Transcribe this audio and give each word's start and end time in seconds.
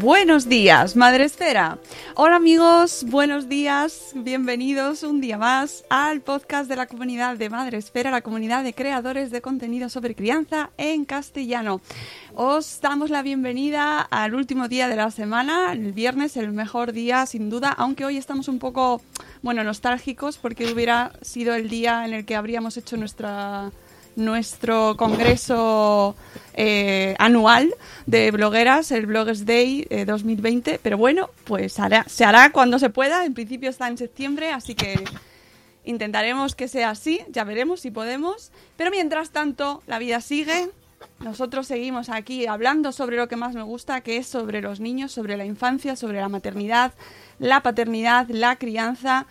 Buenos 0.00 0.48
días, 0.48 0.96
Madre 0.96 1.24
Esfera. 1.24 1.76
Hola 2.14 2.36
amigos, 2.36 3.04
buenos 3.08 3.50
días, 3.50 4.12
bienvenidos 4.14 5.02
un 5.02 5.20
día 5.20 5.36
más 5.36 5.84
al 5.90 6.22
podcast 6.22 6.66
de 6.66 6.76
la 6.76 6.86
comunidad 6.86 7.36
de 7.36 7.50
Madre 7.50 7.76
Esfera, 7.76 8.10
la 8.10 8.22
comunidad 8.22 8.64
de 8.64 8.72
creadores 8.72 9.30
de 9.30 9.42
contenido 9.42 9.90
sobre 9.90 10.14
crianza 10.14 10.70
en 10.78 11.04
castellano. 11.04 11.82
Os 12.34 12.80
damos 12.80 13.10
la 13.10 13.20
bienvenida 13.20 14.00
al 14.00 14.34
último 14.34 14.66
día 14.66 14.88
de 14.88 14.96
la 14.96 15.10
semana, 15.10 15.74
el 15.74 15.92
viernes, 15.92 16.38
el 16.38 16.52
mejor 16.52 16.92
día 16.92 17.26
sin 17.26 17.50
duda, 17.50 17.68
aunque 17.76 18.06
hoy 18.06 18.16
estamos 18.16 18.48
un 18.48 18.58
poco, 18.58 19.02
bueno, 19.42 19.62
nostálgicos 19.62 20.38
porque 20.38 20.72
hubiera 20.72 21.12
sido 21.20 21.54
el 21.54 21.68
día 21.68 22.06
en 22.06 22.14
el 22.14 22.24
que 22.24 22.34
habríamos 22.34 22.78
hecho 22.78 22.96
nuestra 22.96 23.70
nuestro 24.16 24.96
congreso 24.96 26.14
eh, 26.54 27.14
anual 27.18 27.74
de 28.06 28.30
blogueras, 28.30 28.90
el 28.92 29.06
Bloggers 29.06 29.46
Day 29.46 29.86
eh, 29.90 30.04
2020, 30.04 30.80
pero 30.82 30.98
bueno, 30.98 31.30
pues 31.44 31.78
hará- 31.78 32.04
se 32.08 32.24
hará 32.24 32.50
cuando 32.50 32.78
se 32.78 32.90
pueda, 32.90 33.24
en 33.24 33.34
principio 33.34 33.70
está 33.70 33.88
en 33.88 33.98
septiembre, 33.98 34.52
así 34.52 34.74
que 34.74 35.02
intentaremos 35.84 36.54
que 36.54 36.68
sea 36.68 36.90
así, 36.90 37.20
ya 37.28 37.44
veremos 37.44 37.80
si 37.80 37.90
podemos, 37.90 38.52
pero 38.76 38.90
mientras 38.90 39.30
tanto 39.30 39.82
la 39.86 39.98
vida 39.98 40.20
sigue, 40.20 40.68
nosotros 41.18 41.66
seguimos 41.66 42.08
aquí 42.08 42.46
hablando 42.46 42.92
sobre 42.92 43.16
lo 43.16 43.26
que 43.28 43.36
más 43.36 43.54
me 43.54 43.62
gusta, 43.62 44.00
que 44.02 44.18
es 44.18 44.26
sobre 44.26 44.60
los 44.60 44.78
niños, 44.78 45.10
sobre 45.12 45.36
la 45.36 45.44
infancia, 45.44 45.96
sobre 45.96 46.20
la 46.20 46.28
maternidad, 46.28 46.92
la 47.40 47.60
paternidad, 47.62 48.28
la 48.28 48.56
crianza, 48.56 49.26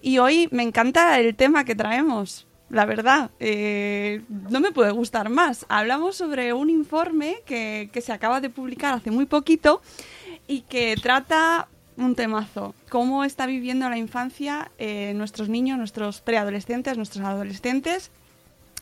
y 0.00 0.16
hoy 0.18 0.48
me 0.50 0.62
encanta 0.62 1.18
el 1.20 1.34
tema 1.36 1.64
que 1.64 1.74
traemos. 1.74 2.46
La 2.70 2.86
verdad, 2.86 3.30
eh, 3.40 4.22
no 4.28 4.60
me 4.60 4.70
puede 4.70 4.92
gustar 4.92 5.28
más. 5.28 5.66
Hablamos 5.68 6.16
sobre 6.16 6.52
un 6.52 6.70
informe 6.70 7.38
que, 7.44 7.90
que 7.92 8.00
se 8.00 8.12
acaba 8.12 8.40
de 8.40 8.48
publicar 8.48 8.94
hace 8.94 9.10
muy 9.10 9.26
poquito 9.26 9.82
y 10.46 10.62
que 10.62 10.96
trata 11.00 11.66
un 11.96 12.14
temazo. 12.14 12.74
Cómo 12.88 13.24
está 13.24 13.46
viviendo 13.46 13.88
la 13.88 13.98
infancia 13.98 14.70
eh, 14.78 15.12
nuestros 15.14 15.48
niños, 15.48 15.78
nuestros 15.78 16.20
preadolescentes, 16.20 16.96
nuestros 16.96 17.24
adolescentes. 17.24 18.10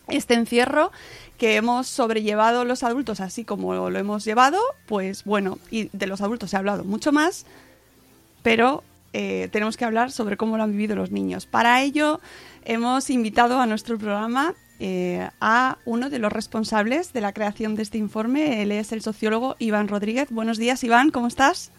Este 0.07 0.33
encierro 0.33 0.91
que 1.37 1.55
hemos 1.55 1.87
sobrellevado 1.87 2.65
los 2.65 2.83
adultos 2.83 3.19
así 3.19 3.43
como 3.43 3.89
lo 3.89 3.99
hemos 3.99 4.25
llevado, 4.25 4.59
pues 4.87 5.23
bueno, 5.23 5.59
y 5.69 5.89
de 5.93 6.07
los 6.07 6.21
adultos 6.21 6.49
se 6.49 6.55
ha 6.55 6.59
hablado 6.59 6.83
mucho 6.83 7.11
más, 7.11 7.45
pero 8.41 8.83
eh, 9.13 9.49
tenemos 9.51 9.77
que 9.77 9.85
hablar 9.85 10.11
sobre 10.11 10.35
cómo 10.35 10.57
lo 10.57 10.63
han 10.63 10.71
vivido 10.71 10.95
los 10.95 11.11
niños. 11.11 11.45
Para 11.45 11.81
ello 11.83 12.19
hemos 12.65 13.09
invitado 13.09 13.59
a 13.59 13.65
nuestro 13.65 13.97
programa 13.97 14.55
eh, 14.79 15.29
a 15.41 15.77
uno 15.85 16.09
de 16.09 16.19
los 16.19 16.31
responsables 16.31 17.11
de 17.11 17.21
la 17.21 17.33
creación 17.33 17.75
de 17.75 17.83
este 17.83 17.97
informe. 17.97 18.61
Él 18.61 18.71
es 18.71 18.91
el 18.91 19.01
sociólogo 19.01 19.55
Iván 19.59 19.87
Rodríguez. 19.87 20.29
Buenos 20.31 20.57
días, 20.57 20.83
Iván, 20.83 21.11
¿cómo 21.11 21.27
estás? 21.27 21.71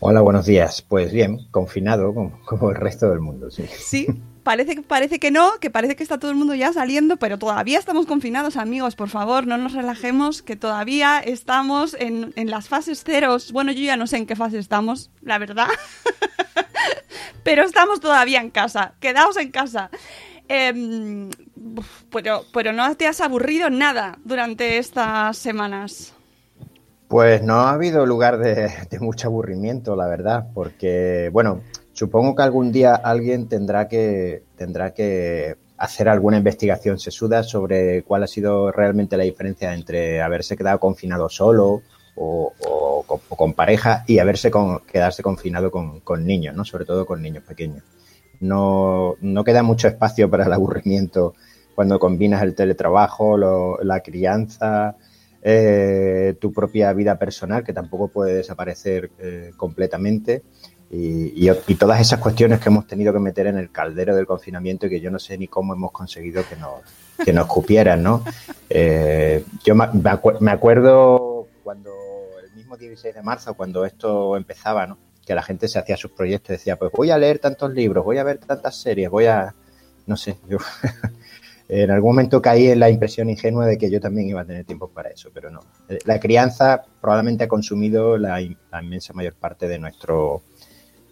Hola, 0.00 0.20
buenos 0.20 0.46
días. 0.46 0.82
Pues 0.82 1.12
bien, 1.12 1.46
confinado 1.50 2.12
como, 2.12 2.40
como 2.44 2.70
el 2.70 2.76
resto 2.76 3.08
del 3.10 3.20
mundo, 3.20 3.50
sí. 3.50 3.64
Sí, 3.78 4.06
parece, 4.42 4.82
parece 4.82 5.18
que 5.18 5.30
no, 5.30 5.58
que 5.60 5.70
parece 5.70 5.96
que 5.96 6.02
está 6.02 6.18
todo 6.18 6.30
el 6.30 6.36
mundo 6.36 6.54
ya 6.54 6.72
saliendo, 6.72 7.16
pero 7.16 7.38
todavía 7.38 7.78
estamos 7.78 8.06
confinados, 8.06 8.56
amigos. 8.56 8.96
Por 8.96 9.08
favor, 9.08 9.46
no 9.46 9.56
nos 9.56 9.72
relajemos, 9.72 10.42
que 10.42 10.56
todavía 10.56 11.18
estamos 11.18 11.94
en, 11.98 12.32
en 12.36 12.50
las 12.50 12.68
fases 12.68 13.04
ceros. 13.04 13.52
Bueno, 13.52 13.72
yo 13.72 13.82
ya 13.82 13.96
no 13.96 14.06
sé 14.06 14.16
en 14.16 14.26
qué 14.26 14.36
fase 14.36 14.58
estamos, 14.58 15.10
la 15.22 15.38
verdad. 15.38 15.68
pero 17.42 17.64
estamos 17.64 18.00
todavía 18.00 18.40
en 18.40 18.50
casa. 18.50 18.94
Quedaos 19.00 19.36
en 19.36 19.50
casa. 19.50 19.90
Em, 20.48 21.30
pero, 22.10 22.44
pero 22.52 22.72
no 22.72 22.96
te 22.96 23.06
has 23.06 23.20
aburrido 23.20 23.70
nada 23.70 24.18
durante 24.24 24.78
estas 24.78 25.36
semanas. 25.36 26.14
Pues 27.08 27.42
no 27.42 27.54
ha 27.62 27.72
habido 27.72 28.06
lugar 28.06 28.38
de 28.38 28.98
mucho 29.00 29.28
aburrimiento, 29.28 29.96
la 29.96 30.06
verdad, 30.06 30.46
porque, 30.54 31.28
bueno, 31.32 31.60
supongo 32.00 32.34
que 32.34 32.42
algún 32.42 32.72
día 32.72 32.94
alguien 32.94 33.46
tendrá 33.46 33.86
que, 33.86 34.44
tendrá 34.56 34.94
que 34.94 35.56
hacer 35.76 36.08
alguna 36.08 36.38
investigación 36.38 36.98
sesuda 36.98 37.42
sobre 37.42 38.04
cuál 38.04 38.22
ha 38.22 38.26
sido 38.26 38.72
realmente 38.72 39.18
la 39.18 39.24
diferencia 39.24 39.74
entre 39.74 40.22
haberse 40.22 40.56
quedado 40.56 40.80
confinado 40.80 41.28
solo 41.28 41.82
o, 42.16 43.04
con, 43.36 43.52
pareja 43.52 44.02
y 44.06 44.18
haberse 44.18 44.50
con, 44.50 44.80
quedarse 44.90 45.22
confinado 45.22 45.70
con, 45.70 46.24
niños, 46.24 46.56
¿no? 46.56 46.64
Sobre 46.64 46.86
todo 46.86 47.04
con 47.04 47.20
niños 47.20 47.44
pequeños. 47.44 47.84
No, 48.40 49.16
no 49.20 49.44
queda 49.44 49.62
mucho 49.62 49.86
espacio 49.86 50.30
para 50.30 50.46
el 50.46 50.52
aburrimiento 50.54 51.34
cuando 51.74 51.98
combinas 51.98 52.42
el 52.42 52.54
teletrabajo, 52.54 53.36
la 53.36 54.00
crianza, 54.00 54.96
eh, 55.42 56.34
tu 56.38 56.52
propia 56.52 56.92
vida 56.92 57.18
personal, 57.18 57.64
que 57.64 57.72
tampoco 57.72 58.08
puede 58.08 58.34
desaparecer 58.34 59.10
eh, 59.18 59.52
completamente, 59.56 60.42
y, 60.92 61.48
todas 61.76 62.00
esas 62.00 62.18
cuestiones 62.18 62.58
que 62.58 62.68
hemos 62.68 62.86
tenido 62.86 63.12
que 63.12 63.20
meter 63.20 63.46
en 63.46 63.56
el 63.56 63.70
caldero 63.70 64.16
del 64.16 64.26
confinamiento 64.26 64.86
y 64.86 64.90
que 64.90 65.00
yo 65.00 65.10
no 65.10 65.20
sé 65.20 65.38
ni 65.38 65.46
cómo 65.46 65.72
hemos 65.72 65.92
conseguido 65.92 66.42
que 66.48 66.56
nos, 66.56 66.80
que 67.24 67.32
nos 67.32 67.46
cupieran, 67.46 68.02
¿no? 68.02 68.24
Eh, 68.68 69.44
yo 69.64 69.74
me, 69.76 69.84
acu- 69.84 70.50
acuerdo 70.50 71.46
cuando 71.62 71.92
el 72.44 72.52
mismo 72.56 72.76
16 72.76 73.14
de 73.14 73.22
marzo, 73.22 73.54
cuando 73.54 73.84
esto 73.84 74.36
empezaba, 74.36 74.86
¿no? 74.86 74.98
Que 75.24 75.34
la 75.34 75.42
gente 75.42 75.68
se 75.68 75.78
hacía 75.78 75.96
sus 75.96 76.10
proyectos 76.10 76.50
y 76.50 76.52
decía, 76.54 76.76
pues 76.76 76.90
voy 76.92 77.10
a 77.10 77.18
leer 77.18 77.38
tantos 77.38 77.72
libros, 77.72 78.04
voy 78.04 78.18
a 78.18 78.24
ver 78.24 78.38
tantas 78.38 78.76
series, 78.76 79.08
voy 79.10 79.26
a... 79.26 79.54
No 80.06 80.16
sé, 80.16 80.38
en 81.68 81.90
algún 81.92 82.10
momento 82.10 82.42
caí 82.42 82.66
en 82.68 82.80
la 82.80 82.90
impresión 82.90 83.30
ingenua 83.30 83.64
de 83.66 83.78
que 83.78 83.90
yo 83.90 84.00
también 84.00 84.28
iba 84.28 84.40
a 84.40 84.44
tener 84.44 84.64
tiempo 84.64 84.88
para 84.88 85.10
eso, 85.10 85.30
pero 85.32 85.50
no. 85.50 85.60
La 86.04 86.18
crianza 86.18 86.82
probablemente 87.00 87.44
ha 87.44 87.48
consumido 87.48 88.18
la, 88.18 88.40
la 88.72 88.82
inmensa 88.82 89.12
mayor 89.12 89.34
parte 89.34 89.68
de 89.68 89.78
nuestro, 89.78 90.42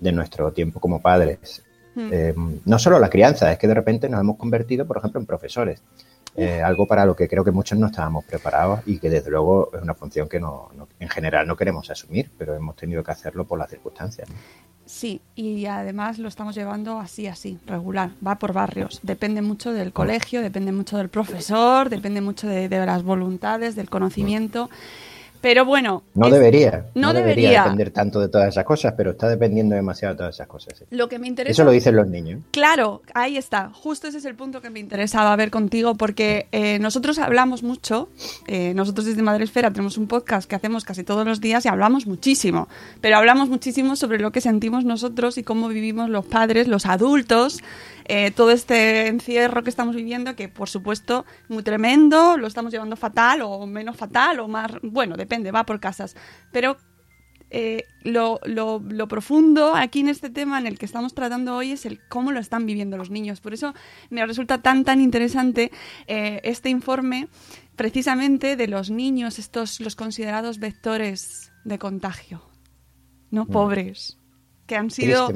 de 0.00 0.12
nuestro 0.12 0.52
tiempo 0.52 0.80
como 0.80 1.00
padres. 1.00 1.62
Hmm. 1.94 2.08
Eh, 2.12 2.34
no 2.64 2.78
solo 2.78 2.98
la 2.98 3.10
crianza, 3.10 3.50
es 3.52 3.58
que 3.58 3.66
de 3.66 3.74
repente 3.74 4.08
nos 4.08 4.20
hemos 4.20 4.36
convertido, 4.36 4.86
por 4.86 4.98
ejemplo, 4.98 5.20
en 5.20 5.26
profesores. 5.26 5.82
Eh, 6.36 6.62
algo 6.62 6.86
para 6.86 7.04
lo 7.04 7.16
que 7.16 7.26
creo 7.26 7.42
que 7.42 7.50
muchos 7.50 7.76
no 7.78 7.86
estábamos 7.86 8.24
preparados 8.24 8.80
y 8.86 8.98
que 8.98 9.10
desde 9.10 9.28
luego 9.30 9.70
es 9.74 9.82
una 9.82 9.94
función 9.94 10.28
que 10.28 10.38
no, 10.38 10.68
no- 10.76 10.86
en 11.00 11.08
general 11.08 11.48
no 11.48 11.56
queremos 11.56 11.90
asumir, 11.90 12.30
pero 12.38 12.54
hemos 12.54 12.76
tenido 12.76 13.02
que 13.02 13.10
hacerlo 13.10 13.44
por 13.44 13.58
las 13.58 13.68
circunstancias. 13.70 14.28
¿no? 14.28 14.36
Sí, 14.86 15.20
y 15.34 15.66
además 15.66 16.18
lo 16.18 16.28
estamos 16.28 16.54
llevando 16.54 17.00
así, 17.00 17.26
así, 17.26 17.58
regular, 17.66 18.10
va 18.24 18.38
por 18.38 18.52
barrios. 18.52 19.00
Depende 19.02 19.42
mucho 19.42 19.72
del 19.72 19.92
colegio, 19.92 20.40
depende 20.40 20.70
mucho 20.70 20.96
del 20.96 21.08
profesor, 21.08 21.88
depende 21.90 22.20
mucho 22.20 22.46
de, 22.46 22.68
de 22.68 22.86
las 22.86 23.02
voluntades, 23.02 23.74
del 23.74 23.90
conocimiento. 23.90 24.70
Pero 25.40 25.64
bueno. 25.64 26.02
No 26.14 26.30
debería. 26.30 26.86
No, 26.94 27.12
debería. 27.12 27.34
debería. 27.34 27.62
depender 27.64 27.90
tanto 27.90 28.20
de 28.20 28.28
todas 28.28 28.48
esas 28.48 28.64
cosas, 28.64 28.94
pero 28.96 29.12
está 29.12 29.28
dependiendo 29.28 29.74
demasiado 29.74 30.14
de 30.14 30.18
todas 30.18 30.34
esas 30.34 30.46
cosas. 30.48 30.78
sí. 30.78 30.84
Lo 30.90 31.08
que 31.08 31.18
me 31.18 31.28
interesa. 31.28 31.52
Eso 31.52 31.64
lo 31.64 31.70
dicen 31.70 31.96
los 31.96 32.06
niños. 32.08 32.40
Claro, 32.50 33.02
ahí 33.14 33.36
está. 33.36 33.70
Justo 33.72 34.08
ese 34.08 34.18
es 34.18 34.24
el 34.24 34.34
punto 34.34 34.60
que 34.60 34.70
me 34.70 34.80
interesaba 34.80 35.34
ver 35.36 35.50
contigo, 35.50 35.94
porque 35.94 36.48
eh, 36.52 36.78
nosotros 36.78 37.18
hablamos 37.18 37.62
mucho. 37.62 38.08
eh, 38.46 38.72
nosotros 38.74 39.06
desde 39.06 39.22
Madresfera 39.22 39.70
tenemos 39.70 39.98
un 39.98 40.06
podcast 40.06 40.48
que 40.48 40.56
hacemos 40.56 40.84
casi 40.84 41.04
todos 41.04 41.26
los 41.26 41.40
días 41.40 41.64
y 41.64 41.68
hablamos 41.68 42.06
muchísimo. 42.06 42.68
Pero 43.00 43.16
hablamos 43.16 43.48
muchísimo 43.48 43.96
sobre 43.96 44.18
lo 44.18 44.32
que 44.32 44.40
sentimos 44.40 44.84
nosotros 44.84 45.38
y 45.38 45.42
cómo 45.42 45.68
vivimos 45.68 46.08
los 46.10 46.24
padres, 46.26 46.68
los 46.68 46.86
adultos, 46.86 47.60
eh, 48.08 48.30
todo 48.32 48.50
este 48.50 49.06
encierro 49.08 49.62
que 49.62 49.70
estamos 49.70 49.94
viviendo, 49.94 50.34
que 50.34 50.48
por 50.48 50.68
supuesto 50.68 51.24
muy 51.48 51.62
tremendo, 51.62 52.36
lo 52.38 52.46
estamos 52.46 52.72
llevando 52.72 52.96
fatal 52.96 53.42
o 53.42 53.66
menos 53.66 53.96
fatal 53.96 54.40
o 54.40 54.48
más. 54.48 54.72
Bueno, 54.82 55.16
depende, 55.16 55.50
va 55.52 55.64
por 55.64 55.78
casas. 55.80 56.16
Pero 56.50 56.76
eh, 57.50 57.84
lo, 58.02 58.40
lo- 58.44 58.82
lo 58.86 59.08
profundo 59.08 59.74
aquí 59.74 60.00
en 60.00 60.08
este 60.08 60.28
tema 60.28 60.58
en 60.58 60.66
el 60.66 60.78
que 60.78 60.84
estamos 60.84 61.14
tratando 61.14 61.56
hoy 61.56 61.72
es 61.72 61.86
el 61.86 61.98
cómo 62.08 62.30
lo 62.32 62.40
están 62.40 62.66
viviendo 62.66 62.98
los 62.98 63.08
niños. 63.10 63.40
Por 63.40 63.54
eso 63.54 63.72
me 64.10 64.24
resulta 64.26 64.58
tan 64.60 64.84
tan 64.84 65.00
interesante 65.00 65.70
eh, 66.06 66.40
este 66.44 66.68
informe 66.68 67.28
precisamente 67.76 68.56
de 68.56 68.68
los 68.68 68.90
niños, 68.90 69.38
estos 69.38 69.80
los 69.80 69.96
considerados 69.96 70.58
vectores 70.58 71.52
de 71.64 71.78
contagio, 71.78 72.42
no 73.30 73.46
pobres, 73.46 74.17
que 74.68 74.76
han 74.76 74.90
sido 74.92 75.26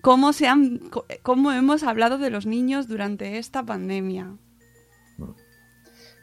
cómo 0.00 0.32
se 0.32 0.46
han 0.48 0.80
cómo 1.22 1.52
hemos 1.52 1.82
hablado 1.82 2.16
de 2.16 2.30
los 2.30 2.46
niños 2.46 2.88
durante 2.88 3.36
esta 3.36 3.62
pandemia. 3.62 4.28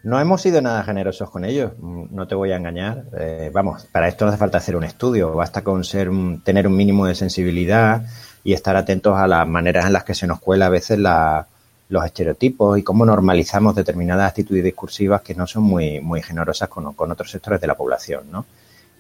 No 0.04 0.20
hemos 0.20 0.42
sido 0.42 0.62
nada 0.62 0.84
generosos 0.84 1.30
con 1.30 1.46
ellos, 1.46 1.72
no 1.80 2.28
te 2.28 2.36
voy 2.36 2.52
a 2.52 2.58
engañar. 2.58 3.06
Eh, 3.18 3.50
vamos, 3.54 3.86
para 3.86 4.10
esto 4.10 4.26
no 4.26 4.30
hace 4.32 4.38
falta 4.38 4.58
hacer 4.58 4.76
un 4.76 4.84
estudio, 4.84 5.32
basta 5.34 5.62
con 5.64 5.84
ser 5.86 6.10
un- 6.10 6.42
tener 6.42 6.68
un 6.68 6.76
mínimo 6.76 7.06
de 7.06 7.16
sensibilidad 7.16 8.06
y 8.44 8.52
estar 8.52 8.76
atentos 8.76 9.18
a 9.18 9.28
las 9.28 9.48
maneras 9.48 9.86
en 9.86 9.94
las 9.94 10.04
que 10.04 10.14
se 10.14 10.28
nos 10.28 10.40
cuela 10.42 10.66
a 10.66 10.70
veces 10.70 11.00
la- 11.00 11.48
los 11.88 12.04
estereotipos 12.06 12.78
y 12.80 12.84
cómo 12.84 13.06
normalizamos 13.06 13.76
determinadas 13.76 14.28
actitudes 14.30 14.64
discursivas 14.64 15.22
que 15.22 15.36
no 15.36 15.48
son 15.48 15.64
muy, 15.64 16.02
muy 16.02 16.22
generosas 16.22 16.68
con, 16.68 16.94
con 16.96 17.12
otros 17.12 17.30
sectores 17.32 17.62
de 17.62 17.68
la 17.68 17.76
población. 17.76 18.24
¿no? 18.30 18.46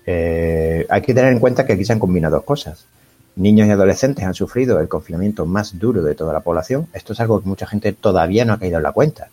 Eh, 0.06 0.86
hay 0.90 1.02
que 1.02 1.14
tener 1.14 1.34
en 1.34 1.40
cuenta 1.40 1.66
que 1.66 1.74
aquí 1.74 1.84
se 1.84 1.92
han 1.94 2.00
combinado 2.00 2.36
dos 2.38 2.46
cosas. 2.46 2.86
Niños 3.36 3.68
y 3.68 3.72
adolescentes 3.72 4.24
han 4.24 4.34
sufrido 4.34 4.80
el 4.80 4.88
confinamiento 4.88 5.46
más 5.46 5.80
duro 5.80 6.04
de 6.04 6.14
toda 6.14 6.34
la 6.34 6.42
población. 6.42 6.88
Esto 6.94 7.14
es 7.14 7.20
algo 7.20 7.42
que 7.42 7.48
mucha 7.48 7.66
gente 7.66 7.94
todavía 7.94 8.46
no 8.46 8.54
ha 8.54 8.60
caído 8.60 8.78
en 8.78 8.84
la 8.84 8.92
cuenta. 8.92 9.30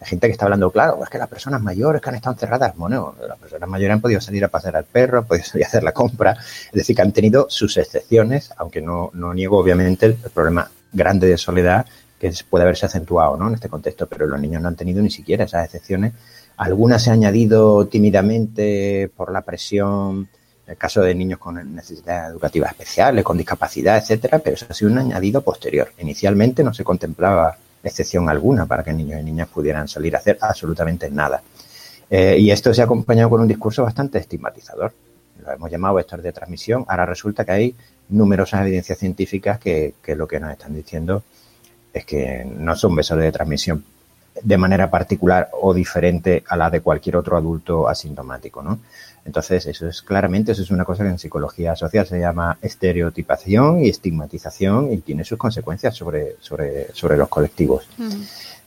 Hay 0.00 0.08
gente 0.08 0.26
que 0.26 0.32
está 0.32 0.46
hablando, 0.46 0.70
claro, 0.70 0.98
es 1.02 1.10
que 1.10 1.18
las 1.18 1.28
personas 1.28 1.60
mayores 1.62 2.00
que 2.00 2.08
han 2.08 2.14
estado 2.14 2.34
encerradas, 2.34 2.74
bueno, 2.76 3.14
las 3.26 3.38
personas 3.38 3.68
mayores 3.68 3.94
han 3.94 4.00
podido 4.00 4.20
salir 4.20 4.44
a 4.44 4.48
pasear 4.48 4.76
al 4.76 4.84
perro, 4.84 5.18
han 5.18 5.26
podido 5.26 5.44
salir 5.44 5.64
a 5.64 5.68
hacer 5.68 5.82
la 5.82 5.92
compra, 5.92 6.32
es 6.32 6.72
decir, 6.72 6.96
que 6.96 7.02
han 7.02 7.12
tenido 7.12 7.46
sus 7.50 7.76
excepciones, 7.76 8.50
aunque 8.56 8.80
no, 8.80 9.10
no 9.12 9.34
niego 9.34 9.58
obviamente 9.58 10.06
el, 10.06 10.18
el 10.24 10.30
problema 10.30 10.70
grande 10.92 11.26
de 11.26 11.36
soledad 11.36 11.86
que 12.20 12.32
puede 12.48 12.64
haberse 12.64 12.86
acentuado 12.86 13.36
¿no? 13.36 13.48
en 13.48 13.54
este 13.54 13.70
contexto, 13.70 14.06
pero 14.06 14.26
los 14.26 14.40
niños 14.40 14.60
no 14.60 14.68
han 14.68 14.76
tenido 14.76 15.02
ni 15.02 15.10
siquiera 15.10 15.44
esas 15.44 15.64
excepciones. 15.64 16.12
Algunas 16.58 17.02
se 17.02 17.10
han 17.10 17.16
añadido 17.16 17.86
tímidamente 17.86 19.10
por 19.16 19.32
la 19.32 19.40
presión, 19.40 20.28
el 20.70 20.76
caso 20.76 21.02
de 21.02 21.14
niños 21.14 21.40
con 21.40 21.74
necesidades 21.74 22.30
educativas 22.30 22.70
especiales, 22.70 23.24
con 23.24 23.36
discapacidad, 23.36 23.98
etcétera, 23.98 24.38
pero 24.38 24.54
eso 24.54 24.66
ha 24.70 24.74
sido 24.74 24.90
un 24.92 24.98
añadido 24.98 25.42
posterior. 25.42 25.92
Inicialmente 25.98 26.62
no 26.62 26.72
se 26.72 26.84
contemplaba 26.84 27.56
excepción 27.82 28.28
alguna 28.28 28.66
para 28.66 28.84
que 28.84 28.92
niños 28.92 29.20
y 29.20 29.24
niñas 29.24 29.48
pudieran 29.48 29.88
salir 29.88 30.14
a 30.14 30.20
hacer 30.20 30.38
absolutamente 30.40 31.10
nada. 31.10 31.42
Eh, 32.08 32.36
y 32.38 32.52
esto 32.52 32.72
se 32.72 32.82
ha 32.82 32.84
acompañado 32.84 33.30
con 33.30 33.40
un 33.40 33.48
discurso 33.48 33.82
bastante 33.82 34.18
estigmatizador. 34.18 34.92
Lo 35.44 35.52
hemos 35.52 35.70
llamado 35.70 35.94
vector 35.96 36.22
de 36.22 36.32
transmisión. 36.32 36.84
Ahora 36.86 37.04
resulta 37.04 37.44
que 37.44 37.52
hay 37.52 37.74
numerosas 38.10 38.60
evidencias 38.62 38.98
científicas 38.98 39.58
que, 39.58 39.94
que 40.00 40.14
lo 40.14 40.28
que 40.28 40.38
nos 40.38 40.52
están 40.52 40.74
diciendo 40.74 41.24
es 41.92 42.04
que 42.04 42.44
no 42.44 42.76
son 42.76 42.94
vectores 42.94 43.24
de 43.24 43.32
transmisión 43.32 43.84
de 44.40 44.56
manera 44.56 44.88
particular 44.88 45.50
o 45.60 45.74
diferente 45.74 46.44
a 46.46 46.56
la 46.56 46.70
de 46.70 46.80
cualquier 46.80 47.16
otro 47.16 47.36
adulto 47.36 47.88
asintomático, 47.88 48.62
¿no? 48.62 48.78
Entonces, 49.30 49.64
eso 49.66 49.86
es 49.86 50.02
claramente, 50.02 50.50
eso 50.50 50.62
es 50.62 50.72
una 50.72 50.84
cosa 50.84 51.04
que 51.04 51.10
en 51.10 51.18
psicología 51.20 51.76
social 51.76 52.04
se 52.04 52.18
llama 52.18 52.58
estereotipación 52.60 53.80
y 53.80 53.88
estigmatización 53.88 54.92
y 54.92 54.96
tiene 54.98 55.22
sus 55.24 55.38
consecuencias 55.38 55.94
sobre, 55.94 56.34
sobre, 56.40 56.92
sobre 56.92 57.16
los 57.16 57.28
colectivos. 57.28 57.86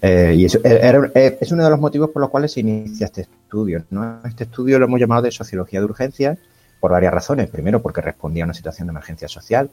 Eh, 0.01 0.33
y 0.38 0.45
eso 0.45 0.60
era- 0.63 1.12
eh, 1.15 1.38
es 1.42 1.51
uno 1.51 1.65
de 1.65 1.69
los 1.69 1.81
motivos 1.81 2.12
por 2.12 2.21
los 2.21 2.30
cuales 2.30 2.54
se 2.54 2.62
inicia 2.62 3.07
este 3.07 3.21
estudio. 3.24 3.83
¿no? 3.89 4.21
Este 4.24 4.45
estudio 4.45 4.80
lo 4.80 4.86
hemos 4.86 5.01
llamado 5.01 5.24
de 5.24 5.31
sociología 5.31 5.80
de 5.81 5.86
urgencia 5.86 6.38
por 6.80 6.92
varias 6.92 7.13
razones. 7.13 7.50
Primero, 7.50 7.81
porque 7.81 8.00
respondía 8.00 8.44
a 8.44 8.48
una 8.48 8.54
situación 8.54 8.88
de 8.88 8.92
emergencia 8.92 9.27
social 9.27 9.69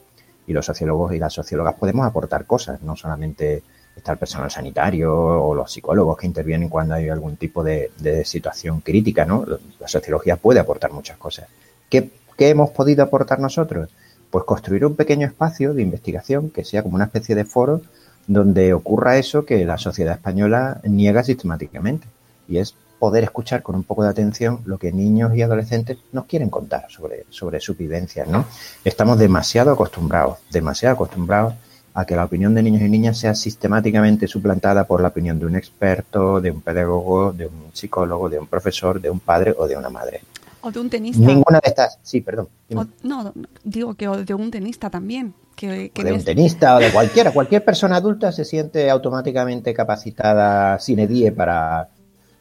y 0.49 0.53
los 0.53 0.67
sociólogos 0.67 1.15
y 1.15 1.19
las 1.21 1.33
sociólogas 1.33 1.77
podemos 1.77 2.05
aportar 2.05 2.47
cosas, 2.47 2.83
no 2.83 2.97
solamente 2.97 3.63
está 4.01 4.13
el 4.13 4.19
personal 4.19 4.51
sanitario 4.51 5.15
o 5.15 5.55
los 5.55 5.73
psicólogos 5.73 6.19
que 6.19 6.27
intervienen 6.27 6.69
cuando 6.69 6.95
hay 6.95 7.09
algún 7.09 7.37
tipo 7.37 7.63
de, 7.63 7.91
situación 8.25 8.81
crítica. 8.81 9.25
¿no? 9.25 9.47
La 9.79 9.89
sociología 9.89 10.37
puede 10.37 10.61
aportar 10.61 10.93
muchas 10.93 11.17
cosas. 11.17 11.47
¿Qué, 11.89 12.11
qué 12.37 12.49
hemos 12.49 12.71
podido 12.71 13.03
aportar 13.03 13.39
nosotros? 13.39 13.91
Pues 14.31 14.45
construir 14.45 14.85
un 14.85 14.97
pequeño 14.97 15.27
espacio 15.27 15.75
de 15.75 15.83
investigación 15.83 16.51
que 16.51 16.65
sea 16.65 16.83
como 16.83 16.97
una 16.97 17.05
especie 17.05 17.35
de 17.35 17.45
foro 17.45 17.83
donde 18.27 18.73
ocurra 18.75 19.17
eso 19.17 19.45
que 19.45 19.65
la 19.65 19.79
sociedad 19.79 20.15
española 20.15 20.81
niega 20.85 21.25
sistemáticamente 21.25 22.07
y 22.49 22.59
es 22.59 22.75
poder 23.01 23.25
escuchar 23.25 23.63
con 23.63 23.75
un 23.75 23.83
poco 23.83 24.05
de 24.05 24.11
atención 24.11 24.61
lo 24.67 24.79
que 24.79 24.93
niños 24.93 25.35
y 25.35 25.43
adolescentes 25.43 25.99
nos 26.13 26.27
quieren 26.27 26.51
contar 26.51 26.87
sobre, 26.91 27.25
sobre 27.31 27.59
sus 27.59 27.77
vivencias, 27.77 28.29
¿no? 28.29 28.45
Estamos 28.85 29.19
demasiado 29.19 29.73
acostumbrados, 29.73 30.39
demasiado 30.51 30.95
acostumbrados 30.95 31.55
a 31.95 32.05
que 32.05 32.15
la 32.17 32.25
opinión 32.25 32.55
de 32.55 32.63
niños 32.63 32.83
y 32.83 32.89
niñas 32.89 33.19
sea 33.19 33.35
sistemáticamente 33.35 34.27
suplantada 34.27 34.85
por 34.87 35.01
la 35.01 35.09
opinión 35.09 35.39
de 35.39 35.47
un 35.47 35.57
experto, 35.57 36.41
de 36.41 36.51
un 36.51 36.61
pedagogo, 36.61 37.33
de 37.33 37.47
un 37.47 37.71
psicólogo, 37.73 38.29
de 38.29 38.39
un 38.39 38.47
profesor, 38.47 39.01
de 39.01 39.11
un 39.11 39.21
padre 39.21 39.55
o 39.59 39.67
de 39.67 39.77
una 39.77 39.91
madre. 39.91 40.21
O 40.63 40.71
de 40.71 40.79
un 40.79 40.91
tenista. 40.91 41.27
Ninguna 41.27 41.59
de 41.59 41.69
estas, 41.71 41.99
sí, 42.03 42.21
perdón. 42.21 42.49
O- 42.75 42.87
no, 43.03 43.33
digo 43.65 43.95
que 43.95 44.09
o 44.09 44.23
de 44.25 44.35
un 44.35 44.51
tenista 44.51 44.91
también. 44.91 45.35
Que, 45.57 45.91
que 45.91 46.05
de 46.05 46.13
un 46.13 46.23
tenista 46.25 46.77
o 46.77 46.79
de 46.79 46.91
cualquiera. 46.93 47.33
Cualquier 47.33 47.65
persona 47.65 47.97
adulta 47.97 48.31
se 48.31 48.45
siente 48.45 48.89
automáticamente 48.91 49.75
capacitada 49.75 50.79
sine 50.79 51.07
die 51.07 51.33
para, 51.33 51.89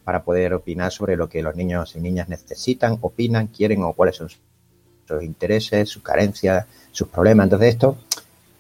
para 0.04 0.24
poder 0.24 0.54
opinar 0.54 0.92
sobre 0.92 1.16
lo 1.16 1.28
que 1.28 1.42
los 1.42 1.56
niños 1.56 1.96
y 1.96 2.02
niñas 2.02 2.30
necesitan, 2.30 2.98
opinan, 3.02 3.48
quieren 3.48 3.84
o 3.84 3.94
cuáles 3.94 4.18
son 4.18 4.30
sus 4.30 5.24
intereses, 5.24 5.90
sus 5.90 6.04
carencias, 6.04 6.66
sus 6.92 7.08
problemas. 7.08 7.46
Entonces 7.46 7.70
esto, 7.70 7.98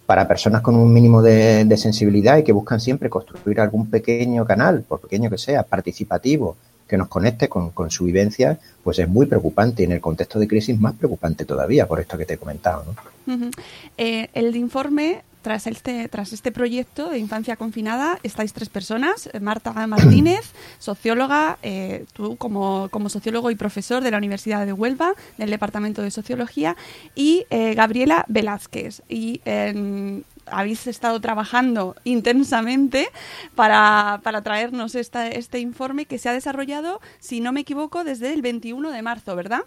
para 0.09 0.27
personas 0.27 0.63
con 0.63 0.75
un 0.75 0.91
mínimo 0.91 1.21
de, 1.21 1.77
sensibilidad 1.77 2.39
y 2.39 2.43
que 2.43 2.51
buscan 2.51 2.79
siempre 2.79 3.11
construir 3.11 3.59
algún 3.59 3.91
pequeño 3.91 4.43
canal, 4.43 4.81
por 4.81 5.01
pequeño 5.01 5.29
que 5.29 5.37
sea, 5.37 5.61
participativo, 5.61 6.57
que 6.87 6.97
nos 6.97 7.09
conecte 7.09 7.47
con, 7.47 7.91
su 7.91 8.05
vivencia, 8.05 8.57
pues 8.83 8.97
es 8.97 9.07
muy 9.07 9.27
preocupante 9.27 9.83
y 9.83 9.85
en 9.85 9.91
el 9.91 10.01
contexto 10.01 10.39
de 10.39 10.47
crisis 10.47 10.79
más 10.79 10.95
preocupante 10.95 11.45
todavía, 11.45 11.85
por 11.85 11.99
esto 11.99 12.17
que 12.17 12.25
te 12.25 12.33
he 12.33 12.37
comentado. 12.37 12.85
¿no? 13.27 13.51
Eh, 13.99 14.31
el 14.33 14.55
informe, 14.55 15.21
tras 15.41 15.67
este, 15.67 16.07
tras 16.09 16.33
este 16.33 16.51
proyecto 16.51 17.09
de 17.09 17.19
infancia 17.19 17.55
confinada, 17.55 18.19
estáis 18.23 18.53
tres 18.53 18.69
personas. 18.69 19.29
eh, 19.33 19.39
Marta 19.39 19.71
Martínez, 19.87 20.51
socióloga, 20.79 21.57
eh, 21.63 22.05
tú 22.13 22.37
como, 22.37 22.89
como 22.89 23.09
sociólogo 23.09 23.51
y 23.51 23.55
profesor 23.55 24.03
de 24.03 24.11
la 24.11 24.17
Universidad 24.17 24.65
de 24.65 24.73
Huelva, 24.73 25.13
del 25.37 25.49
Departamento 25.49 26.01
de 26.01 26.11
Sociología, 26.11 26.75
y 27.15 27.45
eh, 27.49 27.73
Gabriela 27.75 28.25
Velázquez. 28.27 29.01
Y 29.07 29.41
eh, 29.45 30.21
habéis 30.45 30.87
estado 30.87 31.19
trabajando 31.19 31.95
intensamente 32.03 33.09
para, 33.55 34.19
para 34.23 34.41
traernos 34.41 34.95
esta, 34.95 35.27
este 35.27 35.59
informe 35.59 36.05
que 36.05 36.17
se 36.17 36.29
ha 36.29 36.33
desarrollado, 36.33 37.01
si 37.19 37.39
no 37.39 37.51
me 37.51 37.61
equivoco, 37.61 38.03
desde 38.03 38.33
el 38.33 38.41
21 38.41 38.91
de 38.91 39.01
marzo, 39.01 39.35
¿verdad? 39.35 39.61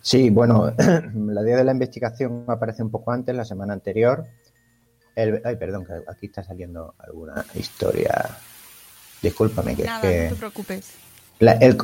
Sí, 0.00 0.30
bueno, 0.30 0.72
la 1.14 1.42
día 1.42 1.56
de 1.56 1.64
la 1.64 1.72
investigación 1.72 2.44
aparece 2.48 2.82
un 2.82 2.90
poco 2.90 3.10
antes, 3.12 3.34
la 3.34 3.44
semana 3.44 3.72
anterior. 3.72 4.26
El- 5.16 5.40
ay, 5.44 5.56
perdón, 5.56 5.84
que 5.86 5.92
aquí 6.08 6.26
está 6.26 6.42
saliendo 6.42 6.94
alguna 6.98 7.44
historia. 7.54 8.12
Discúlpame, 9.22 9.74
que 9.74 9.82
es 9.82 9.88
Nada, 9.88 10.00
que 10.02 10.24
no 10.24 10.28
te 10.30 10.36
preocupes. 10.36 10.90
la- 11.38 11.52
el, 11.52 11.78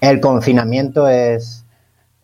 el 0.00 0.20
confinamiento 0.20 1.06
es 1.08 1.64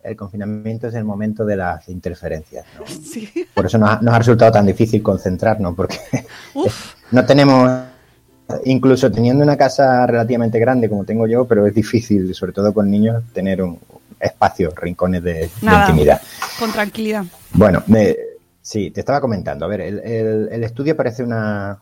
el 0.03 0.15
confinamiento 0.15 0.87
es 0.87 0.93
el 0.95 1.03
momento 1.03 1.43
de 1.43 1.57
las 1.57 1.89
interferencias. 1.89 2.65
¿no? 2.79 2.85
Sí. 2.87 3.29
Por 3.53 3.65
eso 3.65 3.77
nos 3.77 3.89
ha, 3.89 4.01
nos 4.01 4.13
ha 4.13 4.19
resultado 4.19 4.51
tan 4.53 4.65
difícil 4.65 5.03
concentrarnos, 5.03 5.75
porque 5.75 5.97
Uf. 6.53 6.93
no 7.11 7.25
tenemos, 7.25 7.69
incluso 8.63 9.11
teniendo 9.11 9.43
una 9.43 9.57
casa 9.57 10.07
relativamente 10.07 10.59
grande 10.59 10.87
como 10.87 11.03
tengo 11.03 11.27
yo, 11.27 11.45
pero 11.45 11.67
es 11.67 11.73
difícil, 11.73 12.33
sobre 12.33 12.53
todo 12.53 12.73
con 12.73 12.89
niños, 12.89 13.21
tener 13.33 13.61
un 13.61 13.77
espacio, 14.19 14.71
rincones 14.75 15.23
de, 15.23 15.49
intimidad. 15.61 16.21
Con 16.59 16.71
tranquilidad. 16.71 17.25
Bueno, 17.53 17.83
me- 17.87 18.15
sí, 18.61 18.91
te 18.91 18.99
estaba 19.01 19.21
comentando. 19.21 19.65
A 19.65 19.67
ver, 19.67 19.81
el, 19.81 19.99
el- 19.99 20.49
el 20.51 20.63
estudio 20.63 20.93
aparece 20.93 21.23
una, 21.23 21.79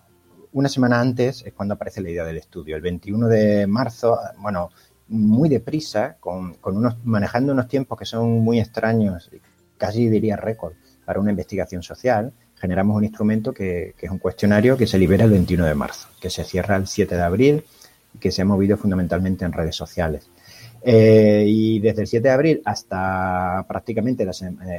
una 0.54 0.70
semana 0.70 1.00
antes, 1.00 1.44
es 1.46 1.54
cuando 1.54 1.74
aparece 1.76 2.02
la 2.02 2.10
idea 2.10 2.24
del 2.26 2.38
estudio. 2.38 2.76
El 2.76 2.82
21 2.82 3.28
de 3.28 3.68
marzo, 3.68 4.20
bueno, 4.40 4.70
muy 5.08 5.50
deprisa, 5.50 6.18
con, 6.20 6.56
con 6.56 6.78
unos, 6.78 6.96
manejando 7.04 7.54
unos 7.54 7.68
tiempos 7.68 7.98
que 8.00 8.06
son 8.06 8.40
muy 8.40 8.60
extraños, 8.60 9.30
casi 9.78 10.10
diría 10.10 10.36
récord, 10.36 10.74
para 11.06 11.20
una 11.20 11.30
investigación 11.32 11.84
social, 11.84 12.34
generamos 12.56 12.98
un 12.98 13.04
instrumento 13.04 13.54
que, 13.54 13.94
que, 13.98 14.08
es 14.08 14.12
un 14.12 14.18
cuestionario 14.18 14.76
que 14.78 14.88
se 14.88 14.98
libera 14.98 15.26
el 15.26 15.32
21 15.32 15.66
de 15.66 15.76
marzo, 15.76 16.08
que 16.20 16.30
se 16.32 16.44
cierra 16.44 16.76
el 16.78 16.88
7 16.88 17.16
de 17.16 17.22
abril 17.22 17.64
y 18.14 18.18
que 18.18 18.32
se 18.32 18.42
ha 18.42 18.46
movido 18.46 18.78
fundamentalmente 18.78 19.46
en 19.46 19.52
redes 19.52 19.76
sociales. 19.76 20.28
Eh, 20.88 21.46
y 21.48 21.80
desde 21.80 22.02
el 22.02 22.08
7 22.08 22.28
de 22.28 22.34
abril 22.34 22.62
hasta 22.64 23.66
prácticamente 23.68 24.24
la, 24.24 24.32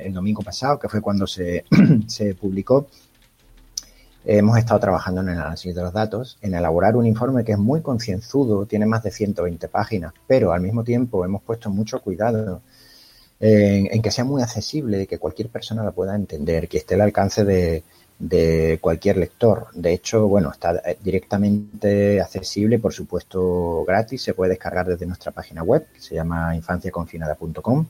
el 0.05 0.15
domingo 0.15 0.41
pasado, 0.41 0.79
que 0.79 0.89
fue 0.89 1.01
cuando 1.01 1.27
se, 1.27 1.65
se 2.07 2.37
publicó, 2.37 2.87
hemos 4.25 4.57
estado 4.57 4.79
trabajando 4.79 5.23
en 5.23 5.31
el 5.31 5.39
análisis 5.39 5.75
de 5.75 5.83
los 5.83 5.93
datos, 5.93 6.39
en 6.43 6.55
elaborar 6.55 6.95
un 6.95 7.07
informe 7.07 7.43
que 7.45 7.53
es 7.53 7.59
muy 7.59 7.81
concienzudo, 7.81 8.67
tiene 8.67 8.87
más 8.87 9.03
de 9.03 9.11
120 9.11 9.67
páginas, 9.67 10.13
pero 10.29 10.53
al 10.53 10.61
mismo 10.61 10.85
tiempo 10.85 11.25
hemos 11.25 11.43
puesto 11.43 11.71
mucho 11.71 12.01
cuidado 12.01 12.63
en, 13.41 13.89
en 13.93 14.01
que 14.01 14.13
sea 14.13 14.25
muy 14.25 14.43
accesible, 14.43 15.09
que 15.09 15.19
cualquier 15.19 15.49
persona 15.49 15.83
la 15.83 15.91
pueda 15.91 16.15
entender, 16.15 16.69
que 16.69 16.79
esté 16.79 16.95
al 16.95 17.01
alcance 17.01 17.45
de, 17.45 17.83
de 18.19 18.79
cualquier 18.81 19.19
lector. 19.19 19.69
De 19.75 19.93
hecho, 19.93 20.27
bueno, 20.27 20.51
está 20.51 20.81
directamente 21.03 22.21
accesible, 22.21 22.79
por 22.79 22.93
supuesto, 22.93 23.85
gratis. 23.87 24.23
Se 24.23 24.35
puede 24.35 24.51
descargar 24.51 24.87
desde 24.87 25.07
nuestra 25.07 25.33
página 25.33 25.63
web, 25.63 25.87
que 25.93 26.01
se 26.01 26.15
llama 26.15 26.57
infanciaconfinada.com 26.57 27.87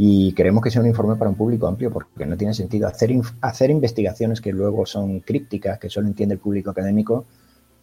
y 0.00 0.32
queremos 0.32 0.62
que 0.62 0.70
sea 0.70 0.80
un 0.80 0.86
informe 0.86 1.16
para 1.16 1.28
un 1.28 1.34
público 1.34 1.66
amplio 1.66 1.90
porque 1.90 2.24
no 2.24 2.36
tiene 2.36 2.54
sentido 2.54 2.86
hacer, 2.86 3.10
hacer 3.40 3.70
investigaciones 3.70 4.40
que 4.40 4.52
luego 4.52 4.86
son 4.86 5.18
crípticas, 5.18 5.80
que 5.80 5.90
solo 5.90 6.06
entiende 6.06 6.34
el 6.34 6.40
público 6.40 6.70
académico. 6.70 7.24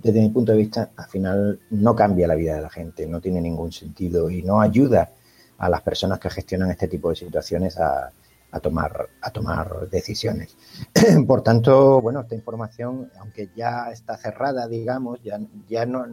Desde 0.01 0.21
mi 0.21 0.29
punto 0.29 0.53
de 0.53 0.59
vista, 0.59 0.91
al 0.95 1.07
final 1.07 1.59
no 1.71 1.93
cambia 1.93 2.25
la 2.25 2.35
vida 2.35 2.55
de 2.55 2.61
la 2.61 2.69
gente, 2.69 3.05
no 3.05 3.19
tiene 3.19 3.41
ningún 3.41 3.73
sentido 3.73 4.29
y 4.29 4.43
no 4.43 4.61
ayuda 4.61 5.09
a 5.57 5.67
las 5.67 5.81
personas 5.81 6.17
que 6.19 6.29
gestionan 6.29 6.71
este 6.71 6.87
tipo 6.87 7.09
de 7.09 7.17
situaciones 7.17 7.77
a, 7.77 8.11
a 8.55 8.59
tomar, 8.61 9.09
a 9.21 9.31
tomar 9.31 9.89
decisiones. 9.89 10.55
Por 11.27 11.43
tanto, 11.43 12.01
bueno, 12.01 12.21
esta 12.21 12.35
información, 12.35 13.11
aunque 13.19 13.49
ya 13.55 13.91
está 13.91 14.15
cerrada, 14.15 14.67
digamos, 14.67 15.21
ya, 15.21 15.39
ya 15.67 15.85
no, 15.85 16.05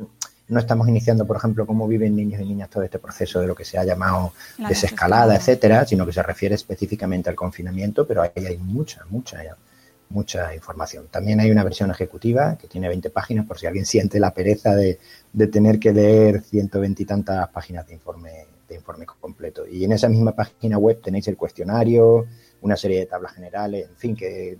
no 0.48 0.58
estamos 0.58 0.88
iniciando, 0.88 1.24
por 1.24 1.36
ejemplo, 1.36 1.66
cómo 1.66 1.86
viven 1.86 2.16
niños 2.16 2.40
y 2.40 2.44
niñas 2.44 2.68
todo 2.68 2.82
este 2.82 2.98
proceso 2.98 3.40
de 3.40 3.46
lo 3.46 3.54
que 3.54 3.64
se 3.64 3.78
ha 3.78 3.84
llamado 3.84 4.32
la 4.58 4.68
desescalada, 4.68 5.36
etcétera, 5.36 5.86
sino 5.86 6.04
que 6.04 6.12
se 6.12 6.22
refiere 6.22 6.56
específicamente 6.56 7.30
al 7.30 7.36
confinamiento, 7.36 8.06
pero 8.06 8.22
ahí 8.22 8.30
hay 8.34 8.58
mucha, 8.58 9.04
mucha, 9.08 9.38
mucha 10.08 10.52
información. 10.52 11.06
También 11.10 11.38
hay 11.38 11.50
una 11.50 11.62
versión 11.62 11.92
ejecutiva 11.92 12.56
que 12.56 12.66
tiene 12.66 12.88
20 12.88 13.08
páginas, 13.10 13.46
por 13.46 13.58
si 13.58 13.66
alguien 13.66 13.86
siente 13.86 14.18
la 14.18 14.34
pereza 14.34 14.74
de, 14.74 14.98
de 15.32 15.46
tener 15.46 15.78
que 15.78 15.92
leer 15.92 16.42
120 16.42 17.02
y 17.02 17.06
tantas 17.06 17.48
páginas 17.50 17.86
de 17.86 17.94
informe, 17.94 18.46
de 18.72 18.78
informe 18.78 19.06
completo. 19.06 19.66
Y 19.66 19.84
en 19.84 19.92
esa 19.92 20.08
misma 20.08 20.32
página 20.32 20.78
web 20.78 21.00
tenéis 21.02 21.28
el 21.28 21.36
cuestionario, 21.36 22.26
una 22.60 22.76
serie 22.76 23.00
de 23.00 23.06
tablas 23.06 23.32
generales, 23.34 23.88
en 23.88 23.96
fin, 23.96 24.16
que 24.16 24.52
eh, 24.52 24.58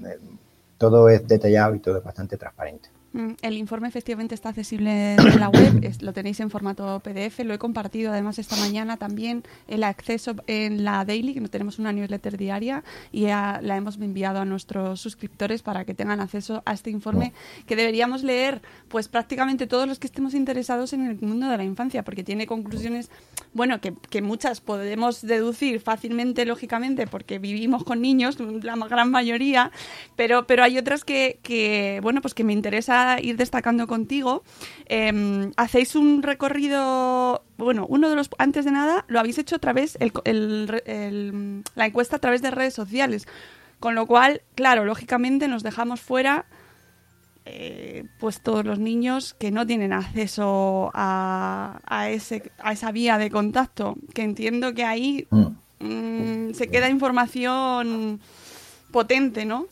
todo 0.79 1.09
es 1.09 1.27
detallado 1.27 1.75
y 1.75 1.81
todo 1.81 1.99
es 1.99 2.05
bastante 2.05 2.37
transparente. 2.37 2.91
Mm, 3.15 3.33
el 3.43 3.59
informe 3.59 3.89
efectivamente 3.89 4.35
está 4.35 4.49
accesible 4.49 5.17
en 5.17 5.39
la 5.39 5.51
web, 5.51 5.83
lo 6.01 6.15
tenéis 6.15 6.41
en 6.41 6.49
formato 6.49 7.01
PDF, 7.01 7.41
lo 7.41 7.53
he 7.53 7.59
compartido 7.59 8.11
además 8.11 8.39
esta 8.39 8.57
mañana 8.57 8.97
también 8.97 9.43
el 9.69 9.85
acceso 9.85 10.35
en 10.47 10.83
la 10.83 11.05
Daily, 11.05 11.35
que 11.35 11.41
tenemos 11.49 11.79
una 11.79 11.93
newsletter 11.93 12.39
diaria 12.39 12.85
y 13.11 13.23
ya 13.23 13.61
la 13.63 13.77
hemos 13.77 13.97
enviado 13.97 14.41
a 14.41 14.47
nuestros 14.47 15.01
suscriptores 15.01 15.63
para 15.63 15.85
que 15.85 15.93
tengan 15.93 16.21
acceso 16.21 16.63
a 16.65 16.73
este 16.73 16.91
informe 16.91 17.35
que 17.67 17.77
deberíamos 17.77 18.23
leer 18.23 18.63
pues 18.89 19.09
prácticamente 19.09 19.67
todos 19.67 19.87
los 19.87 19.99
que 19.99 20.07
estemos 20.07 20.33
interesados 20.33 20.95
en 20.95 21.07
el 21.07 21.21
mundo 21.21 21.49
de 21.49 21.57
la 21.59 21.65
infancia, 21.65 22.03
porque 22.05 22.25
tiene 22.25 22.47
conclusiones, 22.47 23.11
bueno, 23.53 23.81
que, 23.83 23.95
que 24.09 24.23
muchas 24.23 24.63
podemos 24.63 25.21
deducir 25.21 25.81
fácilmente, 25.81 26.47
lógicamente, 26.47 27.07
porque 27.07 27.39
vivimos 27.39 27.85
con 27.85 28.01
niños, 28.01 28.39
la 28.41 28.77
gran 28.77 29.11
mayoría, 29.11 29.71
pero, 30.17 30.47
pero 30.47 30.65
hay 30.65 30.79
otras 30.79 31.05
que, 31.05 31.39
que 31.43 32.01
bueno, 32.03 32.23
pues 32.23 32.33
que 32.33 32.45
me 32.45 32.55
interesa 32.55 33.02
ir 33.21 33.37
destacando 33.37 33.87
contigo. 33.87 34.43
Eh, 34.87 35.51
hacéis 35.57 35.95
un 35.97 36.23
recorrido, 36.23 37.45
bueno, 37.59 37.87
uno 37.89 38.11
de 38.11 38.17
los, 38.17 38.29
antes 38.39 38.65
de 38.65 38.71
nada, 38.71 39.05
lo 39.09 39.21
habéis 39.21 39.39
hecho 39.39 39.57
a 39.57 39.59
través, 39.59 39.97
el, 40.01 40.13
el, 40.25 40.83
el, 40.87 41.63
la 41.75 41.87
encuesta 41.87 42.17
a 42.17 42.19
través 42.19 42.43
de 42.43 42.51
redes 42.51 42.75
sociales, 42.75 43.27
con 43.81 43.95
lo 43.95 44.07
cual, 44.07 44.43
claro, 44.55 44.85
lógicamente 44.85 45.49
nos 45.49 45.63
dejamos 45.63 46.01
fuera. 46.01 46.47
Eh, 47.45 48.05
pues 48.21 48.41
todos 48.41 48.65
los 48.65 48.79
niños 48.79 49.35
que 49.35 49.51
no 49.51 49.67
tienen 49.67 49.93
acceso 49.93 50.93
a, 50.95 51.81
a, 51.85 52.09
ese, 52.09 52.53
a 52.61 52.73
esa 52.73 52.93
vía 52.93 53.19
de 53.19 53.31
contacto, 53.31 53.97
que 54.15 54.23
entiendo 54.23 54.75
que 54.75 54.85
ahí 54.85 55.27
mm, 55.81 56.53
se 56.53 56.69
queda 56.69 56.89
información 56.89 58.21
potente, 58.93 59.45
¿no? 59.45 59.67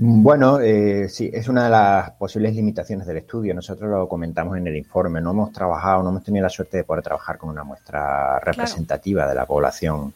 Bueno, 0.00 0.60
eh, 0.60 1.08
sí, 1.08 1.28
es 1.32 1.48
una 1.48 1.64
de 1.64 1.70
las 1.70 2.12
posibles 2.12 2.54
limitaciones 2.54 3.04
del 3.04 3.16
estudio. 3.16 3.52
Nosotros 3.52 3.90
lo 3.90 4.08
comentamos 4.08 4.56
en 4.56 4.64
el 4.68 4.76
informe. 4.76 5.20
No 5.20 5.32
hemos 5.32 5.52
trabajado, 5.52 6.04
no 6.04 6.10
hemos 6.10 6.22
tenido 6.22 6.44
la 6.44 6.48
suerte 6.48 6.76
de 6.76 6.84
poder 6.84 7.02
trabajar 7.02 7.36
con 7.36 7.50
una 7.50 7.64
muestra 7.64 8.38
representativa 8.38 9.22
claro. 9.22 9.30
de 9.30 9.34
la 9.34 9.46
población 9.46 10.14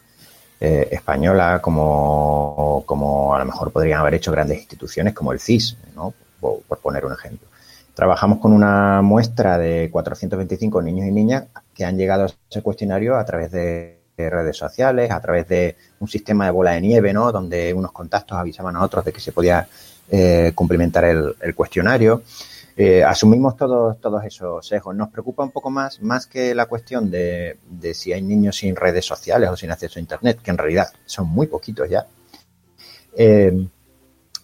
eh, 0.61 0.87
española 0.93 1.59
como, 1.61 2.85
como 2.87 3.35
a 3.35 3.41
lo 3.41 3.45
mejor 3.45 3.73
podrían 3.73 3.99
haber 3.99 4.15
hecho 4.15 4.31
grandes 4.31 4.59
instituciones 4.59 5.15
como 5.15 5.33
el 5.33 5.41
CIS, 5.41 5.77
¿no? 5.97 6.15
por, 6.39 6.61
por 6.63 6.79
poner 6.79 7.05
un 7.05 7.15
ejemplo. 7.15 7.49
Trabajamos 7.93 8.39
con 8.39 8.53
una 8.53 9.03
muestra 9.03 9.59
de 9.59 9.91
425 9.91 10.81
niños 10.81 11.09
y 11.09 11.11
niñas 11.11 11.47
que 11.75 11.85
han 11.85 11.99
llegado 11.99 12.23
a 12.23 12.27
ese 12.27 12.63
cuestionario 12.63 13.17
a 13.17 13.25
través 13.25 13.51
de 13.51 14.02
redes 14.31 14.57
sociales, 14.57 15.11
a 15.11 15.21
través 15.21 15.49
de 15.49 15.77
un 16.01 16.09
sistema 16.09 16.47
de 16.47 16.51
bola 16.51 16.73
de 16.73 16.81
nieve, 16.81 17.13
¿no? 17.13 17.33
Donde 17.33 17.73
unos 17.73 17.93
contactos 17.93 18.39
avisaban 18.39 18.77
a 18.77 18.83
otros 18.83 19.05
de 19.05 19.13
que 19.13 19.21
se 19.21 19.33
podía 19.33 19.67
eh, 20.11 20.53
cumplimentar 20.55 21.05
el, 21.05 21.55
cuestionario. 21.55 22.23
Eh, 22.77 23.05
asumimos 23.05 23.57
todos, 23.57 24.01
todos 24.01 24.25
esos 24.25 24.67
sesgos. 24.67 24.95
Nos 24.97 25.11
preocupa 25.11 25.43
un 25.43 25.51
poco 25.51 25.71
más, 25.71 26.01
más 26.03 26.27
que 26.27 26.55
la 26.55 26.67
cuestión 26.67 27.11
de, 27.11 27.59
de, 27.69 27.95
si 27.95 28.13
hay 28.13 28.23
niños 28.23 28.57
sin 28.57 28.77
redes 28.77 29.05
sociales 29.05 29.51
o 29.51 29.57
sin 29.57 29.71
acceso 29.71 29.99
a 29.99 30.01
Internet, 30.01 30.41
que 30.43 30.51
en 30.51 30.59
realidad 30.59 30.89
son 31.05 31.29
muy 31.29 31.47
poquitos 31.47 31.89
ya. 31.89 32.07
Eh, 33.17 33.67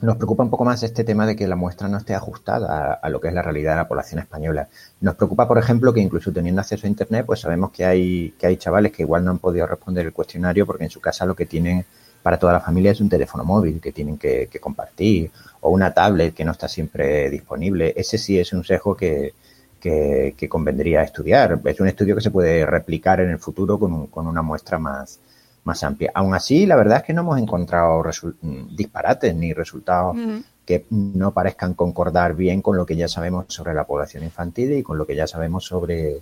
nos 0.00 0.16
preocupa 0.16 0.44
un 0.44 0.50
poco 0.50 0.64
más 0.64 0.82
este 0.82 1.02
tema 1.02 1.26
de 1.26 1.34
que 1.34 1.48
la 1.48 1.56
muestra 1.56 1.88
no 1.88 1.98
esté 1.98 2.14
ajustada 2.14 2.94
a, 2.94 3.08
lo 3.08 3.20
que 3.20 3.28
es 3.28 3.34
la 3.34 3.42
realidad 3.42 3.72
de 3.72 3.78
la 3.78 3.88
población 3.88 4.20
española. 4.20 4.68
Nos 5.00 5.16
preocupa, 5.16 5.48
por 5.48 5.58
ejemplo, 5.58 5.92
que 5.92 6.00
incluso 6.00 6.32
teniendo 6.32 6.60
acceso 6.60 6.86
a 6.86 6.90
Internet, 6.90 7.26
pues 7.26 7.40
sabemos 7.40 7.72
que 7.72 7.84
hay, 7.84 8.34
que 8.38 8.46
hay 8.46 8.56
chavales 8.56 8.92
que 8.92 9.02
igual 9.02 9.24
no 9.24 9.32
han 9.32 9.38
podido 9.38 9.66
responder 9.66 10.06
el 10.06 10.12
cuestionario 10.12 10.66
porque 10.66 10.84
en 10.84 10.90
su 10.90 11.00
casa 11.00 11.26
lo 11.26 11.34
que 11.34 11.46
tienen 11.46 11.84
para 12.22 12.38
toda 12.38 12.52
la 12.52 12.60
familia 12.60 12.92
es 12.92 13.00
un 13.00 13.08
teléfono 13.08 13.44
móvil 13.44 13.80
que 13.80 13.92
tienen 13.92 14.18
que, 14.18 14.48
que 14.50 14.60
compartir 14.60 15.30
o 15.60 15.70
una 15.70 15.92
tablet 15.92 16.34
que 16.34 16.44
no 16.44 16.52
está 16.52 16.68
siempre 16.68 17.28
disponible. 17.30 17.92
Ese 17.96 18.18
sí 18.18 18.38
es 18.38 18.52
un 18.52 18.64
sesgo 18.64 18.96
que, 18.96 19.34
que, 19.80 20.34
que 20.36 20.48
convendría 20.48 21.02
estudiar. 21.02 21.60
Es 21.64 21.80
un 21.80 21.88
estudio 21.88 22.14
que 22.14 22.20
se 22.20 22.30
puede 22.30 22.64
replicar 22.66 23.20
en 23.20 23.30
el 23.30 23.38
futuro 23.38 23.78
con, 23.78 23.92
un, 23.92 24.06
con 24.06 24.26
una 24.26 24.42
muestra 24.42 24.78
más, 24.78 25.18
más 25.68 25.84
amplia. 25.84 26.10
Aún 26.14 26.34
así, 26.34 26.66
la 26.66 26.74
verdad 26.74 26.98
es 26.98 27.04
que 27.04 27.12
no 27.12 27.20
hemos 27.20 27.38
encontrado 27.38 28.02
disparates 28.70 29.34
ni 29.34 29.52
resultados 29.52 30.16
uh 30.16 30.18
-huh. 30.18 30.44
que 30.66 30.86
no 30.90 31.32
parezcan 31.32 31.74
concordar 31.74 32.34
bien 32.34 32.60
con 32.60 32.76
lo 32.76 32.84
que 32.84 32.96
ya 32.96 33.06
sabemos 33.06 33.44
sobre 33.48 33.72
la 33.74 33.84
población 33.84 34.24
infantil 34.24 34.72
y 34.72 34.82
con 34.82 34.98
lo 34.98 35.06
que 35.06 35.14
ya 35.14 35.26
sabemos 35.26 35.64
sobre, 35.64 36.20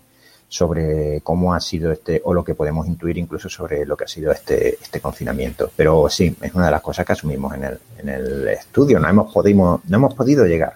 sobre 0.49 1.21
cómo 1.23 1.55
ha 1.55 1.61
sido 1.61 1.93
este, 1.93 2.21
o 2.25 2.35
lo 2.35 2.45
que 2.45 2.55
podemos 2.55 2.87
intuir 2.87 3.17
incluso 3.19 3.49
sobre 3.49 3.85
lo 3.87 3.97
que 3.97 4.05
ha 4.05 4.09
sido 4.09 4.31
este, 4.33 4.75
este 4.75 5.01
confinamiento. 5.01 5.71
Pero 5.75 6.09
sí, 6.09 6.37
es 6.41 6.55
una 6.55 6.67
de 6.67 6.73
las 6.73 6.83
cosas 6.83 7.05
que 7.07 7.13
asumimos 7.13 7.55
en 7.55 7.65
el, 7.65 7.79
en 7.99 8.09
el 8.09 8.49
estudio. 8.49 8.99
No 9.01 9.09
hemos, 9.09 9.33
podido, 9.33 9.81
no 9.89 9.97
hemos 9.97 10.15
podido 10.15 10.45
llegar 10.45 10.75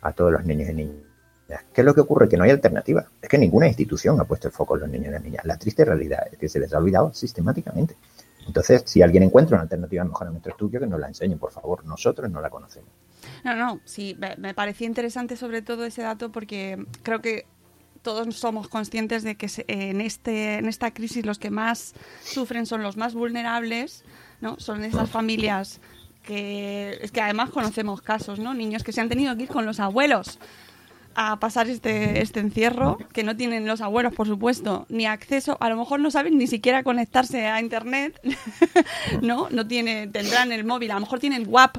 a 0.00 0.12
todos 0.12 0.32
los 0.32 0.44
niños 0.44 0.70
y 0.70 0.74
niñas. 0.74 1.12
¿Qué 1.72 1.82
es 1.82 1.84
lo 1.84 1.94
que 1.94 2.00
ocurre? 2.00 2.28
Que 2.28 2.36
no 2.36 2.44
hay 2.44 2.50
alternativa. 2.50 3.04
Es 3.20 3.28
que 3.28 3.36
ninguna 3.36 3.66
institución 3.66 4.18
ha 4.20 4.24
puesto 4.24 4.48
el 4.48 4.54
foco 4.54 4.74
en 4.76 4.80
los 4.82 4.90
niños 4.90 5.08
y 5.08 5.12
las 5.12 5.22
niñas. 5.22 5.44
La 5.44 5.58
triste 5.58 5.84
realidad 5.84 6.26
es 6.32 6.38
que 6.38 6.48
se 6.48 6.58
les 6.58 6.72
ha 6.72 6.78
olvidado 6.78 7.12
sistemáticamente. 7.12 7.94
Entonces, 8.46 8.82
si 8.86 9.02
alguien 9.02 9.22
encuentra 9.22 9.56
una 9.56 9.62
alternativa 9.62 10.04
mejor 10.04 10.26
a 10.26 10.30
nuestro 10.30 10.52
estudio, 10.52 10.80
que 10.80 10.86
nos 10.86 11.00
la 11.00 11.08
enseñe, 11.08 11.36
por 11.36 11.52
favor. 11.52 11.84
Nosotros 11.84 12.30
no 12.30 12.40
la 12.40 12.50
conocemos. 12.50 12.90
No, 13.44 13.54
no, 13.54 13.80
sí, 13.84 14.16
me 14.38 14.54
parecía 14.54 14.86
interesante 14.86 15.36
sobre 15.36 15.62
todo 15.62 15.84
ese 15.84 16.02
dato 16.02 16.32
porque 16.32 16.84
creo 17.02 17.20
que 17.20 17.46
todos 18.02 18.34
somos 18.36 18.68
conscientes 18.68 19.22
de 19.22 19.36
que 19.36 19.48
en, 19.68 20.00
este, 20.00 20.56
en 20.56 20.68
esta 20.68 20.92
crisis 20.92 21.24
los 21.24 21.38
que 21.38 21.50
más 21.50 21.94
sufren 22.22 22.66
son 22.66 22.82
los 22.82 22.96
más 22.96 23.14
vulnerables, 23.14 24.04
¿no? 24.40 24.58
Son 24.58 24.84
esas 24.84 25.08
familias 25.08 25.80
que 26.22 26.98
es 27.00 27.10
que 27.10 27.20
además 27.20 27.50
conocemos 27.50 28.02
casos, 28.02 28.38
¿no? 28.38 28.54
Niños 28.54 28.84
que 28.84 28.92
se 28.92 29.00
han 29.00 29.08
tenido 29.08 29.36
que 29.36 29.44
ir 29.44 29.48
con 29.48 29.66
los 29.66 29.80
abuelos 29.80 30.38
a 31.14 31.38
pasar 31.38 31.68
este, 31.68 32.22
este 32.22 32.40
encierro, 32.40 32.98
que 33.12 33.22
no 33.22 33.36
tienen 33.36 33.66
los 33.66 33.80
abuelos, 33.80 34.14
por 34.14 34.26
supuesto, 34.26 34.86
ni 34.88 35.06
acceso, 35.06 35.56
a 35.60 35.68
lo 35.68 35.76
mejor 35.76 36.00
no 36.00 36.10
saben 36.10 36.38
ni 36.38 36.46
siquiera 36.46 36.82
conectarse 36.82 37.46
a 37.46 37.60
internet, 37.60 38.20
¿no? 39.22 39.48
No 39.50 39.66
tiene, 39.66 40.06
tendrán 40.08 40.52
el 40.52 40.64
móvil, 40.64 40.90
a 40.90 40.94
lo 40.94 41.00
mejor 41.00 41.20
tienen 41.20 41.44
WAP. 41.48 41.78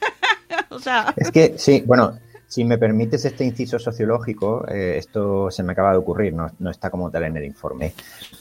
o 0.70 0.78
sea... 0.78 1.14
Es 1.16 1.30
que, 1.30 1.54
sí, 1.58 1.82
bueno, 1.86 2.18
Si 2.46 2.64
me 2.64 2.78
permites 2.78 3.24
este 3.24 3.44
inciso 3.44 3.78
sociológico, 3.78 4.66
eh, 4.68 4.96
esto 4.98 5.52
se 5.52 5.62
me 5.62 5.72
acaba 5.72 5.92
de 5.92 5.98
ocurrir, 5.98 6.34
no, 6.34 6.50
no, 6.58 6.70
está 6.70 6.90
como 6.90 7.08
tal 7.08 7.22
en 7.24 7.36
el 7.36 7.44
informe, 7.44 7.92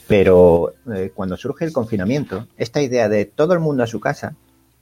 pero 0.08 0.74
eh, 0.92 1.12
cuando 1.14 1.38
surge 1.38 1.66
el 1.66 1.72
confinamiento, 1.72 2.48
esta 2.58 2.82
idea 2.82 3.08
de 3.08 3.26
todo 3.26 3.54
el 3.54 3.60
mundo 3.60 3.84
a 3.84 3.88
su 3.88 4.00
casa, 4.00 4.36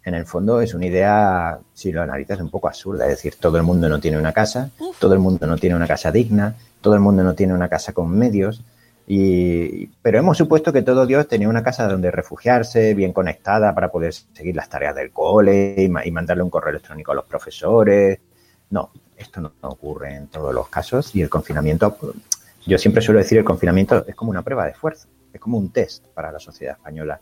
en 0.08 0.16
el 0.16 0.26
fondo 0.26 0.62
es 0.62 0.74
una 0.74 0.86
idea, 0.86 1.60
si 1.74 1.92
lo 1.92 2.02
analizas, 2.02 2.40
un 2.40 2.50
poco 2.50 2.70
absurda. 2.70 3.04
Es 3.04 3.10
decir, 3.12 3.36
todo 3.36 3.58
el 3.58 3.64
mundo 3.64 3.90
no 3.90 4.00
tiene 4.00 4.18
una 4.18 4.32
casa, 4.32 4.70
todo 5.00 5.14
el 5.14 5.20
mundo 5.20 5.46
no 5.46 5.58
tiene 5.58 5.76
una 5.76 5.86
casa 5.86 6.14
digna, 6.14 6.56
todo 6.80 6.94
el 6.94 7.02
mundo 7.02 7.24
no 7.24 7.34
tiene 7.34 7.54
una 7.54 7.68
casa 7.68 7.92
con 7.92 8.10
medios. 8.18 8.64
Y, 9.06 9.88
pero 10.02 10.20
hemos 10.20 10.38
supuesto 10.38 10.72
que 10.72 10.82
todo 10.82 11.06
Dios 11.06 11.28
tenía 11.28 11.50
una 11.50 11.62
casa 11.62 11.90
donde 11.90 12.10
refugiarse, 12.10 12.94
bien 12.94 13.12
conectada 13.12 13.76
para 13.76 13.92
poder 13.92 14.14
seguir 14.14 14.56
las 14.56 14.70
tareas 14.70 14.96
del 14.96 15.12
cole 15.12 15.76
y, 15.78 16.08
y 16.08 16.12
mandarle 16.12 16.44
un 16.44 16.50
correo 16.50 16.70
electrónico 16.70 17.12
a 17.12 17.16
los 17.16 17.26
profesores. 17.26 18.18
No, 18.70 18.92
esto 19.18 19.42
no 19.42 19.52
ocurre 19.64 20.16
en 20.16 20.28
todos 20.28 20.54
los 20.54 20.70
casos 20.70 21.14
y 21.18 21.22
el 21.22 21.30
confinamiento, 21.30 21.98
yo 22.66 22.78
siempre 22.78 23.02
suelo 23.02 23.20
decir, 23.20 23.40
el 23.40 23.44
confinamiento 23.44 24.06
es 24.08 24.16
como 24.16 24.32
una 24.32 24.42
prueba 24.42 24.64
de 24.64 24.72
esfuerzo, 24.72 25.10
es 25.34 25.42
como 25.42 25.58
un 25.58 25.70
test 25.70 26.06
para 26.14 26.32
la 26.32 26.40
sociedad 26.40 26.78
española. 26.78 27.20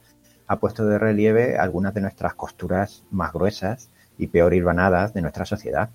Ha 0.47 0.59
puesto 0.59 0.85
de 0.85 0.97
relieve 0.97 1.57
algunas 1.57 1.93
de 1.93 2.01
nuestras 2.01 2.35
costuras 2.35 3.03
más 3.11 3.33
gruesas 3.33 3.89
y 4.17 4.27
peor 4.27 4.53
hilvanadas 4.53 5.13
de 5.13 5.21
nuestra 5.21 5.45
sociedad, 5.45 5.89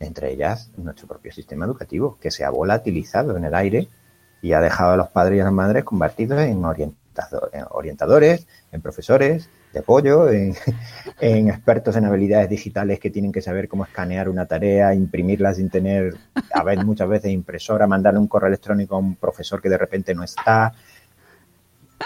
entre 0.00 0.32
ellas 0.32 0.70
nuestro 0.76 1.06
propio 1.06 1.32
sistema 1.32 1.64
educativo, 1.64 2.18
que 2.20 2.30
se 2.30 2.44
ha 2.44 2.50
volatilizado 2.50 3.36
en 3.36 3.44
el 3.44 3.54
aire 3.54 3.88
y 4.40 4.52
ha 4.52 4.60
dejado 4.60 4.92
a 4.92 4.96
los 4.96 5.08
padres 5.08 5.38
y 5.38 5.40
a 5.40 5.44
las 5.44 5.52
madres 5.52 5.84
convertidos 5.84 6.40
en 6.40 6.64
orientadores, 7.70 8.46
en 8.72 8.80
profesores, 8.80 9.48
de 9.72 9.80
apoyo, 9.80 10.28
en, 11.20 11.48
expertos 11.48 11.96
en 11.96 12.04
habilidades 12.04 12.48
digitales 12.48 13.00
que 13.00 13.10
tienen 13.10 13.32
que 13.32 13.40
saber 13.40 13.68
cómo 13.68 13.84
escanear 13.84 14.28
una 14.28 14.46
tarea, 14.46 14.94
imprimirla 14.94 15.54
sin 15.54 15.70
tener, 15.70 16.14
a 16.52 16.62
ver, 16.62 16.84
muchas 16.84 17.08
veces 17.08 17.32
impresora, 17.32 17.86
mandarle 17.86 18.20
un 18.20 18.28
correo 18.28 18.48
electrónico 18.48 18.96
a 18.96 18.98
un 18.98 19.16
profesor 19.16 19.60
que 19.60 19.68
de 19.68 19.78
repente 19.78 20.14
no 20.14 20.22
está. 20.22 20.74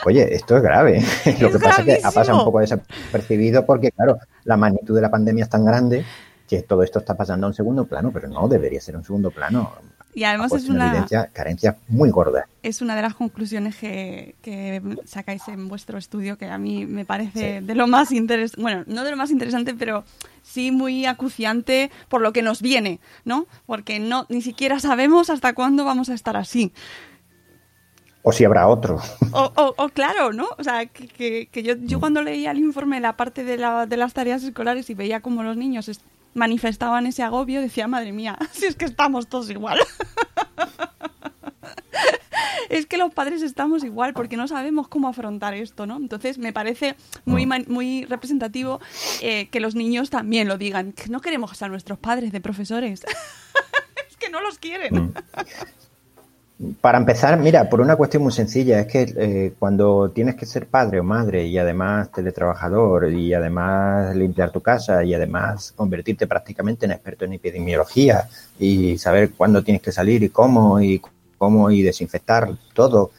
Oye, 0.04 0.34
esto 0.34 0.56
es 0.56 0.62
grave. 0.62 1.02
Es 1.24 1.40
Lo 1.40 1.50
que 1.50 1.58
pasa 1.58 1.82
es 1.82 1.86
que 1.86 2.06
ha 2.06 2.10
pasado 2.10 2.38
un 2.38 2.44
poco 2.44 2.60
desapercibido 2.60 3.64
porque, 3.64 3.92
claro, 3.92 4.18
la 4.44 4.56
magnitud 4.56 4.94
de 4.94 5.00
la 5.00 5.10
pandemia 5.10 5.44
es 5.44 5.50
tan 5.50 5.64
grande 5.64 6.04
que 6.48 6.62
todo 6.62 6.82
esto 6.82 7.00
está 7.00 7.14
pasando 7.14 7.46
a 7.46 7.50
un 7.50 7.54
segundo 7.54 7.86
plano, 7.86 8.10
pero 8.12 8.28
no 8.28 8.48
debería 8.48 8.80
ser 8.80 8.96
un 8.96 9.04
segundo 9.04 9.30
plano. 9.30 9.72
Y 10.14 10.24
además 10.24 10.50
es 10.52 10.70
una, 10.70 10.88
evidencia 10.88 11.28
carencias 11.30 11.76
muy 11.88 12.08
gordas. 12.08 12.46
es 12.62 12.80
una 12.80 12.96
de 12.96 13.02
las 13.02 13.14
conclusiones 13.14 13.76
que, 13.76 14.34
que 14.40 14.80
sacáis 15.04 15.46
en 15.48 15.68
vuestro 15.68 15.98
estudio 15.98 16.38
que 16.38 16.46
a 16.46 16.56
mí 16.56 16.86
me 16.86 17.04
parece 17.04 17.60
de 17.60 17.74
lo 17.74 17.86
más 17.86 18.12
interesante, 18.12 18.62
bueno, 18.62 18.82
no 18.86 19.04
de 19.04 19.10
lo 19.10 19.18
más 19.18 19.30
interesante, 19.30 19.74
pero 19.74 20.04
sí 20.42 20.70
muy 20.70 21.04
acuciante 21.04 21.90
por 22.08 22.22
lo 22.22 22.32
que 22.32 22.40
nos 22.40 22.62
viene, 22.62 22.98
¿no? 23.26 23.46
Porque 23.66 23.98
no 23.98 24.24
ni 24.30 24.40
siquiera 24.40 24.80
sabemos 24.80 25.28
hasta 25.28 25.52
cuándo 25.52 25.84
vamos 25.84 26.08
a 26.08 26.14
estar 26.14 26.38
así. 26.38 26.72
O 28.28 28.32
si 28.32 28.44
habrá 28.44 28.66
otro. 28.66 29.00
O, 29.30 29.52
o- 29.54 29.74
o 29.84 29.88
claro, 29.90 30.32
¿no? 30.32 30.48
O 30.58 30.64
sea, 30.64 30.86
que, 30.86 31.06
que- 31.06 31.46
que 31.46 31.62
yo, 31.62 31.74
yo 31.78 32.00
cuando 32.00 32.22
leía 32.22 32.50
el 32.50 32.58
informe, 32.58 32.98
la 32.98 33.16
parte 33.16 33.44
de, 33.44 33.56
la- 33.56 33.86
de 33.86 33.96
las 33.96 34.14
tareas 34.14 34.42
escolares 34.42 34.90
y 34.90 34.94
veía 34.94 35.20
cómo 35.20 35.44
los 35.44 35.56
niños 35.56 35.88
es- 35.88 36.00
manifestaban 36.34 37.06
ese 37.06 37.22
agobio, 37.22 37.60
decía, 37.60 37.86
madre 37.86 38.10
mía, 38.12 38.36
si 38.52 38.66
es 38.66 38.74
que 38.74 38.84
estamos 38.84 39.28
todos 39.28 39.48
igual. 39.50 39.78
es 42.68 42.86
que 42.86 42.96
los 42.96 43.14
padres 43.14 43.42
estamos 43.42 43.84
igual 43.84 44.12
porque 44.12 44.36
no 44.36 44.48
sabemos 44.48 44.88
cómo 44.88 45.06
afrontar 45.06 45.54
esto, 45.54 45.86
¿no? 45.86 45.96
Entonces 45.96 46.36
me 46.38 46.52
parece 46.52 46.96
muy, 47.24 47.46
muy 47.68 48.06
representativo 48.06 48.80
eh, 49.22 49.46
que 49.50 49.60
los 49.60 49.76
niños 49.76 50.10
también 50.10 50.48
lo 50.48 50.58
digan, 50.58 50.92
que 50.92 51.08
no 51.08 51.20
queremos 51.20 51.62
a 51.62 51.68
nuestros 51.68 51.96
padres 52.00 52.32
de 52.32 52.40
profesores. 52.40 53.04
es 54.10 54.16
que 54.16 54.30
no 54.30 54.40
los 54.40 54.58
quieren. 54.58 55.14
Para 56.80 56.96
empezar, 56.96 57.38
mira, 57.38 57.68
por 57.68 57.82
una 57.82 57.96
cuestión 57.96 58.22
muy 58.22 58.32
sencilla, 58.32 58.80
es 58.80 58.86
que 58.86 59.02
eh, 59.02 59.54
cuando 59.58 60.10
tienes 60.10 60.36
que 60.36 60.46
ser 60.46 60.66
padre 60.66 61.00
o 61.00 61.04
madre 61.04 61.44
y 61.44 61.58
además 61.58 62.10
teletrabajador 62.10 63.10
y 63.12 63.34
además 63.34 64.16
limpiar 64.16 64.50
tu 64.52 64.62
casa 64.62 65.04
y 65.04 65.12
además 65.12 65.72
convertirte 65.76 66.26
prácticamente 66.26 66.86
en 66.86 66.92
experto 66.92 67.26
en 67.26 67.34
epidemiología 67.34 68.26
y 68.58 68.96
saber 68.96 69.32
cuándo 69.36 69.62
tienes 69.62 69.82
que 69.82 69.92
salir 69.92 70.22
y 70.22 70.30
cómo 70.30 70.80
y 70.80 71.02
cómo 71.36 71.70
y 71.70 71.82
desinfectar 71.82 72.48
todo, 72.72 73.10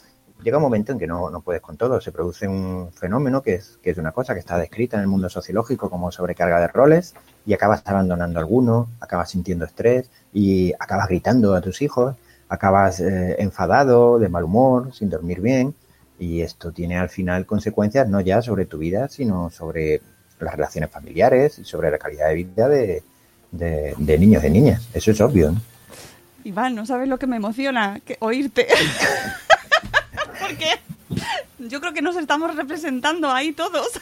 llega 0.41 0.58
un 0.58 0.63
momento 0.63 0.91
en 0.91 0.97
que 0.97 1.06
no, 1.06 1.30
no 1.30 1.41
puedes 1.41 1.62
con 1.62 1.78
todo. 1.78 2.02
Se 2.02 2.12
produce 2.12 2.47
un 2.47 2.89
fenómeno 2.91 3.43
que 3.43 3.54
es, 3.54 3.78
que 3.84 3.91
es 3.91 4.00
una 4.00 4.13
cosa 4.13 4.34
que 4.34 4.39
está 4.39 4.58
descrita 4.58 4.97
en 4.97 5.04
el 5.04 5.08
mundo 5.08 5.30
sociológico 5.30 5.91
como 5.91 6.12
sobrecarga 6.12 6.60
de 6.60 6.69
roles 6.69 7.13
y 7.45 7.54
acabas 7.54 7.84
abandonando 7.86 8.39
alguno, 8.39 8.88
acabas 9.00 9.30
sintiendo 9.30 9.65
estrés 9.65 10.10
y 10.34 10.73
acabas 10.80 11.08
gritando 11.08 11.54
a 11.54 11.62
tus 11.62 11.84
hijos 11.84 12.15
acabas 12.50 13.00
eh, 13.00 13.36
enfadado, 13.40 14.20
de 14.20 14.30
mal 14.30 14.44
humor, 14.44 14.94
sin 14.94 15.10
dormir 15.10 15.42
bien, 15.42 15.76
y 16.20 16.42
esto 16.42 16.72
tiene 16.72 16.98
al 16.98 17.10
final 17.10 17.46
consecuencias 17.46 18.08
no 18.08 18.22
ya 18.22 18.42
sobre 18.42 18.66
tu 18.66 18.78
vida, 18.78 19.08
sino 19.08 19.50
sobre 19.50 20.02
las 20.40 20.56
relaciones 20.56 20.90
familiares 20.90 21.60
y 21.60 21.66
sobre 21.66 21.92
la 21.92 21.98
calidad 21.98 22.30
de 22.30 22.36
vida 22.36 22.68
de, 22.68 23.04
de, 23.52 24.18
niños 24.20 24.44
y 24.44 24.50
niñas. 24.50 24.88
Eso 24.94 25.12
es 25.12 25.22
obvio. 25.22 25.52
¿no? 25.52 25.62
Iván, 26.44 26.76
no 26.76 26.86
sabes 26.86 27.08
lo 27.08 27.18
que 27.18 27.28
me 27.28 27.38
emociona 27.38 28.00
que 28.06 28.18
oírte. 28.20 28.68
Porque 30.40 30.70
yo 31.60 31.80
creo 31.80 31.94
que 31.94 32.02
nos 32.02 32.16
estamos 32.18 32.56
representando 32.56 33.32
ahí 33.32 33.54
todos. 33.54 34.00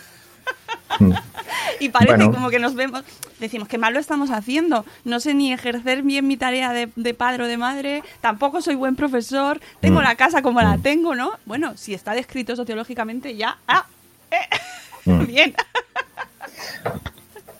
y 1.79 1.89
parece 1.89 2.15
Bueno. 2.15 2.31
como 2.33 2.49
que 2.49 2.59
nos 2.59 2.73
vemos, 2.75 3.03
decimos 3.39 3.67
que 3.67 3.77
mal 3.77 3.93
lo 3.93 3.99
estamos 3.99 4.31
haciendo. 4.31 4.85
No 5.03 5.19
sé 5.19 5.33
ni 5.33 5.51
ejercer 5.51 6.03
bien 6.03 6.27
mi 6.27 6.37
tarea 6.37 6.71
de, 6.73 6.89
de 6.95 7.13
padre 7.13 7.43
o 7.43 7.47
de 7.47 7.57
madre, 7.57 8.03
tampoco 8.21 8.61
soy 8.61 8.75
buen 8.75 8.95
profesor, 8.95 9.59
tengo 9.81 9.99
Mm. 9.99 10.03
la 10.03 10.15
casa 10.15 10.41
como 10.41 10.61
la 10.61 10.77
tengo, 10.77 11.15
¿no? 11.15 11.31
Bueno, 11.45 11.75
si 11.77 11.93
está 11.93 12.13
descrito 12.13 12.55
sociológicamente 12.55 13.35
ya, 13.35 13.57
ah, 13.67 13.85
eh, 14.31 14.37
Mm. 15.05 15.25
bien. 15.27 15.53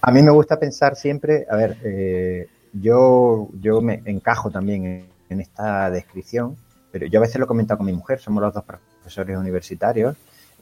A 0.02 0.12
mí 0.12 0.22
me 0.24 0.32
gusta 0.32 0.60
pensar 0.60 0.96
siempre, 0.96 1.46
a 1.50 1.56
ver, 1.56 1.78
eh, 1.84 2.48
yo, 2.74 3.50
yo 3.62 3.82
me 3.82 4.02
encajo 4.06 4.50
también 4.52 4.86
en, 4.86 5.06
en 5.30 5.42
esta 5.42 5.90
descripción, 5.90 6.56
pero 6.92 7.06
yo 7.08 7.20
a 7.20 7.22
veces 7.22 7.38
lo 7.38 7.46
he 7.46 7.48
comentado 7.48 7.78
con 7.80 7.88
mi 7.88 7.94
mujer, 7.94 8.20
somos 8.20 8.42
los 8.42 8.54
dos 8.54 8.64
profesores 8.64 9.38
universitarios 9.38 10.16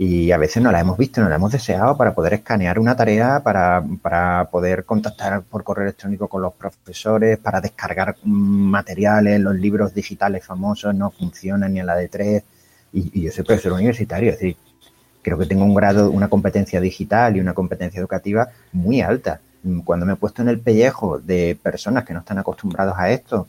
y 0.06 0.32
a 0.34 0.38
veces 0.38 0.62
no 0.62 0.70
la 0.70 0.82
hemos 0.82 0.98
visto, 0.98 1.22
no 1.22 1.30
la 1.30 1.36
hemos 1.36 1.52
deseado 1.54 1.96
para 1.96 2.14
poder 2.14 2.34
escanear 2.34 2.78
una 2.78 2.94
tarea, 2.94 3.42
para, 3.42 3.82
para 4.02 4.50
poder 4.52 4.84
contactar 4.84 5.44
por 5.44 5.64
correo 5.64 5.86
electrónico 5.86 6.28
con 6.28 6.42
los 6.42 6.54
profesores, 6.54 7.38
para 7.38 7.62
descargar 7.62 8.18
materiales, 8.26 9.40
los 9.40 9.56
libros 9.56 9.94
digitales 9.94 10.46
famosos 10.46 10.94
no 10.94 11.10
funcionan 11.10 11.74
ni 11.74 11.80
en 11.80 11.86
la 11.86 11.96
de 11.96 12.10
tres. 12.10 12.44
Y, 12.92 13.18
y 13.18 13.24
yo 13.24 13.32
soy 13.32 13.46
profesor 13.46 13.72
universitario, 13.72 14.32
es 14.32 14.40
decir, 14.40 14.58
creo 15.22 15.38
que 15.38 15.46
tengo 15.46 15.64
un 15.64 15.74
grado, 15.74 16.12
una 16.12 16.28
competencia 16.28 16.82
digital 16.82 17.38
y 17.38 17.40
una 17.40 17.54
competencia 17.54 18.00
educativa 18.00 18.50
muy 18.74 19.00
alta. 19.00 19.40
Cuando 19.86 20.06
me 20.06 20.14
he 20.14 20.18
puesto 20.18 20.42
en 20.42 20.50
el 20.50 20.60
pellejo 20.60 21.20
de 21.20 21.58
personas 21.64 22.04
que 22.04 22.14
no 22.14 22.20
están 22.20 22.40
acostumbrados 22.40 22.96
a 22.98 23.10
esto, 23.10 23.48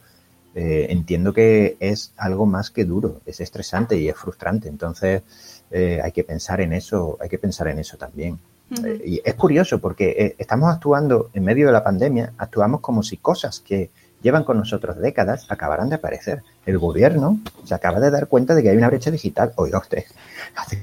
eh, 0.55 0.87
entiendo 0.91 1.33
que 1.33 1.77
es 1.81 2.13
algo 2.17 2.47
más 2.47 2.71
que 2.71 2.85
duro, 2.85 3.21
es 3.27 3.41
estresante 3.41 3.99
y 3.99 4.09
es 4.09 4.17
frustrante. 4.17 4.69
Entonces, 4.69 5.23
eh, 5.71 6.01
hay 6.03 6.13
que 6.13 6.23
pensar 6.23 6.61
en 6.61 6.73
eso, 6.73 7.19
hay 7.21 7.29
que 7.29 7.39
pensar 7.39 7.69
en 7.69 7.81
eso 7.81 7.97
también. 7.97 8.39
Eh, 8.85 9.03
y 9.05 9.23
es 9.25 9.35
curioso 9.35 9.81
porque 9.81 10.37
estamos 10.39 10.73
actuando 10.73 11.31
en 11.35 11.45
medio 11.45 11.67
de 11.67 11.73
la 11.73 11.83
pandemia, 11.83 12.33
actuamos 12.39 12.81
como 12.81 13.03
si 13.03 13.17
cosas 13.17 13.61
que 13.61 13.91
llevan 14.23 14.45
con 14.45 14.57
nosotros 14.57 14.97
décadas 14.99 15.47
acabaran 15.51 15.89
de 15.89 15.97
aparecer. 15.97 16.43
El 16.65 16.79
gobierno 16.79 17.41
se 17.65 17.75
acaba 17.75 18.01
de 18.01 18.11
dar 18.11 18.29
cuenta 18.29 18.55
de 18.55 18.63
que 18.63 18.71
hay 18.71 18.77
una 18.77 18.89
brecha 18.89 19.11
digital. 19.11 19.53
Oiga 19.57 19.79
usted, 19.79 20.05
hace 20.57 20.83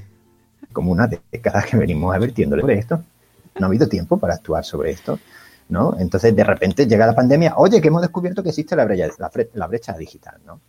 como 0.73 0.91
una 0.91 1.07
década 1.07 1.63
que 1.63 1.77
venimos 1.77 2.13
advirtiéndole 2.13 2.61
sobre 2.61 2.79
esto. 2.79 3.03
No 3.59 3.65
ha 3.65 3.69
habido 3.69 3.87
tiempo 3.87 4.17
para 4.17 4.35
actuar 4.35 4.63
sobre 4.63 4.91
esto. 4.91 5.17
¿No? 5.71 5.97
Entonces, 5.97 6.35
de 6.35 6.43
repente 6.43 6.85
llega 6.85 7.07
la 7.07 7.15
pandemia, 7.15 7.53
oye, 7.55 7.81
que 7.81 7.87
hemos 7.87 8.01
descubierto 8.01 8.43
que 8.43 8.49
existe 8.49 8.75
la 8.75 8.85
brecha, 8.85 9.07
la, 9.17 9.31
la 9.53 9.67
brecha 9.67 9.93
digital, 9.93 10.41
¿no? 10.45 10.61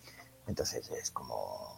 Entonces, 0.46 0.88
es 0.90 1.10
como, 1.10 1.76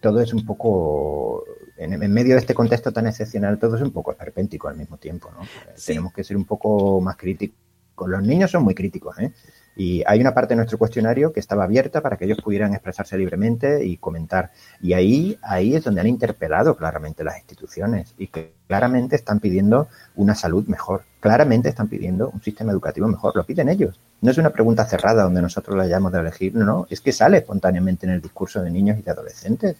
todo 0.00 0.20
es 0.20 0.34
un 0.34 0.44
poco, 0.44 1.44
en, 1.78 1.98
medio 2.12 2.34
de 2.34 2.40
este 2.40 2.52
contexto 2.52 2.92
tan 2.92 3.06
excepcional, 3.06 3.58
todo 3.58 3.76
es 3.76 3.82
un 3.82 3.92
poco 3.92 4.10
esperpéntico 4.10 4.68
al 4.68 4.76
mismo 4.76 4.98
tiempo, 4.98 5.30
¿no? 5.30 5.40
Tenemos 5.86 6.12
que 6.12 6.24
ser 6.24 6.36
un 6.36 6.44
poco 6.44 7.00
más 7.00 7.16
críticos. 7.16 7.56
Los 8.08 8.22
niños 8.22 8.50
son 8.50 8.64
muy 8.64 8.74
críticos, 8.74 9.16
¿eh? 9.20 9.32
Y 9.74 10.02
hay 10.06 10.20
una 10.20 10.34
parte 10.34 10.52
de 10.52 10.56
nuestro 10.56 10.78
cuestionario 10.78 11.32
que 11.32 11.40
estaba 11.40 11.64
abierta 11.64 12.02
para 12.02 12.16
que 12.16 12.26
ellos 12.26 12.38
pudieran 12.42 12.74
expresarse 12.74 13.16
libremente 13.16 13.84
y 13.84 13.96
comentar. 13.96 14.50
Y 14.80 14.92
ahí, 14.92 15.38
ahí 15.42 15.74
es 15.74 15.84
donde 15.84 16.00
han 16.00 16.06
interpelado 16.06 16.76
claramente 16.76 17.24
las 17.24 17.38
instituciones 17.38 18.14
y 18.18 18.26
que 18.26 18.54
claramente 18.66 19.16
están 19.16 19.40
pidiendo 19.40 19.88
una 20.14 20.34
salud 20.34 20.66
mejor. 20.66 21.04
Claramente 21.20 21.70
están 21.70 21.88
pidiendo 21.88 22.30
un 22.30 22.42
sistema 22.42 22.72
educativo 22.72 23.08
mejor. 23.08 23.34
Lo 23.34 23.44
piden 23.44 23.68
ellos. 23.68 23.98
No 24.20 24.30
es 24.30 24.38
una 24.38 24.50
pregunta 24.50 24.84
cerrada 24.84 25.22
donde 25.22 25.40
nosotros 25.40 25.76
la 25.76 25.84
hayamos 25.84 26.12
de 26.12 26.20
elegir. 26.20 26.54
No, 26.54 26.64
no. 26.64 26.86
Es 26.90 27.00
que 27.00 27.12
sale 27.12 27.38
espontáneamente 27.38 28.06
en 28.06 28.12
el 28.12 28.20
discurso 28.20 28.62
de 28.62 28.70
niños 28.70 28.98
y 28.98 29.02
de 29.02 29.10
adolescentes. 29.10 29.76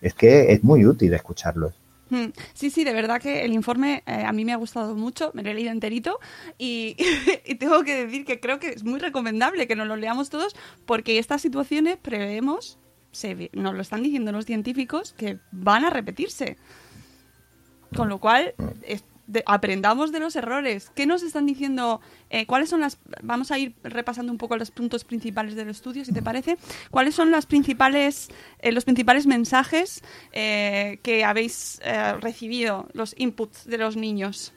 Es 0.00 0.14
que 0.14 0.52
es 0.52 0.64
muy 0.64 0.84
útil 0.84 1.14
escucharlos. 1.14 1.74
Mm, 2.10 2.26
Sí, 2.54 2.70
sí, 2.70 2.84
de 2.84 2.92
verdad 2.92 3.20
que 3.20 3.44
el 3.44 3.52
informe 3.52 4.02
eh, 4.06 4.24
a 4.26 4.32
mí 4.32 4.44
me 4.44 4.52
ha 4.52 4.56
gustado 4.56 4.94
mucho, 4.94 5.30
me 5.34 5.42
lo 5.42 5.50
he 5.50 5.54
leído 5.54 5.70
enterito 5.70 6.18
y, 6.58 6.96
tengo 7.58 7.82
que 7.82 8.06
decir 8.06 8.24
que 8.24 8.40
creo 8.40 8.58
que 8.58 8.68
es 8.70 8.84
muy 8.84 8.98
recomendable 8.98 9.66
que 9.66 9.76
nos 9.76 9.86
lo 9.86 9.96
leamos 9.96 10.30
todos 10.30 10.56
porque 10.86 11.18
estas 11.18 11.42
situaciones 11.42 11.96
preveemos, 11.96 12.78
se, 13.12 13.50
nos 13.52 13.74
lo 13.74 13.82
están 13.82 14.02
diciendo 14.02 14.32
los 14.32 14.46
científicos, 14.46 15.12
que 15.12 15.38
van 15.52 15.84
a 15.84 15.90
repetirse. 15.90 16.56
Con 17.96 18.10
lo 18.10 18.18
cual, 18.18 18.54
aprendamos 19.46 20.12
de 20.12 20.20
los 20.20 20.36
errores. 20.36 20.90
¿Qué 20.94 21.06
nos 21.06 21.22
están 21.22 21.46
diciendo? 21.46 22.00
eh, 22.30 22.46
¿Cuáles 22.46 22.68
son 22.68 22.80
las... 22.80 22.98
Vamos 23.22 23.50
a 23.50 23.58
ir 23.58 23.74
repasando 23.82 24.32
un 24.32 24.38
poco 24.38 24.56
los 24.56 24.70
puntos 24.70 25.04
principales 25.04 25.54
del 25.54 25.68
estudio, 25.68 26.04
si 26.04 26.12
te 26.12 26.22
parece. 26.22 26.58
¿Cuáles 26.90 27.14
son 27.14 27.30
las 27.30 27.46
principales, 27.46 28.28
eh, 28.60 28.72
los 28.72 28.84
principales 28.84 29.26
mensajes 29.26 30.02
eh, 30.32 30.98
que 31.02 31.24
habéis 31.24 31.80
eh, 31.84 32.14
recibido, 32.20 32.88
los 32.92 33.14
inputs 33.18 33.66
de 33.66 33.78
los 33.78 33.96
niños? 33.96 34.52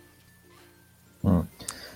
Mm. 1.22 1.42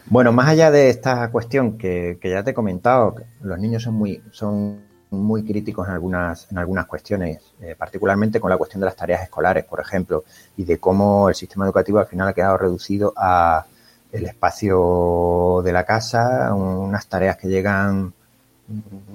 Bueno, 0.07 0.31
más 0.31 0.49
allá 0.49 0.69
de 0.69 0.89
esta 0.89 1.31
cuestión 1.31 1.77
que, 1.77 2.19
que 2.21 2.29
ya 2.29 2.43
te 2.43 2.51
he 2.51 2.53
comentado, 2.53 3.15
los 3.41 3.57
niños 3.57 3.83
son 3.83 3.95
muy, 3.95 4.21
son 4.31 4.85
muy 5.11 5.43
críticos 5.43 5.87
en 5.87 5.93
algunas, 5.93 6.51
en 6.51 6.57
algunas 6.57 6.85
cuestiones, 6.87 7.39
eh, 7.61 7.75
particularmente 7.77 8.39
con 8.39 8.49
la 8.49 8.57
cuestión 8.57 8.81
de 8.81 8.85
las 8.85 8.95
tareas 8.95 9.23
escolares, 9.23 9.63
por 9.65 9.79
ejemplo, 9.79 10.23
y 10.57 10.63
de 10.65 10.77
cómo 10.79 11.29
el 11.29 11.35
sistema 11.35 11.65
educativo 11.65 11.99
al 11.99 12.07
final 12.07 12.27
ha 12.27 12.33
quedado 12.33 12.57
reducido 12.57 13.13
a 13.15 13.65
el 14.11 14.25
espacio 14.25 15.61
de 15.63 15.71
la 15.73 15.83
casa, 15.85 16.53
unas 16.53 17.05
tareas 17.07 17.37
que 17.37 17.47
llegan 17.47 18.13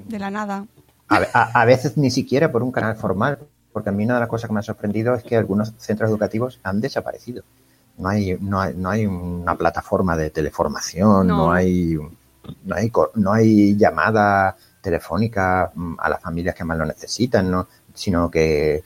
De 0.09 0.19
la 0.19 0.31
nada. 0.31 0.67
a, 1.09 1.17
a- 1.33 1.61
a 1.63 1.65
veces 1.65 1.97
ni 1.97 2.11
siquiera 2.11 2.51
por 2.53 2.63
un 2.63 2.71
canal 2.73 2.97
formal, 2.97 3.39
porque 3.73 3.89
a 3.89 3.93
mí 3.93 4.05
una 4.05 4.15
de 4.15 4.21
las 4.21 4.29
cosas 4.29 4.49
que 4.49 4.55
me 4.55 4.61
ha 4.61 4.65
sorprendido 4.65 5.15
es 5.15 5.23
que 5.23 5.37
algunos 5.37 5.73
centros 5.79 6.11
educativos 6.11 6.61
han 6.63 6.81
desaparecido. 6.81 7.43
No 7.99 8.09
hay, 8.09 8.37
no 8.41 8.61
hay, 8.61 8.75
no 8.75 8.91
hay 8.91 9.07
una 9.07 9.55
plataforma 9.57 10.17
de 10.17 10.31
teleformación, 10.31 11.27
no, 11.27 11.37
No. 11.37 11.53
hay, 11.53 11.97
no 12.65 12.75
hay, 12.75 12.93
no 13.15 13.33
hay 13.33 13.77
llamada 13.77 14.57
telefónica 14.81 15.71
mm, 15.75 15.95
a 15.99 16.09
las 16.09 16.21
familias 16.21 16.55
que 16.55 16.65
más 16.65 16.79
lo 16.79 16.85
necesitan, 16.85 17.51
¿no? 17.51 17.69
sino 17.95 18.31
que 18.31 18.83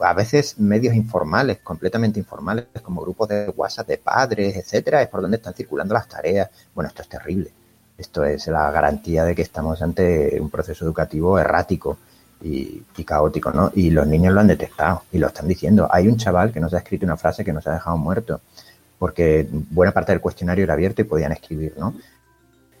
a 0.00 0.14
veces 0.14 0.58
medios 0.58 0.94
informales, 0.94 1.58
completamente 1.58 2.18
informales, 2.18 2.66
como 2.82 3.02
grupos 3.02 3.28
de 3.28 3.48
WhatsApp 3.50 3.88
de 3.88 3.98
padres, 3.98 4.56
etcétera, 4.56 5.02
es 5.02 5.08
por 5.08 5.20
donde 5.20 5.36
están 5.36 5.54
circulando 5.54 5.94
las 5.94 6.08
tareas. 6.08 6.48
Bueno, 6.74 6.88
esto 6.88 7.02
es 7.02 7.08
terrible. 7.08 7.52
Esto 7.98 8.24
es 8.24 8.46
la 8.48 8.70
garantía 8.70 9.24
de 9.24 9.34
que 9.34 9.42
estamos 9.42 9.80
ante 9.82 10.38
un 10.40 10.50
proceso 10.50 10.84
educativo 10.84 11.38
errático 11.38 11.98
y, 12.42 12.82
y 12.96 13.04
caótico, 13.04 13.50
¿no? 13.50 13.70
Y 13.74 13.90
los 13.90 14.06
niños 14.06 14.34
lo 14.34 14.40
han 14.40 14.46
detectado 14.46 15.02
y 15.12 15.18
lo 15.18 15.28
están 15.28 15.48
diciendo. 15.48 15.88
Hay 15.90 16.08
un 16.08 16.16
chaval 16.16 16.52
que 16.52 16.60
nos 16.60 16.74
ha 16.74 16.78
escrito 16.78 17.06
una 17.06 17.16
frase 17.16 17.44
que 17.44 17.52
nos 17.52 17.66
ha 17.66 17.74
dejado 17.74 17.96
muerto, 17.96 18.40
porque 18.98 19.46
buena 19.50 19.92
parte 19.92 20.12
del 20.12 20.20
cuestionario 20.20 20.64
era 20.64 20.74
abierto 20.74 21.02
y 21.02 21.04
podían 21.04 21.32
escribir, 21.32 21.74
¿no? 21.78 21.94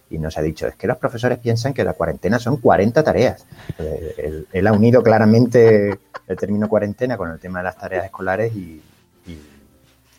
Y 0.08 0.18
nos 0.18 0.38
ha 0.38 0.42
dicho, 0.42 0.66
es 0.68 0.76
que 0.76 0.86
los 0.86 0.98
profesores 0.98 1.38
piensan 1.38 1.74
que 1.74 1.82
la 1.84 1.94
cuarentena 1.94 2.38
son 2.38 2.58
40 2.58 3.02
tareas. 3.02 3.44
Eh, 3.78 4.44
Él, 4.52 4.66
ha 4.66 4.72
unido 4.72 5.02
claramente 5.02 5.98
el 6.28 6.36
término 6.36 6.68
cuarentena 6.68 7.16
con 7.16 7.30
el 7.30 7.38
tema 7.40 7.58
de 7.58 7.64
las 7.64 7.76
tareas 7.76 8.04
escolares 8.04 8.54
y, 8.54 8.80
y- 9.26 9.40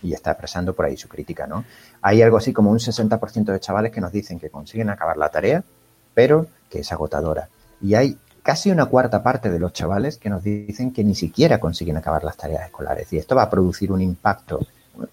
y 0.03 0.13
está 0.13 0.31
expresando 0.31 0.73
por 0.73 0.85
ahí 0.85 0.95
su 0.97 1.07
crítica, 1.07 1.47
¿no? 1.47 1.63
Hay 2.01 2.21
algo 2.21 2.37
así 2.37 2.53
como 2.53 2.69
un 2.69 2.79
60% 2.79 3.45
de 3.51 3.59
chavales 3.59 3.91
que 3.91 4.01
nos 4.01 4.11
dicen 4.11 4.39
que 4.39 4.49
consiguen 4.49 4.89
acabar 4.89 5.17
la 5.17 5.29
tarea, 5.29 5.63
pero 6.13 6.47
que 6.69 6.79
es 6.79 6.91
agotadora. 6.91 7.49
Y 7.81 7.95
hay 7.95 8.17
casi 8.43 8.69
una 8.71 8.85
cuarta 8.85 9.23
parte 9.23 9.49
de 9.49 9.59
los 9.59 9.73
chavales 9.73 10.17
que 10.17 10.29
nos 10.29 10.43
dicen 10.43 10.91
que 10.93 11.03
ni 11.03 11.15
siquiera 11.15 11.59
consiguen 11.59 11.97
acabar 11.97 12.23
las 12.23 12.37
tareas 12.37 12.65
escolares. 12.65 13.11
Y 13.13 13.17
esto 13.17 13.35
va 13.35 13.43
a 13.43 13.49
producir 13.49 13.91
un 13.91 14.01
impacto, 14.01 14.59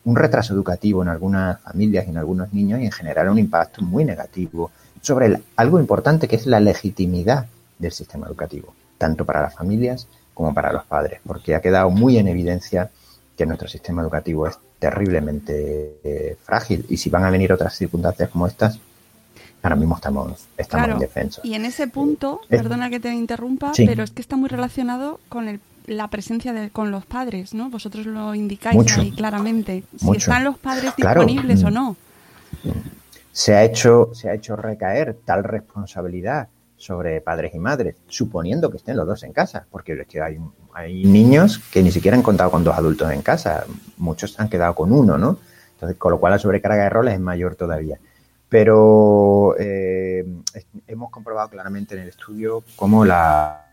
un 0.05 0.17
retraso 0.17 0.55
educativo 0.55 1.03
en 1.03 1.09
algunas 1.09 1.61
familias 1.61 2.07
y 2.07 2.11
en 2.11 2.19
algunos 2.19 2.53
niños 2.53 2.81
y 2.81 2.85
en 2.87 2.93
general 2.93 3.29
un 3.29 3.39
impacto 3.39 3.83
muy 3.83 4.05
negativo 4.05 4.71
sobre 5.03 5.27
el- 5.27 5.45
algo 5.57 5.79
importante 5.81 6.27
que 6.29 6.37
es 6.37 6.47
la 6.47 6.61
legitimidad 6.61 7.47
del 7.79 7.93
sistema 7.93 8.27
educativo, 8.27 8.75
tanto 8.99 9.25
para 9.25 9.43
las 9.43 9.55
familias 9.55 10.07
como 10.33 10.53
para 10.55 10.73
los 10.73 10.85
padres, 10.85 11.21
porque 11.27 11.55
ha 11.55 11.61
quedado 11.61 11.91
muy 11.91 12.19
en 12.19 12.29
evidencia 12.29 12.91
que 13.37 13.47
nuestro 13.47 13.69
sistema 13.69 14.01
educativo 14.03 14.47
es 14.49 14.57
terriblemente 14.79 15.99
eh, 16.05 16.37
frágil 16.43 16.85
y 16.89 16.97
si 16.97 17.11
van 17.11 17.25
a 17.25 17.31
venir 17.31 17.53
otras 17.53 17.75
circunstancias 17.77 18.29
como 18.31 18.47
estas, 18.47 18.79
ahora 19.63 19.77
mismo 19.77 19.97
estamos, 19.97 20.47
estamos 20.57 20.87
Claro. 20.87 20.93
indefensos. 21.01 21.45
Y 21.45 21.55
en 21.55 21.65
ese 21.65 21.87
punto, 21.89 22.41
Eh, 22.49 22.57
perdona 22.59 22.91
que 22.91 23.01
te 23.01 23.13
interrumpa, 23.13 23.73
sí. 23.75 23.87
pero 23.87 24.03
es 24.03 24.11
que 24.11 24.23
está 24.23 24.37
muy 24.37 24.49
relacionado 24.49 25.21
con 25.29 25.49
el- 25.49 25.61
la 25.87 26.09
presencia 26.09 26.53
de, 26.53 26.71
con 26.71 26.91
los 26.91 27.05
padres, 27.07 27.55
¿no? 27.55 27.71
Vosotros 27.71 28.07
lo 28.07 28.35
indicáis 28.35 28.77
Mucho. 28.77 29.01
ahí 29.01 29.11
claramente. 29.13 29.85
Si 29.99 30.05
Mucho. 30.07 30.19
están 30.31 30.45
los 30.45 30.59
padres 30.59 30.93
Claro. 30.95 31.25
disponibles 31.25 31.63
o 31.65 31.71
Mm. 31.71 31.75
no. 31.75 31.97
se 33.33 33.55
ha 33.55 33.65
hecho, 33.65 34.11
se 34.15 34.31
ha 34.31 34.35
hecho 34.35 34.55
recaer 34.57 35.17
tal 35.25 35.43
responsabilidad 35.45 36.49
sobre 36.77 37.21
padres 37.21 37.53
y 37.55 37.59
madres, 37.59 37.97
suponiendo 38.07 38.71
que 38.71 38.77
estén 38.77 38.97
los 38.97 39.07
dos 39.07 39.23
en 39.25 39.33
casa, 39.33 39.67
porque 39.71 39.95
es 40.01 40.07
que 40.07 40.21
hay, 40.23 40.39
hay 40.73 41.05
niños 41.05 41.59
que 41.73 41.83
ni 41.83 41.91
siquiera 41.91 42.17
han 42.17 42.23
contado 42.23 42.51
con 42.51 42.63
dos 42.63 42.77
adultos 42.77 43.11
en 43.11 43.23
casa, 43.23 43.65
muchos 43.97 44.39
han 44.39 44.49
quedado 44.49 44.75
con 44.75 44.93
uno, 44.93 45.19
¿no? 45.19 45.39
Entonces, 45.75 45.99
con 45.99 46.13
lo 46.13 46.21
cual 46.21 46.33
la 46.33 46.39
sobrecarga 46.39 46.85
de 46.85 46.91
roles 46.91 47.15
es 47.15 47.21
mayor 47.21 47.57
todavía. 47.57 47.99
Pero 48.49 49.57
eh, 49.59 50.25
hemos 50.87 51.11
comprobado 51.11 51.49
claramente 51.49 51.97
en 51.97 52.03
el 52.03 52.09
estudio 52.11 52.63
cómo 52.77 53.05
la, 53.05 53.67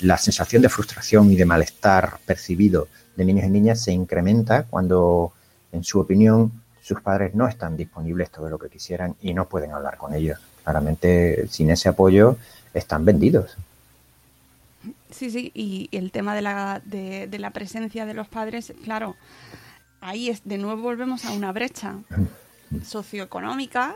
la 0.00 0.18
sensación 0.18 0.62
de 0.62 0.68
frustración 0.68 1.30
y 1.30 1.36
de 1.36 1.44
malestar 1.44 2.18
percibido 2.26 2.88
de 3.16 3.24
niños 3.24 3.46
y 3.46 3.50
niñas 3.50 3.80
se 3.80 3.92
incrementa 3.92 4.64
cuando, 4.64 5.32
en 5.72 5.84
su 5.84 6.00
opinión, 6.00 6.52
sus 6.82 7.00
padres 7.00 7.34
no 7.34 7.48
están 7.48 7.76
disponibles 7.76 8.30
todo 8.30 8.48
lo 8.48 8.58
que 8.58 8.68
quisieran 8.68 9.16
y 9.22 9.32
no 9.34 9.48
pueden 9.48 9.72
hablar 9.72 9.96
con 9.96 10.14
ellos. 10.14 10.38
Claramente, 10.62 11.46
sin 11.48 11.70
ese 11.70 11.88
apoyo, 11.88 12.36
están 12.72 13.04
vendidos. 13.04 13.56
Sí, 15.10 15.30
sí, 15.30 15.52
y 15.54 15.88
el 15.92 16.10
tema 16.10 16.34
de 16.34 16.42
la, 16.42 16.82
de, 16.84 17.26
de 17.26 17.38
la 17.38 17.50
presencia 17.50 18.04
de 18.04 18.14
los 18.14 18.28
padres, 18.28 18.74
claro, 18.82 19.16
ahí 20.00 20.28
es, 20.28 20.42
de 20.44 20.58
nuevo 20.58 20.82
volvemos 20.82 21.24
a 21.24 21.32
una 21.32 21.52
brecha 21.52 21.96
socioeconómica 22.84 23.94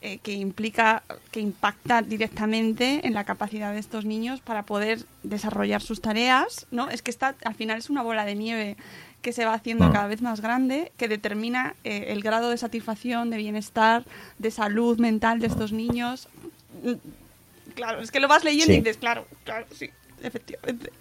eh, 0.00 0.18
que 0.18 0.32
implica, 0.32 1.02
que 1.32 1.40
impacta 1.40 2.02
directamente 2.02 3.06
en 3.06 3.14
la 3.14 3.24
capacidad 3.24 3.72
de 3.72 3.80
estos 3.80 4.04
niños 4.04 4.40
para 4.40 4.62
poder 4.62 5.00
desarrollar 5.24 5.82
sus 5.82 6.00
tareas, 6.00 6.66
¿no? 6.70 6.88
Es 6.88 7.02
que 7.02 7.10
está, 7.10 7.34
al 7.44 7.54
final 7.54 7.78
es 7.78 7.90
una 7.90 8.02
bola 8.02 8.24
de 8.24 8.36
nieve 8.36 8.76
que 9.22 9.32
se 9.32 9.44
va 9.44 9.54
haciendo 9.54 9.88
Mm. 9.88 9.92
cada 9.92 10.06
vez 10.06 10.22
más 10.22 10.40
grande, 10.40 10.92
que 10.96 11.08
determina 11.08 11.74
eh, 11.82 12.06
el 12.10 12.22
grado 12.22 12.50
de 12.50 12.56
satisfacción, 12.56 13.30
de 13.30 13.38
bienestar, 13.38 14.04
de 14.38 14.50
salud 14.52 14.98
mental 15.00 15.40
de 15.40 15.48
estos 15.48 15.72
niños. 15.72 16.28
Claro, 17.74 18.00
es 18.00 18.12
que 18.12 18.20
lo 18.20 18.28
vas 18.28 18.44
leyendo 18.44 18.72
y 18.72 18.76
dices, 18.78 18.96
claro, 18.96 19.26
claro, 19.44 19.66
sí, 19.72 19.90
efectivamente. 20.22 20.92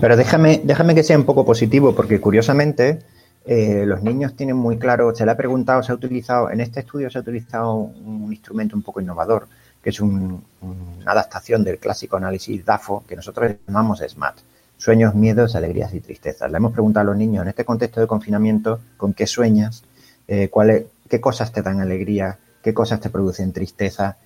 Pero 0.00 0.16
déjame, 0.16 0.60
déjame 0.62 0.94
que 0.94 1.02
sea 1.02 1.16
un 1.16 1.24
poco 1.24 1.44
positivo, 1.46 1.94
porque 1.94 2.20
curiosamente 2.20 3.00
eh, 3.44 3.84
los 3.86 4.02
niños 4.02 4.34
tienen 4.36 4.56
muy 4.56 4.78
claro, 4.78 5.14
se 5.14 5.24
le 5.24 5.32
ha 5.32 5.36
preguntado, 5.36 5.82
se 5.82 5.92
ha 5.92 5.94
utilizado, 5.94 6.50
en 6.50 6.60
este 6.60 6.80
estudio 6.80 7.10
se 7.10 7.18
ha 7.18 7.20
utilizado 7.22 7.74
un 7.74 8.28
instrumento 8.30 8.76
un 8.76 8.82
poco 8.82 9.00
innovador, 9.00 9.48
que 9.82 9.90
es 9.90 10.00
un- 10.00 10.44
una 10.60 11.10
adaptación 11.12 11.64
del 11.64 11.78
clásico 11.78 12.16
análisis 12.16 12.64
DAFO, 12.64 13.04
que 13.08 13.16
nosotros 13.16 13.52
llamamos 13.66 14.00
SMAT, 14.00 14.36
sueños, 14.76 15.14
miedos, 15.14 15.56
alegrías 15.56 15.92
y 15.94 16.00
tristezas. 16.00 16.50
Le 16.50 16.56
hemos 16.56 16.72
preguntado 16.72 17.02
a 17.02 17.06
los 17.12 17.16
niños 17.16 17.42
en 17.42 17.48
este 17.48 17.64
contexto 17.64 18.00
de 18.00 18.06
confinamiento, 18.06 18.80
¿con 18.96 19.12
qué 19.12 19.26
sueñas? 19.26 19.82
Eh, 20.28 20.48
¿cuáles- 20.48 20.84
¿Qué 21.08 21.20
cosas 21.20 21.52
te 21.52 21.62
dan 21.62 21.80
alegría? 21.80 22.38
¿Qué 22.62 22.72
cosas 22.72 23.00
te 23.00 23.10
producen 23.10 23.52
tristeza? 23.52 24.16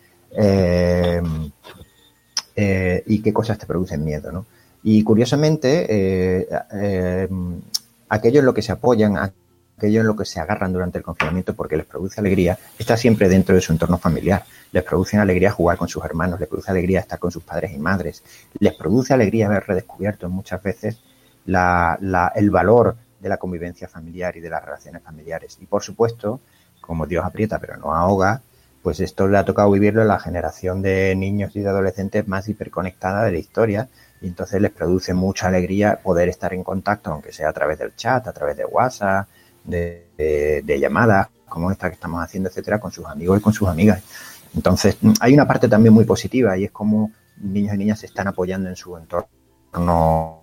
Eh, 2.59 3.03
y 3.07 3.23
qué 3.23 3.33
cosas 3.33 3.59
te 3.59 3.67
producen 3.67 4.05
miedo. 4.05 4.45
Y 4.83 5.03
curiosamente, 5.03 6.47
aquello 8.09 8.41
en 8.41 8.47
lo 8.47 8.55
que 8.55 8.63
se 8.63 8.73
apoyan, 8.73 9.17
aquello 9.17 10.01
en 10.01 10.07
lo 10.07 10.17
que 10.17 10.25
se 10.25 10.41
agarran 10.41 10.73
durante 10.73 10.99
el 10.99 11.05
confinamiento 11.05 11.55
porque 11.55 11.77
les 11.77 11.87
produce 11.87 12.21
alegría, 12.21 12.59
está 12.79 12.97
siempre 12.97 13.29
dentro 13.29 13.55
de 13.55 13.61
su 13.61 13.73
entorno 13.73 13.99
familiar. 13.99 14.45
Les 14.73 14.83
produce 14.83 15.17
alegría 15.17 15.51
jugar 15.51 15.77
con 15.77 15.89
sus 15.89 16.05
hermanos, 16.05 16.41
les 16.41 16.49
produce 16.49 16.71
alegría 16.71 17.01
estar 17.01 17.19
con 17.19 17.31
sus 17.31 17.43
padres 17.43 17.73
y 17.73 17.79
madres, 17.79 18.23
les 18.59 18.75
produce 18.75 19.15
alegría 19.15 19.47
haber 19.47 19.65
redescubierto 19.67 20.29
muchas 20.29 20.63
veces 20.63 20.99
el 21.47 22.51
valor 22.51 22.97
de 23.21 23.29
la 23.29 23.37
convivencia 23.37 23.89
familiar 23.89 24.37
y 24.37 24.41
de 24.41 24.51
las 24.51 24.65
relaciones 24.65 25.03
familiares. 25.03 25.59
Y 25.61 25.67
por 25.67 25.83
supuesto, 25.83 26.41
como 26.81 27.07
Dios 27.07 27.25
aprieta 27.25 27.59
pero 27.59 27.77
no 27.77 27.95
ahoga, 27.95 28.43
pues 28.83 29.01
esto 29.01 29.27
le 29.27 29.39
ha 29.39 29.45
tocado 29.45 29.71
vivirlo 29.71 30.03
a 30.03 30.05
la 30.05 30.19
generación 30.19 30.81
de 30.81 31.15
niños 31.17 31.57
y 31.57 31.61
de 31.61 31.69
adolescentes 31.69 32.29
más 32.29 32.49
hiperconectada 32.49 33.25
de 33.25 33.33
la 33.33 33.39
historia 33.39 33.89
y 34.27 34.29
entonces 34.29 34.61
les 34.61 34.73
produce 34.73 35.15
mucha 35.15 35.47
alegría 35.47 36.01
poder 36.03 36.29
estar 36.29 36.53
en 36.53 36.65
contacto, 36.65 37.13
aunque 37.13 37.33
sea 37.33 37.49
a 37.49 37.53
través 37.53 37.79
del 37.79 37.95
chat, 37.95 38.27
a 38.27 38.33
través 38.33 38.57
de 38.57 38.65
WhatsApp, 38.65 39.29
de, 39.63 40.65
llamadas 40.81 41.29
como 41.49 41.71
esta 41.71 41.89
que 41.89 41.95
estamos 41.95 42.21
haciendo, 42.21 42.49
etcétera, 42.49 42.81
con 42.81 42.91
sus 42.91 43.07
amigos 43.07 43.39
y 43.39 43.41
con 43.41 43.53
sus 43.53 43.69
amigas. 43.69 44.03
Entonces, 44.53 44.99
hay 45.21 45.33
una 45.33 45.47
parte 45.47 45.69
también 45.69 45.95
muy 45.95 46.05
positiva 46.05 46.59
y 46.59 46.65
es 46.65 46.73
como 46.73 47.13
niños 47.37 47.77
y 47.77 47.79
niñas 47.79 48.01
se 48.01 48.07
están 48.07 48.27
apoyando 48.27 48.69
en 48.69 48.75
su 48.75 48.97
entorno 48.97 50.43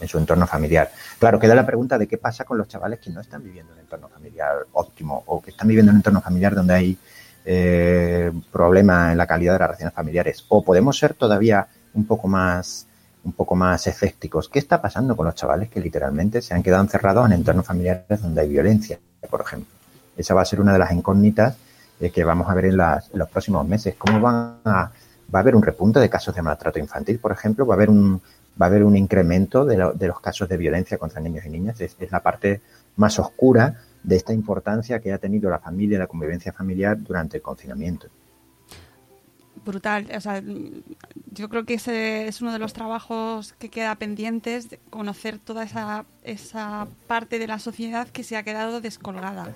en 0.00 0.08
su 0.08 0.18
entorno 0.18 0.48
familiar. 0.48 0.90
Claro, 1.20 1.38
queda 1.38 1.54
la 1.54 1.64
pregunta 1.64 1.96
de 1.98 2.08
qué 2.08 2.18
pasa 2.18 2.44
con 2.44 2.58
los 2.58 2.66
chavales 2.66 2.98
que 2.98 3.10
no 3.10 3.20
están 3.20 3.44
viviendo 3.44 3.72
un 3.72 3.78
entorno 3.78 4.08
familiar 4.08 4.66
óptimo 4.72 5.22
o 5.26 5.40
que 5.40 5.50
están 5.50 5.68
viviendo 5.68 5.92
un 5.92 5.98
entorno 5.98 6.20
familiar 6.20 6.56
donde 6.56 6.74
hay 6.74 6.98
eh, 7.44 8.32
problemas 8.50 9.12
en 9.12 9.18
la 9.18 9.28
calidad 9.28 9.52
de 9.52 9.58
las 9.60 9.68
relaciones 9.68 9.94
familiares. 9.94 10.44
O 10.48 10.64
podemos 10.64 10.98
ser 10.98 11.14
todavía 11.14 11.68
un 11.96 12.06
poco 12.06 12.28
más 12.28 12.85
un 13.26 13.32
poco 13.32 13.56
más 13.56 13.86
efécticos. 13.88 14.48
¿Qué 14.48 14.60
está 14.60 14.80
pasando 14.80 15.16
con 15.16 15.26
los 15.26 15.34
chavales 15.34 15.68
que 15.68 15.80
literalmente 15.80 16.40
se 16.40 16.54
han 16.54 16.62
quedado 16.62 16.82
encerrados 16.82 17.26
en 17.26 17.32
entornos 17.32 17.66
familiares 17.66 18.22
donde 18.22 18.40
hay 18.40 18.48
violencia, 18.48 18.98
por 19.28 19.40
ejemplo? 19.40 19.68
Esa 20.16 20.32
va 20.32 20.42
a 20.42 20.44
ser 20.44 20.60
una 20.60 20.72
de 20.72 20.78
las 20.78 20.92
incógnitas 20.92 21.56
eh, 22.00 22.10
que 22.10 22.22
vamos 22.24 22.48
a 22.48 22.54
ver 22.54 22.66
en, 22.66 22.76
los 22.76 23.28
próximos 23.28 23.66
meses. 23.66 23.96
¿Cómo 23.98 24.20
van 24.20 24.60
a, 24.64 24.90
va 25.34 25.38
a 25.38 25.42
haber 25.42 25.56
un 25.56 25.62
repunte 25.62 25.98
de 25.98 26.08
casos 26.08 26.34
de 26.34 26.40
maltrato 26.40 26.78
infantil, 26.78 27.18
por 27.18 27.32
ejemplo? 27.32 27.66
¿Va 27.66 27.74
a 27.74 27.76
haber 27.76 27.90
un, 27.90 28.22
va 28.60 28.66
a 28.66 28.68
haber 28.68 28.84
un 28.84 28.96
incremento 28.96 29.64
de, 29.64 29.76
los 29.76 30.20
casos 30.20 30.48
de 30.48 30.56
violencia 30.56 30.96
contra 30.96 31.20
niños 31.20 31.44
y 31.44 31.50
niñas. 31.50 31.80
Es, 31.80 31.96
la 32.10 32.20
parte 32.20 32.60
más 32.96 33.18
oscura 33.18 33.82
de 34.02 34.16
esta 34.16 34.32
importancia 34.32 35.00
que 35.00 35.12
ha 35.12 35.18
tenido 35.18 35.50
la 35.50 35.58
familia 35.58 35.96
y 35.96 35.98
la 35.98 36.06
convivencia 36.06 36.52
familiar 36.52 36.96
durante 37.02 37.38
el 37.38 37.42
confinamiento. 37.42 38.06
Brutal. 39.66 40.06
O 40.16 40.20
sea, 40.20 40.42
yo 41.32 41.48
creo 41.48 41.64
que 41.64 41.74
ese 41.74 42.28
es 42.28 42.40
uno 42.40 42.52
de 42.52 42.60
los 42.60 42.72
trabajos 42.72 43.52
que 43.58 43.68
queda 43.68 43.96
pendientes, 43.96 44.68
conocer 44.90 45.38
toda 45.38 45.64
esa, 45.64 46.04
esa 46.22 46.86
parte 47.08 47.40
de 47.40 47.48
la 47.48 47.58
sociedad 47.58 48.06
que 48.08 48.22
se 48.22 48.36
ha 48.36 48.44
quedado 48.44 48.80
descolgada. 48.80 49.52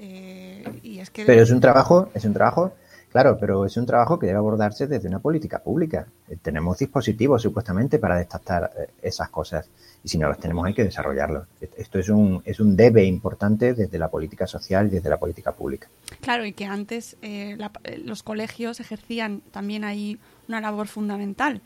Eh, 0.00 0.80
y 0.82 0.98
es 0.98 1.10
que... 1.10 1.24
Pero 1.24 1.42
es 1.42 1.50
un 1.52 1.60
trabajo, 1.60 2.10
es 2.12 2.24
un 2.24 2.32
trabajo 2.32 2.72
Claro, 3.10 3.36
pero 3.38 3.66
es 3.66 3.76
un 3.76 3.86
trabajo 3.86 4.18
que 4.18 4.26
debe 4.26 4.38
abordarse 4.38 4.86
desde 4.86 5.08
una 5.08 5.18
política 5.18 5.58
pública. 5.58 6.06
Eh, 6.28 6.36
tenemos 6.40 6.78
dispositivos 6.78 7.42
supuestamente 7.42 7.98
para 7.98 8.16
detectar 8.16 8.70
eh, 8.78 8.90
esas 9.02 9.28
cosas 9.30 9.68
y 10.04 10.08
si 10.08 10.16
no 10.16 10.28
las 10.28 10.38
tenemos 10.38 10.64
hay 10.64 10.74
que 10.74 10.84
desarrollarlos. 10.84 11.48
Esto 11.76 11.98
es 11.98 12.08
un, 12.08 12.40
es 12.44 12.60
un 12.60 12.76
debe 12.76 13.04
importante 13.04 13.74
desde 13.74 13.98
la 13.98 14.08
política 14.08 14.46
social 14.46 14.86
y 14.86 14.90
desde 14.90 15.10
la 15.10 15.18
política 15.18 15.52
pública. 15.52 15.88
Claro, 16.20 16.46
y 16.46 16.52
que 16.52 16.66
antes 16.66 17.16
eh, 17.20 17.58
los 18.04 18.22
colegios 18.22 18.78
ejercían 18.78 19.40
también 19.50 19.82
ahí 19.84 20.18
una 20.48 20.60
labor 20.60 20.86
fundamental. 20.86 21.60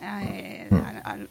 Hmm. 0.00 1.24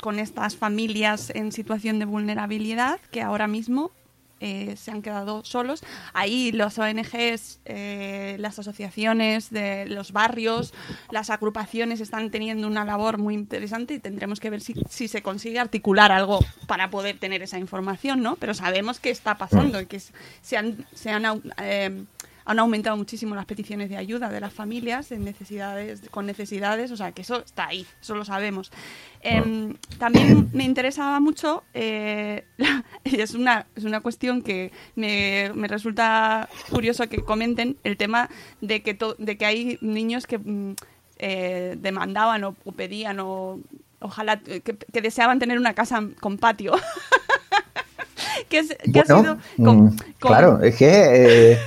con 0.00 0.18
estas 0.18 0.56
familias 0.56 1.30
en 1.30 1.52
situación 1.52 2.00
de 2.00 2.04
vulnerabilidad 2.04 2.98
que 3.12 3.22
ahora 3.22 3.46
mismo 3.46 3.92
eh, 4.40 4.74
se 4.76 4.90
han 4.90 5.02
quedado 5.02 5.44
solos. 5.44 5.82
Ahí 6.12 6.52
los 6.52 6.78
ONGs, 6.78 7.60
eh, 7.64 8.36
las 8.38 8.58
asociaciones 8.58 9.50
de 9.50 9.86
los 9.86 10.12
barrios, 10.12 10.74
las 11.10 11.30
agrupaciones 11.30 12.00
están 12.00 12.30
teniendo 12.30 12.66
una 12.66 12.84
labor 12.84 13.18
muy 13.18 13.34
interesante 13.34 13.94
y 13.94 13.98
tendremos 14.00 14.40
que 14.40 14.50
ver 14.50 14.60
si, 14.60 14.74
si 14.90 15.08
se 15.08 15.22
consigue 15.22 15.58
articular 15.58 16.12
algo 16.12 16.40
para 16.66 16.90
poder 16.90 17.18
tener 17.18 17.42
esa 17.42 17.58
información, 17.58 18.22
¿no? 18.22 18.36
Pero 18.36 18.54
sabemos 18.54 19.00
que 19.00 19.10
está 19.10 19.36
pasando 19.36 19.80
y 19.80 19.86
que 19.86 20.00
se 20.00 20.56
han, 20.56 20.86
se 20.94 21.10
han 21.10 21.42
eh, 21.62 22.04
han 22.44 22.58
aumentado 22.58 22.96
muchísimo 22.96 23.34
las 23.34 23.46
peticiones 23.46 23.88
de 23.88 23.96
ayuda 23.96 24.28
de 24.28 24.40
las 24.40 24.52
familias 24.52 25.10
en 25.12 25.24
necesidades, 25.24 26.02
con 26.10 26.26
necesidades, 26.26 26.90
o 26.90 26.96
sea 26.96 27.12
que 27.12 27.22
eso 27.22 27.42
está 27.44 27.68
ahí, 27.68 27.86
eso 28.00 28.14
lo 28.14 28.24
sabemos. 28.24 28.70
Em, 29.20 29.74
también 29.98 30.50
me 30.52 30.64
interesaba 30.64 31.20
mucho, 31.20 31.64
eh, 31.72 32.44
y 33.04 33.20
es 33.20 33.34
una, 33.34 33.66
es 33.74 33.84
una 33.84 34.00
cuestión 34.00 34.42
que 34.42 34.72
me, 34.94 35.50
resulta 35.68 36.48
curioso 36.70 37.08
que 37.08 37.24
comenten, 37.24 37.78
el 37.84 37.96
tema 37.96 38.28
de 38.60 38.82
que, 38.82 38.98
de 39.18 39.38
que 39.38 39.46
hay 39.46 39.78
niños 39.80 40.26
que 40.26 40.38
mm, 40.38 40.74
eh, 41.18 41.76
demandaban 41.78 42.44
o, 42.44 42.52
pedían 42.76 43.20
o 43.20 43.60
ojalá 44.00 44.38
que, 44.38 44.76
deseaban 45.00 45.38
tener 45.38 45.58
una 45.58 45.72
casa 45.72 46.02
con 46.20 46.36
patio. 46.36 46.74
que, 48.50 48.58
ha 48.58 49.04
sido 49.04 49.38
mm, 49.56 49.96
claro 50.18 50.60
es 50.62 50.76
que 50.76 51.52
eh, 51.52 51.58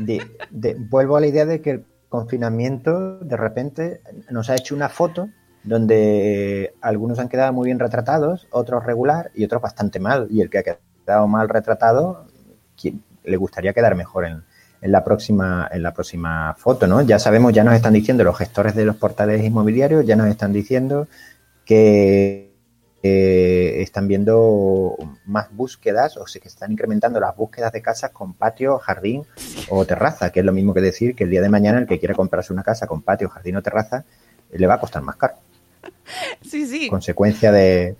de, 0.00 0.76
vuelvo 0.78 1.16
a 1.16 1.20
la 1.20 1.26
idea 1.26 1.46
de 1.46 1.60
que 1.60 1.70
el 1.70 1.84
confinamiento 2.08 3.18
de 3.18 3.36
repente 3.36 4.00
nos 4.30 4.50
ha 4.50 4.54
hecho 4.54 4.74
una 4.74 4.88
foto 4.88 5.28
donde 5.64 6.74
algunos 6.80 7.18
han 7.18 7.28
quedado 7.28 7.52
muy 7.52 7.66
bien 7.66 7.78
retratados, 7.78 8.48
otros 8.50 8.84
regular 8.84 9.30
y 9.34 9.44
otros 9.44 9.62
bastante 9.62 10.00
mal. 10.00 10.26
Y 10.30 10.40
el 10.40 10.50
que 10.50 10.58
ha 10.58 10.62
quedado 10.62 11.28
mal 11.28 11.48
retratado, 11.48 12.26
le 13.24 13.36
gustaría 13.36 13.72
quedar 13.72 13.94
mejor 13.94 14.24
en, 14.24 14.42
en, 14.80 14.92
la 14.92 15.04
próxima 15.04 15.68
en 15.70 15.82
la 15.82 15.94
próxima 15.94 16.54
foto, 16.58 16.86
¿no? 16.86 17.00
Ya 17.02 17.18
sabemos, 17.18 17.52
ya 17.52 17.62
nos 17.62 17.74
están 17.74 17.92
diciendo 17.92 18.24
los 18.24 18.36
gestores 18.36 18.74
de 18.74 18.84
los 18.84 18.96
portales 18.96 19.44
inmobiliarios, 19.44 20.04
ya 20.04 20.16
nos 20.16 20.26
están 20.26 20.52
diciendo 20.52 21.06
que 21.64 22.51
eh, 23.02 23.82
están 23.82 24.06
viendo 24.06 24.96
más 25.26 25.52
búsquedas 25.52 26.16
o 26.16 26.26
se 26.26 26.38
que 26.40 26.48
están 26.48 26.70
incrementando 26.70 27.18
las 27.18 27.36
búsquedas 27.36 27.72
de 27.72 27.82
casas 27.82 28.10
con 28.10 28.34
patio, 28.34 28.78
jardín 28.78 29.24
o 29.68 29.84
terraza, 29.84 30.30
que 30.30 30.40
es 30.40 30.46
lo 30.46 30.52
mismo 30.52 30.72
que 30.72 30.80
decir 30.80 31.16
que 31.16 31.24
el 31.24 31.30
día 31.30 31.42
de 31.42 31.48
mañana 31.48 31.78
el 31.78 31.86
que 31.86 31.98
quiera 31.98 32.14
comprarse 32.14 32.52
una 32.52 32.62
casa 32.62 32.86
con 32.86 33.02
patio, 33.02 33.28
jardín 33.28 33.56
o 33.56 33.62
terraza 33.62 34.04
le 34.52 34.66
va 34.66 34.74
a 34.74 34.80
costar 34.80 35.02
más 35.02 35.16
caro. 35.16 35.34
Sí, 36.42 36.66
sí. 36.66 36.88
Consecuencia 36.88 37.50
de 37.50 37.96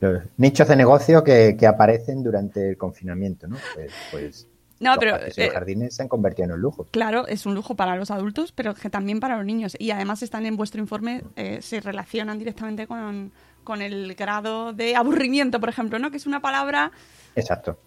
los 0.00 0.22
nichos 0.38 0.66
de 0.66 0.76
negocio 0.76 1.22
que, 1.22 1.56
aparecen 1.66 2.22
durante 2.22 2.70
el 2.70 2.76
confinamiento, 2.76 3.46
¿no? 3.46 3.56
Pues, 3.74 3.92
pues 4.10 4.46
no, 4.82 4.96
pero 4.98 5.16
los 5.16 5.38
eh, 5.38 5.48
jardines 5.50 5.94
se 5.94 6.02
han 6.02 6.08
convertido 6.08 6.46
en 6.46 6.52
un 6.52 6.60
lujo. 6.60 6.88
Claro, 6.90 7.26
es 7.28 7.46
un 7.46 7.54
lujo 7.54 7.76
para 7.76 7.94
los 7.94 8.10
adultos, 8.10 8.50
pero 8.50 8.74
que 8.74 8.90
también 8.90 9.20
para 9.20 9.36
los 9.36 9.46
niños. 9.46 9.76
Y 9.78 9.92
además 9.92 10.22
están 10.24 10.44
en 10.44 10.56
vuestro 10.56 10.80
informe, 10.80 11.22
eh, 11.36 11.62
se 11.62 11.80
relacionan 11.80 12.38
directamente 12.38 12.88
con, 12.88 13.30
con 13.64 13.82
el 13.82 14.14
grado 14.14 14.72
de 14.72 14.96
aburrimiento, 14.96 15.60
por 15.60 15.68
ejemplo, 15.68 15.98
¿no? 15.98 16.10
Que 16.10 16.16
es 16.16 16.26
una 16.26 16.40
palabra... 16.40 16.92
Exacto. 17.34 17.78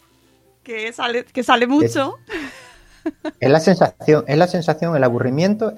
Que 0.63 0.91
sale, 0.93 1.25
que 1.25 1.43
sale 1.43 1.67
mucho. 1.67 2.17
Es, 3.39 3.49
la 3.49 3.59
sensación, 3.59 4.25
es 4.27 4.37
la 4.37 4.47
sensación, 4.47 4.95
el 4.95 5.03
aburrimiento 5.03 5.73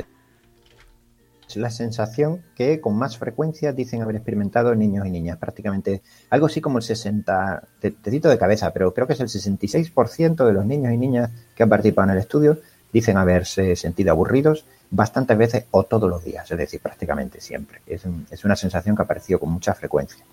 es 1.47 1.57
la 1.57 1.69
sensación 1.69 2.43
que 2.55 2.79
con 2.79 2.97
más 2.97 3.17
frecuencia 3.17 3.73
dicen 3.73 4.01
haber 4.01 4.15
experimentado 4.15 4.73
niños 4.75 5.05
y 5.05 5.11
niñas. 5.11 5.37
Prácticamente 5.37 6.01
algo 6.29 6.45
así 6.45 6.61
como 6.61 6.77
el 6.77 6.83
60, 6.83 7.67
te, 7.79 7.91
te 7.91 8.11
cito 8.11 8.29
de 8.29 8.37
cabeza, 8.37 8.71
pero 8.71 8.93
creo 8.93 9.07
que 9.07 9.13
es 9.13 9.19
el 9.19 9.27
66% 9.27 10.45
de 10.45 10.53
los 10.53 10.65
niños 10.65 10.93
y 10.93 10.97
niñas 10.97 11.31
que 11.55 11.63
han 11.63 11.69
participado 11.69 12.09
en 12.09 12.13
el 12.15 12.21
estudio 12.21 12.59
dicen 12.91 13.17
haberse 13.17 13.75
sentido 13.75 14.11
aburridos 14.11 14.65
bastantes 14.89 15.37
veces 15.37 15.65
o 15.71 15.83
todos 15.83 16.09
los 16.09 16.23
días, 16.23 16.49
es 16.49 16.57
decir, 16.57 16.79
prácticamente 16.79 17.41
siempre. 17.41 17.81
Es, 17.85 18.03
es 18.31 18.45
una 18.45 18.55
sensación 18.55 18.95
que 18.95 19.01
ha 19.01 19.05
aparecido 19.05 19.39
con 19.39 19.51
mucha 19.51 19.73
frecuencia. 19.73 20.23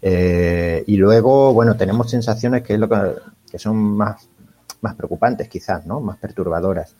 Eh, 0.00 0.84
y 0.86 0.96
luego, 0.96 1.52
bueno, 1.52 1.76
tenemos 1.76 2.10
sensaciones 2.10 2.62
que, 2.62 2.74
es 2.74 2.80
lo 2.80 2.88
que, 2.88 3.58
son 3.58 3.76
más, 3.76 4.28
más 4.80 4.94
preocupantes 4.94 5.48
quizás, 5.48 5.86
¿no? 5.86 6.00
Más 6.00 6.18
perturbadoras, 6.18 6.94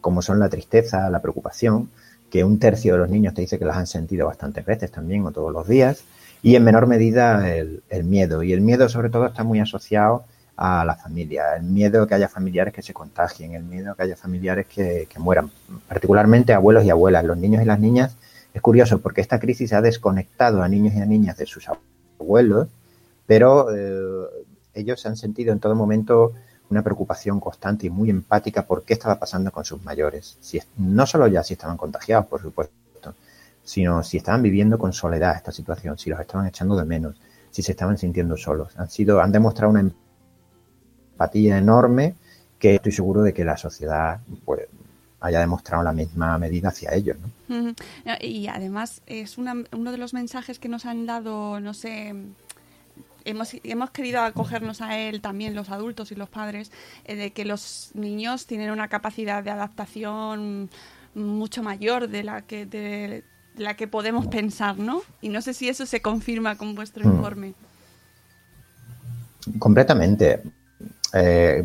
como 0.00 0.22
son 0.22 0.38
la 0.38 0.48
tristeza, 0.48 1.10
la 1.10 1.20
preocupación, 1.20 1.90
que 2.30 2.44
un 2.44 2.58
tercio 2.58 2.94
de 2.94 3.00
los 3.00 3.10
niños 3.10 3.34
te 3.34 3.42
dice 3.42 3.58
que 3.58 3.64
las 3.64 3.76
han 3.76 3.86
sentido 3.86 4.26
bastantes 4.26 4.64
veces 4.64 4.90
también 4.90 5.24
o 5.26 5.32
todos 5.32 5.52
los 5.52 5.66
días, 5.68 6.04
y 6.42 6.56
en 6.56 6.64
menor 6.64 6.86
medida 6.86 7.54
el, 7.54 7.82
el 7.88 8.04
miedo. 8.04 8.42
Y 8.42 8.52
el 8.52 8.60
miedo 8.60 8.88
sobre 8.88 9.10
todo 9.10 9.26
está 9.26 9.44
muy 9.44 9.60
asociado 9.60 10.24
a 10.56 10.84
la 10.84 10.94
familia, 10.94 11.56
el 11.56 11.64
miedo 11.64 12.06
que 12.06 12.14
haya 12.14 12.28
familiares 12.28 12.72
que 12.72 12.82
se 12.82 12.94
contagien, 12.94 13.54
el 13.54 13.64
miedo 13.64 13.94
que 13.94 14.04
haya 14.04 14.16
familiares 14.16 14.66
que, 14.66 15.08
mueran, 15.18 15.50
particularmente 15.88 16.52
abuelos 16.52 16.84
y 16.84 16.90
abuelas, 16.90 17.24
los 17.24 17.36
niños 17.36 17.62
y 17.62 17.66
las 17.66 17.80
niñas. 17.80 18.16
Es 18.52 18.62
curioso 18.62 19.00
porque 19.00 19.20
esta 19.20 19.40
crisis 19.40 19.72
ha 19.72 19.80
desconectado 19.80 20.62
a 20.62 20.68
niños 20.68 20.94
y 20.94 21.00
a 21.00 21.06
niñas 21.06 21.36
de 21.36 21.46
sus 21.46 21.66
abuelos, 22.18 22.68
pero 23.26 23.74
eh, 23.74 24.28
ellos 24.74 25.04
han 25.06 25.16
sentido 25.16 25.52
en 25.52 25.58
todo 25.58 25.74
momento 25.74 26.32
una 26.70 26.82
preocupación 26.82 27.40
constante 27.40 27.86
y 27.86 27.90
muy 27.90 28.10
empática 28.10 28.62
por 28.62 28.84
qué 28.84 28.94
estaba 28.94 29.18
pasando 29.18 29.50
con 29.50 29.64
sus 29.64 29.82
mayores. 29.82 30.38
Si, 30.40 30.60
no 30.76 31.06
solo 31.06 31.26
ya 31.26 31.42
si 31.42 31.54
estaban 31.54 31.76
contagiados, 31.76 32.26
por 32.26 32.40
supuesto, 32.40 32.74
sino 33.64 34.02
si 34.02 34.18
estaban 34.18 34.42
viviendo 34.42 34.78
con 34.78 34.92
soledad 34.92 35.36
esta 35.36 35.50
situación, 35.50 35.98
si 35.98 36.10
los 36.10 36.20
estaban 36.20 36.46
echando 36.46 36.76
de 36.76 36.84
menos, 36.84 37.16
si 37.50 37.62
se 37.62 37.72
estaban 37.72 37.98
sintiendo 37.98 38.36
solos. 38.36 38.76
Han 38.76 38.90
sido, 38.90 39.20
han 39.20 39.32
demostrado 39.32 39.70
una 39.70 39.80
empatía 39.80 40.03
enorme 41.32 42.14
que 42.58 42.76
estoy 42.76 42.92
seguro 42.92 43.22
de 43.22 43.32
que 43.32 43.44
la 43.44 43.56
sociedad 43.56 44.20
pues, 44.44 44.66
haya 45.20 45.40
demostrado 45.40 45.82
la 45.82 45.92
misma 45.92 46.38
medida 46.38 46.68
hacia 46.68 46.94
ellos. 46.94 47.16
Y 48.20 48.48
además 48.48 49.02
es 49.06 49.38
uno 49.38 49.92
de 49.92 49.98
los 49.98 50.14
mensajes 50.14 50.58
que 50.58 50.68
nos 50.68 50.86
han 50.86 51.06
dado, 51.06 51.60
no 51.60 51.74
sé, 51.74 52.14
hemos, 53.24 53.56
hemos 53.64 53.90
querido 53.90 54.20
acogernos 54.20 54.80
a 54.80 54.98
él 54.98 55.20
también 55.20 55.54
los 55.54 55.70
adultos 55.70 56.12
y 56.12 56.14
los 56.14 56.28
padres, 56.28 56.70
eh, 57.04 57.16
de 57.16 57.32
que 57.32 57.44
los 57.44 57.90
niños 57.94 58.46
tienen 58.46 58.70
una 58.70 58.88
capacidad 58.88 59.42
de 59.42 59.50
adaptación 59.50 60.70
mucho 61.14 61.62
mayor 61.62 62.08
de 62.08 62.24
la 62.24 62.42
que 62.42 62.66
de 62.66 63.24
la 63.56 63.74
que 63.74 63.86
podemos 63.86 64.26
pensar, 64.26 64.78
¿no? 64.78 65.02
Y 65.20 65.28
no 65.28 65.40
sé 65.40 65.54
si 65.54 65.68
eso 65.68 65.86
se 65.86 66.02
confirma 66.02 66.56
con 66.56 66.74
vuestro 66.74 67.08
hmm. 67.08 67.12
informe. 67.12 67.54
Completamente. 69.58 70.42
Eh, 71.16 71.64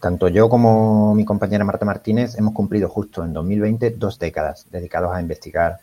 tanto 0.00 0.28
yo 0.28 0.48
como 0.48 1.14
mi 1.14 1.24
compañera 1.24 1.64
Marta 1.64 1.84
Martínez 1.84 2.38
hemos 2.38 2.54
cumplido 2.54 2.88
justo 2.88 3.24
en 3.24 3.32
2020 3.32 3.90
dos 3.90 4.18
décadas 4.18 4.66
dedicados 4.70 5.14
a 5.14 5.20
investigar 5.20 5.80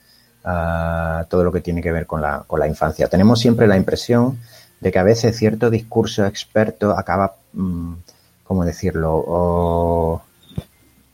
todo 1.29 1.43
lo 1.43 1.51
que 1.51 1.61
tiene 1.61 1.81
que 1.81 1.91
ver 1.91 2.07
con 2.07 2.21
la, 2.21 2.43
con 2.47 2.59
la 2.59 2.67
infancia. 2.67 3.07
Tenemos 3.07 3.39
siempre 3.39 3.67
la 3.67 3.77
impresión 3.77 4.39
de 4.79 4.91
que 4.91 4.97
a 4.97 5.03
veces 5.03 5.37
cierto 5.37 5.69
discurso 5.69 6.25
experto 6.25 6.97
acaba, 6.97 7.35
mm, 7.53 7.93
¿cómo 8.43 8.65
decirlo?, 8.65 10.23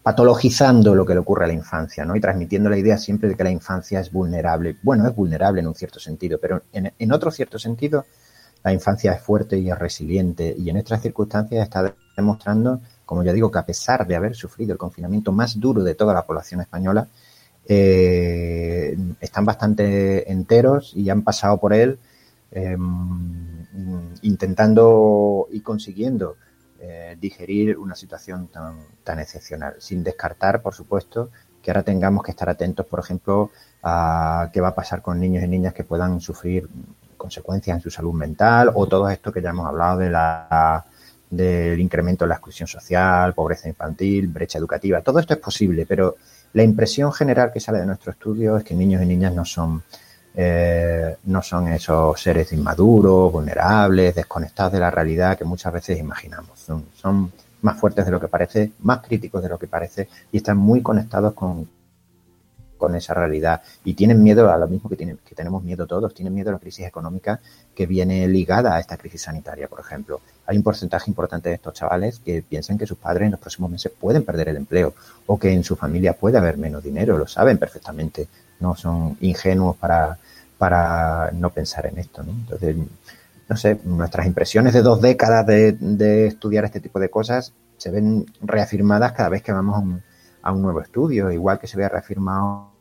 patologizando 0.01 0.95
lo 0.95 1.06
que 1.06 1.13
le 1.13 1.19
ocurre 1.19 1.43
a 1.43 1.47
la 1.47 1.53
infancia, 1.53 2.06
¿no? 2.06 2.15
Y 2.15 2.21
transmitiendo 2.21 2.69
la 2.69 2.77
idea 2.77 2.97
siempre 2.97 3.27
de 3.27 3.36
que 3.36 3.43
la 3.43 3.51
infancia 3.51 3.99
es 3.99 4.10
vulnerable. 4.10 4.77
Bueno, 4.82 5.06
es 5.06 5.13
vulnerable 5.13 5.60
en 5.60 5.67
un 5.67 5.75
cierto 5.75 5.99
sentido, 5.99 6.39
pero 6.41 6.62
en 6.71 7.12
otro 7.12 7.30
cierto 7.30 7.60
sentido, 7.60 8.06
la 8.67 8.73
infancia 8.73 9.13
es 9.13 9.21
fuerte 9.21 9.58
y 9.58 9.69
es 9.69 9.80
resiliente. 9.80 10.53
Y 10.58 10.69
en 10.69 10.75
estas 10.75 11.01
circunstancias 11.01 11.63
está 11.63 11.95
demostrando, 12.17 12.82
como 13.06 13.23
ya 13.23 13.32
digo, 13.32 13.49
que 13.49 13.60
a 13.60 13.65
pesar 13.65 14.06
de 14.06 14.13
haber 14.13 14.36
sufrido 14.36 14.73
el 14.73 14.77
confinamiento 14.77 15.32
más 15.32 15.58
duro 15.58 15.84
de 15.84 15.95
toda 15.95 16.13
la 16.13 16.25
población 16.25 16.60
española, 16.60 17.08
eh, 17.65 18.97
están 19.21 19.45
bastante 19.45 20.30
enteros 20.30 20.91
y 20.93 21.10
han 21.10 21.21
pasado 21.21 21.58
por 21.60 21.73
él 21.73 21.97
eh, 22.51 22.77
intentando 24.23 25.47
y 25.49 25.62
consiguiendo 25.62 26.36
eh, 26.82 27.15
digerir 27.21 27.77
una 27.77 27.95
situación 27.95 28.49
tan, 28.49 28.80
tan 29.06 29.19
excepcional, 29.19 29.75
sin 29.80 30.03
descartar, 30.03 30.62
por 30.62 30.73
supuesto, 30.73 31.30
que 31.62 31.71
ahora 31.71 31.84
tengamos 31.84 32.21
que 32.21 32.32
estar 32.32 32.49
atentos, 32.49 32.86
por 32.86 32.99
ejemplo, 32.99 33.49
a 33.82 34.49
qué 34.51 34.60
va 34.60 34.69
a 34.69 34.75
pasar 34.75 35.01
con 35.01 35.21
niños 35.21 35.41
y 35.45 35.47
niñas 35.47 35.73
que 35.73 35.86
puedan 35.86 36.19
sufrir 36.19 36.67
consecuencias 37.17 37.77
en 37.77 37.82
su 37.82 37.89
salud 37.89 38.13
mental 38.13 38.71
o 38.73 38.88
todo 38.88 39.10
esto 39.10 39.32
que 39.32 39.41
ya 39.41 39.49
hemos 39.49 39.67
hablado 39.67 39.99
de 39.99 40.10
la 40.10 40.86
del 41.30 41.80
incremento 41.80 42.23
de 42.23 42.30
la 42.30 42.36
exclusión 42.36 42.67
social, 42.67 43.34
pobreza 43.34 43.67
infantil, 43.67 44.27
brecha 44.27 44.58
educativa. 44.58 45.01
Todo 45.01 45.19
esto 45.19 45.34
es 45.34 45.39
posible, 45.39 45.86
pero 45.86 46.15
la 46.53 46.63
impresión 46.63 47.12
general 47.12 47.51
que 47.51 47.60
sale 47.60 47.80
de 47.80 47.86
nuestro 47.86 48.12
estudio 48.12 48.58
es 48.58 48.63
que 48.63 48.73
niños 48.73 49.01
y 49.01 49.06
niñas 49.06 49.34
no 49.34 49.43
son 49.43 49.84
eh, 50.39 51.17
no 51.25 51.41
son 51.41 51.67
esos 51.69 52.21
seres 52.21 52.53
inmaduros, 52.53 53.32
vulnerables, 53.32 54.13
desconectados 54.13 54.73
de 54.73 54.80
la 54.80 54.91
realidad 54.91 55.36
que 55.36 55.43
muchas 55.43 55.73
veces 55.73 55.99
imaginamos. 55.99 56.60
Son, 56.60 56.86
son 56.93 57.32
más 57.62 57.80
fuertes 57.80 58.06
de 58.06 58.12
lo 58.12 58.19
que 58.19 58.27
parece, 58.27 58.71
más 58.82 58.99
críticos 59.01 59.41
de 59.41 59.49
lo 59.49 59.58
que 59.58 59.67
parece 59.67 60.08
y 60.32 60.38
están 60.38 60.58
muy 60.58 60.82
conectados 60.82 61.34
con, 61.34 61.67
con 62.77 62.95
esa 62.95 63.13
realidad 63.13 63.61
y 63.83 63.93
tienen 63.93 64.23
miedo 64.23 64.51
a 64.51 64.57
lo 64.57 64.67
mismo 64.67 64.89
que, 64.89 64.95
tienen, 64.95 65.19
que 65.27 65.35
tenemos 65.35 65.63
miedo 65.63 65.87
todos, 65.87 66.13
tienen 66.13 66.33
miedo 66.33 66.49
a 66.49 66.53
la 66.53 66.59
crisis 66.59 66.85
económica 66.85 67.39
que 67.75 67.85
viene 67.85 68.27
ligada 68.27 68.75
a 68.75 68.79
esta 68.79 68.97
crisis 68.97 69.23
sanitaria, 69.23 69.67
por 69.67 69.79
ejemplo. 69.79 70.21
Hay 70.45 70.57
un 70.57 70.63
porcentaje 70.63 71.11
importante 71.11 71.49
de 71.49 71.55
estos 71.55 71.73
chavales 71.73 72.19
que 72.19 72.41
piensan 72.41 72.77
que 72.77 72.87
sus 72.87 72.97
padres 72.97 73.25
en 73.25 73.31
los 73.31 73.39
próximos 73.39 73.69
meses 73.69 73.91
pueden 73.99 74.23
perder 74.23 74.49
el 74.49 74.57
empleo 74.57 74.93
o 75.25 75.37
que 75.37 75.51
en 75.51 75.63
su 75.63 75.75
familia 75.75 76.13
puede 76.13 76.37
haber 76.37 76.57
menos 76.57 76.83
dinero, 76.83 77.17
lo 77.17 77.27
saben 77.27 77.57
perfectamente, 77.57 78.27
no 78.59 78.75
son 78.75 79.17
ingenuos 79.21 79.75
para, 79.77 80.17
para 80.57 81.31
no 81.31 81.49
pensar 81.49 81.85
en 81.87 81.97
esto. 81.97 82.23
¿no? 82.23 82.31
Entonces, 82.31 82.75
no 83.49 83.57
sé, 83.57 83.79
nuestras 83.83 84.25
impresiones 84.25 84.73
de 84.73 84.81
dos 84.81 85.01
décadas 85.01 85.45
de, 85.45 85.73
de, 85.73 86.27
estudiar 86.27 86.65
este 86.65 86.79
tipo 86.79 86.99
de 86.99 87.09
cosas 87.09 87.53
se 87.77 87.91
ven 87.91 88.25
reafirmadas 88.41 89.13
cada 89.13 89.29
vez 89.29 89.41
que 89.41 89.51
vamos 89.51 89.75
a 89.75 89.79
un, 89.79 90.03
a 90.47 90.53
un 90.53 90.62
nuevo 90.62 90.79
estudio, 90.79 91.29
igual 91.29 91.60
que 91.60 91.67
se 91.67 91.75
vea 91.75 91.89
reafirmado 91.89 92.71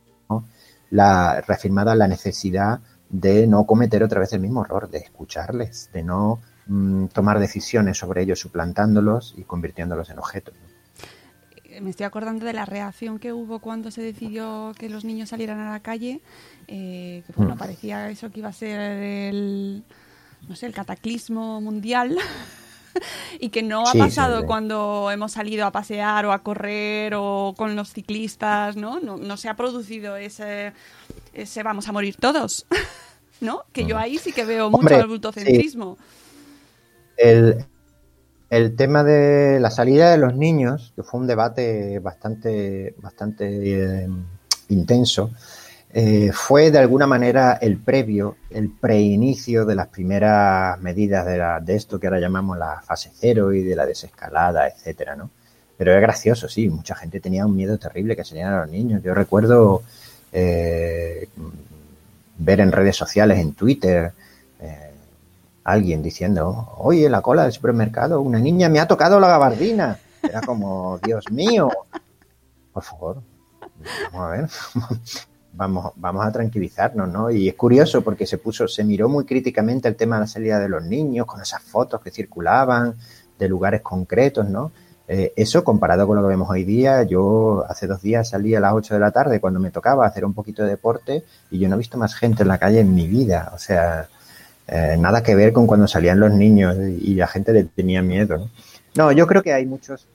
la, 0.89 1.41
reafirmada 1.41 1.95
la 1.95 2.07
necesidad 2.07 2.79
de 3.09 3.45
no 3.45 3.65
cometer 3.65 4.03
otra 4.03 4.21
vez 4.21 4.31
el 4.31 4.39
mismo 4.39 4.63
error, 4.63 4.89
de 4.89 4.99
escucharles, 4.99 5.89
de 5.91 6.01
no 6.01 6.39
mmm, 6.67 7.07
tomar 7.07 7.39
decisiones 7.39 7.97
sobre 7.97 8.21
ellos 8.21 8.39
suplantándolos 8.39 9.35
y 9.37 9.43
convirtiéndolos 9.43 10.09
en 10.09 10.19
objetos. 10.19 10.55
¿no? 10.55 11.81
me 11.81 11.89
estoy 11.89 12.05
acordando 12.05 12.45
de 12.45 12.53
la 12.53 12.65
reacción 12.65 13.19
que 13.19 13.33
hubo 13.33 13.59
cuando 13.59 13.91
se 13.91 14.01
decidió 14.01 14.71
que 14.79 14.87
los 14.87 15.03
niños 15.03 15.29
salieran 15.29 15.59
a 15.59 15.71
la 15.71 15.81
calle, 15.81 16.21
eh, 16.69 17.21
que 17.27 17.33
bueno, 17.35 17.55
mm. 17.55 17.57
parecía 17.57 18.09
eso 18.09 18.31
que 18.31 18.39
iba 18.39 18.49
a 18.49 18.53
ser 18.53 18.79
el, 18.79 19.83
no 20.47 20.55
sé, 20.55 20.67
el 20.67 20.73
cataclismo 20.73 21.59
mundial. 21.59 22.17
y 23.39 23.49
que 23.49 23.63
no 23.63 23.87
ha 23.87 23.91
sí, 23.91 23.99
pasado 23.99 24.45
cuando 24.45 25.09
hemos 25.11 25.31
salido 25.31 25.65
a 25.65 25.71
pasear 25.71 26.25
o 26.25 26.31
a 26.31 26.39
correr 26.39 27.13
o 27.15 27.53
con 27.57 27.75
los 27.75 27.93
ciclistas, 27.93 28.75
¿no? 28.75 28.99
No, 28.99 29.17
no 29.17 29.37
se 29.37 29.49
ha 29.49 29.55
producido 29.55 30.15
ese, 30.15 30.73
ese 31.33 31.63
vamos 31.63 31.87
a 31.87 31.91
morir 31.91 32.15
todos, 32.17 32.65
¿no? 33.41 33.63
Que 33.71 33.85
yo 33.85 33.97
ahí 33.97 34.17
sí 34.17 34.31
que 34.31 34.45
veo 34.45 34.67
Hombre, 34.67 34.95
mucho 34.95 35.05
adultocentrismo. 35.05 35.97
El, 37.17 37.65
el 38.49 38.75
tema 38.75 39.03
de 39.03 39.59
la 39.59 39.71
salida 39.71 40.11
de 40.11 40.17
los 40.17 40.35
niños, 40.35 40.93
que 40.95 41.03
fue 41.03 41.19
un 41.19 41.27
debate 41.27 41.99
bastante, 41.99 42.95
bastante 42.97 44.03
eh, 44.03 44.07
intenso, 44.69 45.31
eh, 45.93 46.31
fue 46.33 46.69
de 46.69 46.79
alguna 46.79 47.07
manera 47.07 47.53
el 47.61 47.77
previo, 47.77 48.35
el 48.49 48.69
preinicio 48.69 49.65
de 49.65 49.75
las 49.75 49.87
primeras 49.87 50.79
medidas 50.81 51.25
de, 51.25 51.37
la, 51.37 51.59
de, 51.59 51.75
esto 51.75 51.99
que 51.99 52.07
ahora 52.07 52.19
llamamos 52.19 52.57
la 52.57 52.81
fase 52.81 53.11
cero 53.13 53.53
y 53.53 53.63
de 53.63 53.75
la 53.75 53.85
desescalada, 53.85 54.67
etcétera, 54.67 55.15
¿no? 55.15 55.29
Pero 55.77 55.93
es 55.95 56.01
gracioso, 56.01 56.49
sí, 56.49 56.69
mucha 56.69 56.95
gente 56.95 57.19
tenía 57.19 57.45
un 57.45 57.55
miedo 57.55 57.77
terrible 57.77 58.15
que 58.15 58.23
salieran 58.23 58.53
a 58.53 58.61
los 58.61 58.69
niños. 58.69 59.01
Yo 59.03 59.13
recuerdo 59.13 59.83
eh, 60.33 61.29
ver 62.37 62.59
en 62.59 62.71
redes 62.71 62.95
sociales, 62.95 63.39
en 63.39 63.53
Twitter, 63.53 64.11
eh, 64.59 64.91
alguien 65.63 66.01
diciendo, 66.01 66.73
oye, 66.77 67.05
en 67.05 67.11
la 67.11 67.21
cola 67.21 67.43
del 67.43 67.51
supermercado, 67.51 68.21
una 68.21 68.39
niña 68.39 68.69
me 68.69 68.79
ha 68.79 68.87
tocado 68.87 69.19
la 69.19 69.27
gabardina. 69.27 69.99
Era 70.23 70.41
como, 70.41 70.99
Dios 71.03 71.25
mío, 71.31 71.69
por 72.73 72.83
favor, 72.83 73.21
vamos 74.11 74.27
a 74.27 74.29
ver, 74.29 74.49
vamos, 75.57 75.91
vamos 75.95 76.25
a 76.25 76.31
tranquilizarnos, 76.31 77.09
¿no? 77.09 77.29
Y 77.31 77.49
es 77.49 77.55
curioso 77.55 78.01
porque 78.03 78.25
se 78.25 78.37
puso, 78.37 78.67
se 78.67 78.83
miró 78.83 79.09
muy 79.09 79.25
críticamente 79.25 79.87
el 79.87 79.95
tema 79.95 80.15
de 80.15 80.21
la 80.21 80.27
salida 80.27 80.59
de 80.59 80.69
los 80.69 80.85
niños, 80.85 81.25
con 81.25 81.41
esas 81.41 81.61
fotos 81.61 81.99
que 82.01 82.11
circulaban 82.11 82.95
de 83.37 83.49
lugares 83.49 83.81
concretos, 83.81 84.47
¿no? 84.47 84.71
Eh, 85.09 85.33
eso 85.35 85.63
comparado 85.63 86.05
con 86.05 86.17
lo 86.17 86.21
que 86.21 86.29
vemos 86.29 86.49
hoy 86.49 86.63
día, 86.63 87.03
yo 87.03 87.63
hace 87.67 87.87
dos 87.87 88.01
días 88.01 88.29
salí 88.29 88.53
a 88.55 88.59
las 88.59 88.73
8 88.73 88.93
de 88.93 88.99
la 88.99 89.11
tarde 89.11 89.39
cuando 89.39 89.59
me 89.59 89.71
tocaba 89.71 90.05
hacer 90.05 90.25
un 90.25 90.33
poquito 90.33 90.63
de 90.63 90.69
deporte 90.69 91.23
y 91.49 91.59
yo 91.59 91.69
no 91.69 91.75
he 91.75 91.77
visto 91.77 91.97
más 91.97 92.13
gente 92.13 92.43
en 92.43 92.49
la 92.49 92.57
calle 92.57 92.81
en 92.81 92.93
mi 92.93 93.07
vida, 93.07 93.51
o 93.55 93.57
sea, 93.57 94.09
eh, 94.67 94.97
nada 94.99 95.23
que 95.23 95.33
ver 95.33 95.53
con 95.53 95.65
cuando 95.65 95.87
salían 95.87 96.19
los 96.19 96.33
niños 96.33 96.75
y 96.77 97.15
la 97.15 97.27
gente 97.27 97.53
le 97.53 97.63
tenía 97.63 98.01
miedo, 98.01 98.37
¿no? 98.37 98.49
No, 98.95 99.11
yo 99.13 99.27
creo 99.27 99.41
que 99.43 99.53
hay 99.53 99.65
muchos, 99.65 100.07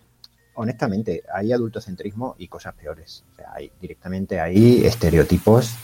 honestamente, 0.54 1.22
hay 1.32 1.52
adultocentrismo 1.52 2.36
y 2.38 2.48
cosas 2.48 2.74
peores. 2.74 3.24
O 3.32 3.36
sea, 3.36 3.52
hay 3.54 3.70
directamente 3.80 4.40
hay 4.40 4.84
estereotipos 4.86 5.74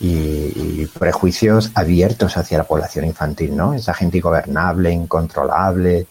y, 0.00 0.52
y, 0.54 0.90
prejuicios 0.98 1.72
abiertos 1.74 2.36
hacia 2.36 2.58
la 2.58 2.64
población 2.64 3.04
infantil, 3.04 3.56
¿no? 3.56 3.74
Esa 3.74 3.94
gente 3.94 4.18
ingobernable, 4.18 4.90
incontrolable. 4.90 6.06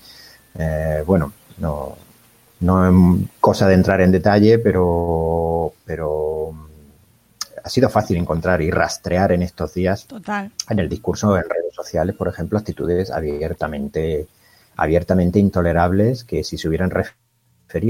Eh, 0.57 1.03
bueno, 1.05 1.31
no, 1.59 1.95
no 2.59 2.87
es 2.87 3.29
cosa 3.39 3.67
de 3.67 3.75
entrar 3.75 4.01
en 4.01 4.11
detalle, 4.11 4.59
pero, 4.59 5.73
pero 5.85 6.53
ha 7.63 7.69
sido 7.69 7.89
fácil 7.89 8.17
encontrar 8.17 8.61
y 8.61 8.71
rastrear 8.71 9.31
en 9.31 9.43
estos 9.43 9.73
días 9.73 10.05
Total. 10.05 10.51
en 10.69 10.79
el 10.79 10.89
discurso 10.89 11.37
en 11.37 11.43
redes 11.43 11.73
sociales, 11.75 12.15
por 12.15 12.27
ejemplo, 12.27 12.57
actitudes 12.57 13.11
abiertamente, 13.11 14.27
abiertamente 14.75 15.39
intolerables 15.39 16.23
que 16.23 16.43
si 16.43 16.57
se 16.57 16.67
hubieran 16.67 16.89
referido 16.89 17.26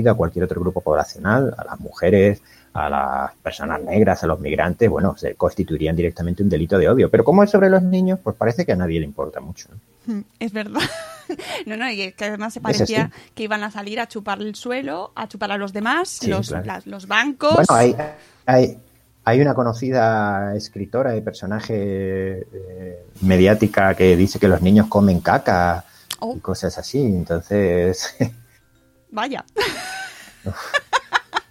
a 0.08 0.14
cualquier 0.14 0.46
otro 0.46 0.62
grupo 0.62 0.82
poblacional, 0.82 1.54
a 1.58 1.64
las 1.64 1.80
mujeres, 1.80 2.42
a 2.74 2.90
las 2.90 3.36
personas 3.42 3.82
negras, 3.82 4.24
a 4.24 4.28
los 4.28 4.40
migrantes, 4.40 4.90
bueno, 4.90 5.18
se 5.18 5.36
constituirían 5.36 5.96
directamente 5.96 6.44
un 6.44 6.50
delito 6.50 6.78
de 6.78 6.90
odio. 6.90 7.10
Pero 7.10 7.24
como 7.24 7.44
es 7.44 7.50
sobre 7.50 7.70
los 7.70 7.82
niños, 7.82 8.20
pues 8.24 8.36
parece 8.36 8.66
que 8.66 8.74
a 8.74 8.76
nadie 8.76 9.00
le 9.00 9.06
importa 9.06 9.40
mucho. 9.40 9.70
¿no? 10.06 10.24
Es 10.40 10.52
verdad. 10.54 10.82
No, 11.66 11.76
no, 11.76 11.92
y 11.92 12.14
que 12.14 12.24
además 12.24 12.54
se 12.54 12.62
parecía 12.62 13.12
que 13.36 13.44
iban 13.44 13.62
a 13.62 13.70
salir 13.70 14.00
a 14.00 14.08
chupar 14.08 14.42
el 14.42 14.56
suelo, 14.56 15.12
a 15.14 15.28
chupar 15.28 15.52
a 15.52 15.58
los 15.58 15.74
demás, 15.74 16.08
sí, 16.08 16.28
los, 16.28 16.48
claro. 16.48 16.66
las, 16.66 16.88
los 16.88 17.06
bancos. 17.06 17.54
Bueno, 17.54 17.68
hay, 17.74 17.98
hay, 18.46 18.78
hay 19.26 19.42
una 19.42 19.54
conocida 19.54 20.56
escritora 20.56 21.18
y 21.18 21.20
personaje 21.20 22.48
eh, 22.54 23.06
mediática 23.24 23.94
que 23.94 24.16
dice 24.16 24.40
que 24.40 24.48
los 24.48 24.62
niños 24.62 24.88
comen 24.88 25.20
caca 25.20 25.84
oh. 26.20 26.38
y 26.38 26.40
cosas 26.40 26.78
así, 26.78 27.02
entonces... 27.02 28.16
Vaya. 29.12 29.46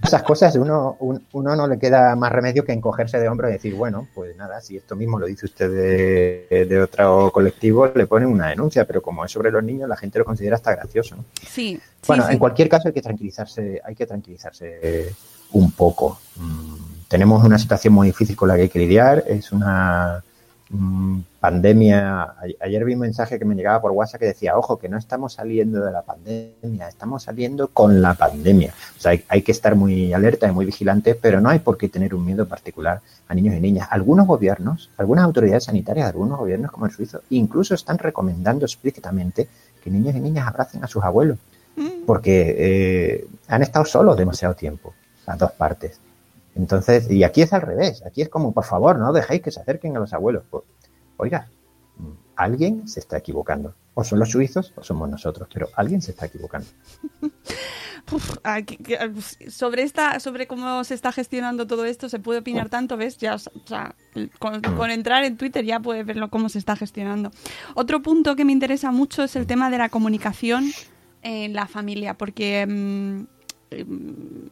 Esas 0.03 0.23
cosas 0.23 0.55
uno, 0.55 0.97
uno 1.01 1.57
no 1.57 1.67
le 1.67 1.81
queda 1.81 2.15
más 2.15 2.31
remedio 2.31 2.65
que 2.65 2.73
encogerse 2.73 3.19
de 3.19 3.29
hombro 3.29 3.49
y 3.49 3.55
decir, 3.55 3.75
bueno, 3.75 4.07
pues 4.15 4.37
nada, 4.37 4.61
si 4.61 4.77
esto 4.77 4.95
mismo 4.95 5.19
lo 5.19 5.27
dice 5.27 5.47
usted 5.47 5.69
de, 5.69 6.67
de 6.67 6.81
otro 6.81 7.33
colectivo, 7.33 7.89
le 7.89 8.07
ponen 8.07 8.29
una 8.29 8.51
denuncia, 8.51 8.85
pero 8.85 9.03
como 9.03 9.25
es 9.25 9.33
sobre 9.33 9.51
los 9.51 9.65
niños, 9.65 9.89
la 9.89 9.97
gente 9.97 10.21
lo 10.21 10.25
considera 10.25 10.55
hasta 10.55 10.77
gracioso. 10.77 11.17
¿no? 11.17 11.25
Sí. 11.49 11.81
Bueno, 12.07 12.23
sí, 12.23 12.29
en 12.29 12.35
sí. 12.35 12.39
cualquier 12.39 12.69
caso 12.69 12.87
hay 12.87 12.95
que 12.95 13.03
tranquilizarse, 13.03 13.81
hay 13.85 13.97
que 13.97 14.07
tranquilizarse 14.07 15.13
un 15.53 15.73
poco. 15.73 16.21
Mm, 16.37 16.77
tenemos 17.09 17.43
una 17.43 17.59
situación 17.59 17.95
muy 17.95 18.09
difícil 18.09 18.37
con 18.37 18.49
la 18.49 18.55
que 18.55 18.63
hay 18.63 18.69
que 18.69 18.79
lidiar, 18.79 19.25
es 19.27 19.51
una 19.51 20.23
mm, 20.71 21.21
pandemia, 21.47 22.35
ayer 22.59 22.85
vi 22.85 22.95
un 22.95 23.01
mensaje 23.01 23.39
que 23.39 23.45
me 23.45 23.55
llegaba 23.55 23.81
por 23.81 23.93
WhatsApp 23.93 24.19
que 24.19 24.27
decía, 24.27 24.59
ojo, 24.59 24.81
que 24.81 24.89
no 24.89 24.99
estamos 24.99 25.35
saliendo 25.35 25.85
de 25.85 25.93
la 25.93 26.03
pandemia, 26.03 26.89
estamos 26.89 27.23
saliendo 27.23 27.69
con 27.69 28.03
la 28.03 28.15
pandemia. 28.15 28.75
O 28.97 29.01
sea, 29.01 29.17
hay, 29.29 29.43
que 29.43 29.53
estar 29.53 29.77
muy 29.77 30.13
alerta 30.13 30.49
y 30.49 30.51
muy 30.51 30.67
vigilante, 30.67 31.15
pero 31.15 31.41
no 31.41 31.49
hay 31.49 31.61
por 31.61 31.79
qué 31.79 31.89
tener 31.89 32.17
un 32.17 32.27
miedo 32.27 32.49
particular 32.49 33.01
a 33.29 33.35
niños 33.37 33.55
y 33.55 33.61
niñas. 33.61 33.87
Algunos 33.93 34.27
gobiernos, 34.27 34.91
algunas 34.97 35.25
autoridades 35.25 35.63
sanitarias, 35.63 36.09
algunos 36.09 36.37
gobiernos 36.37 36.73
como 36.73 36.87
el 36.87 36.91
suizo, 36.91 37.21
incluso 37.31 37.75
están 37.75 37.99
recomendando 37.99 38.65
explícitamente 38.65 39.47
que 39.85 39.89
niños 39.89 40.17
y 40.17 40.21
niñas 40.21 40.49
abracen 40.49 40.83
a 40.83 40.89
sus 40.89 41.05
abuelos, 41.05 41.39
mm. 41.77 42.07
porque 42.07 42.57
eh, 42.59 43.27
han 43.47 43.63
estado 43.63 43.85
solos 43.85 44.17
demasiado 44.17 44.55
tiempo, 44.55 44.95
las 45.25 45.39
dos 45.39 45.53
partes. 45.53 46.01
Entonces, 46.57 47.11
y 47.11 47.23
aquí 47.23 47.43
es 47.43 47.53
al 47.53 47.61
revés, 47.61 48.03
aquí 48.05 48.23
es 48.23 48.31
como, 48.31 48.53
por 48.53 48.65
favor, 48.65 48.99
no 48.99 49.13
dejéis 49.13 49.43
que 49.43 49.51
se 49.51 49.61
acerquen 49.61 49.95
a 49.97 50.01
los 50.01 50.13
abuelos. 50.15 50.43
Pues, 50.51 50.65
oiga, 51.17 51.49
alguien 52.37 52.87
se 52.87 53.01
está 53.01 53.19
equivocando. 53.19 53.75
O 53.95 54.05
son 54.05 54.19
los 54.19 54.31
suizos 54.31 54.75
o 54.77 54.83
somos 54.83 55.09
nosotros, 55.09 55.49
pero 55.53 55.71
alguien 55.75 56.03
se 56.03 56.11
está 56.11 56.27
equivocando. 56.27 56.69
sobre 59.49 59.83
esta, 59.83 60.21
sobre 60.21 60.47
cómo 60.47 60.85
se 60.85 60.95
está 60.95 61.13
gestionando 61.13 61.67
todo 61.67 61.87
esto, 61.87 62.11
se 62.11 62.19
puede 62.19 62.41
opinar 62.41 62.69
tanto, 62.69 62.99
¿ves? 62.99 63.17
Ya, 63.17 63.39
con, 64.39 64.59
mm. 64.59 64.77
con, 64.77 64.91
entrar 64.91 65.25
en 65.25 65.39
Twitter 65.39 65.65
ya 65.65 65.81
puedes 65.81 66.05
verlo 66.05 66.29
cómo 66.29 66.51
se 66.51 66.59
está 66.59 66.77
gestionando. 66.77 67.31
Otro 67.75 68.03
punto 68.03 68.37
que 68.37 68.45
me 68.45 68.53
interesa 68.53 68.93
mucho 68.93 69.25
es 69.25 69.35
el 69.35 69.47
tema 69.47 69.71
de 69.71 69.79
la 69.79 69.89
comunicación 69.89 70.71
en 71.23 71.55
la 71.55 71.67
familia, 71.67 72.19
porque 72.19 72.67
mm, 72.67 73.21
em, 73.71 74.49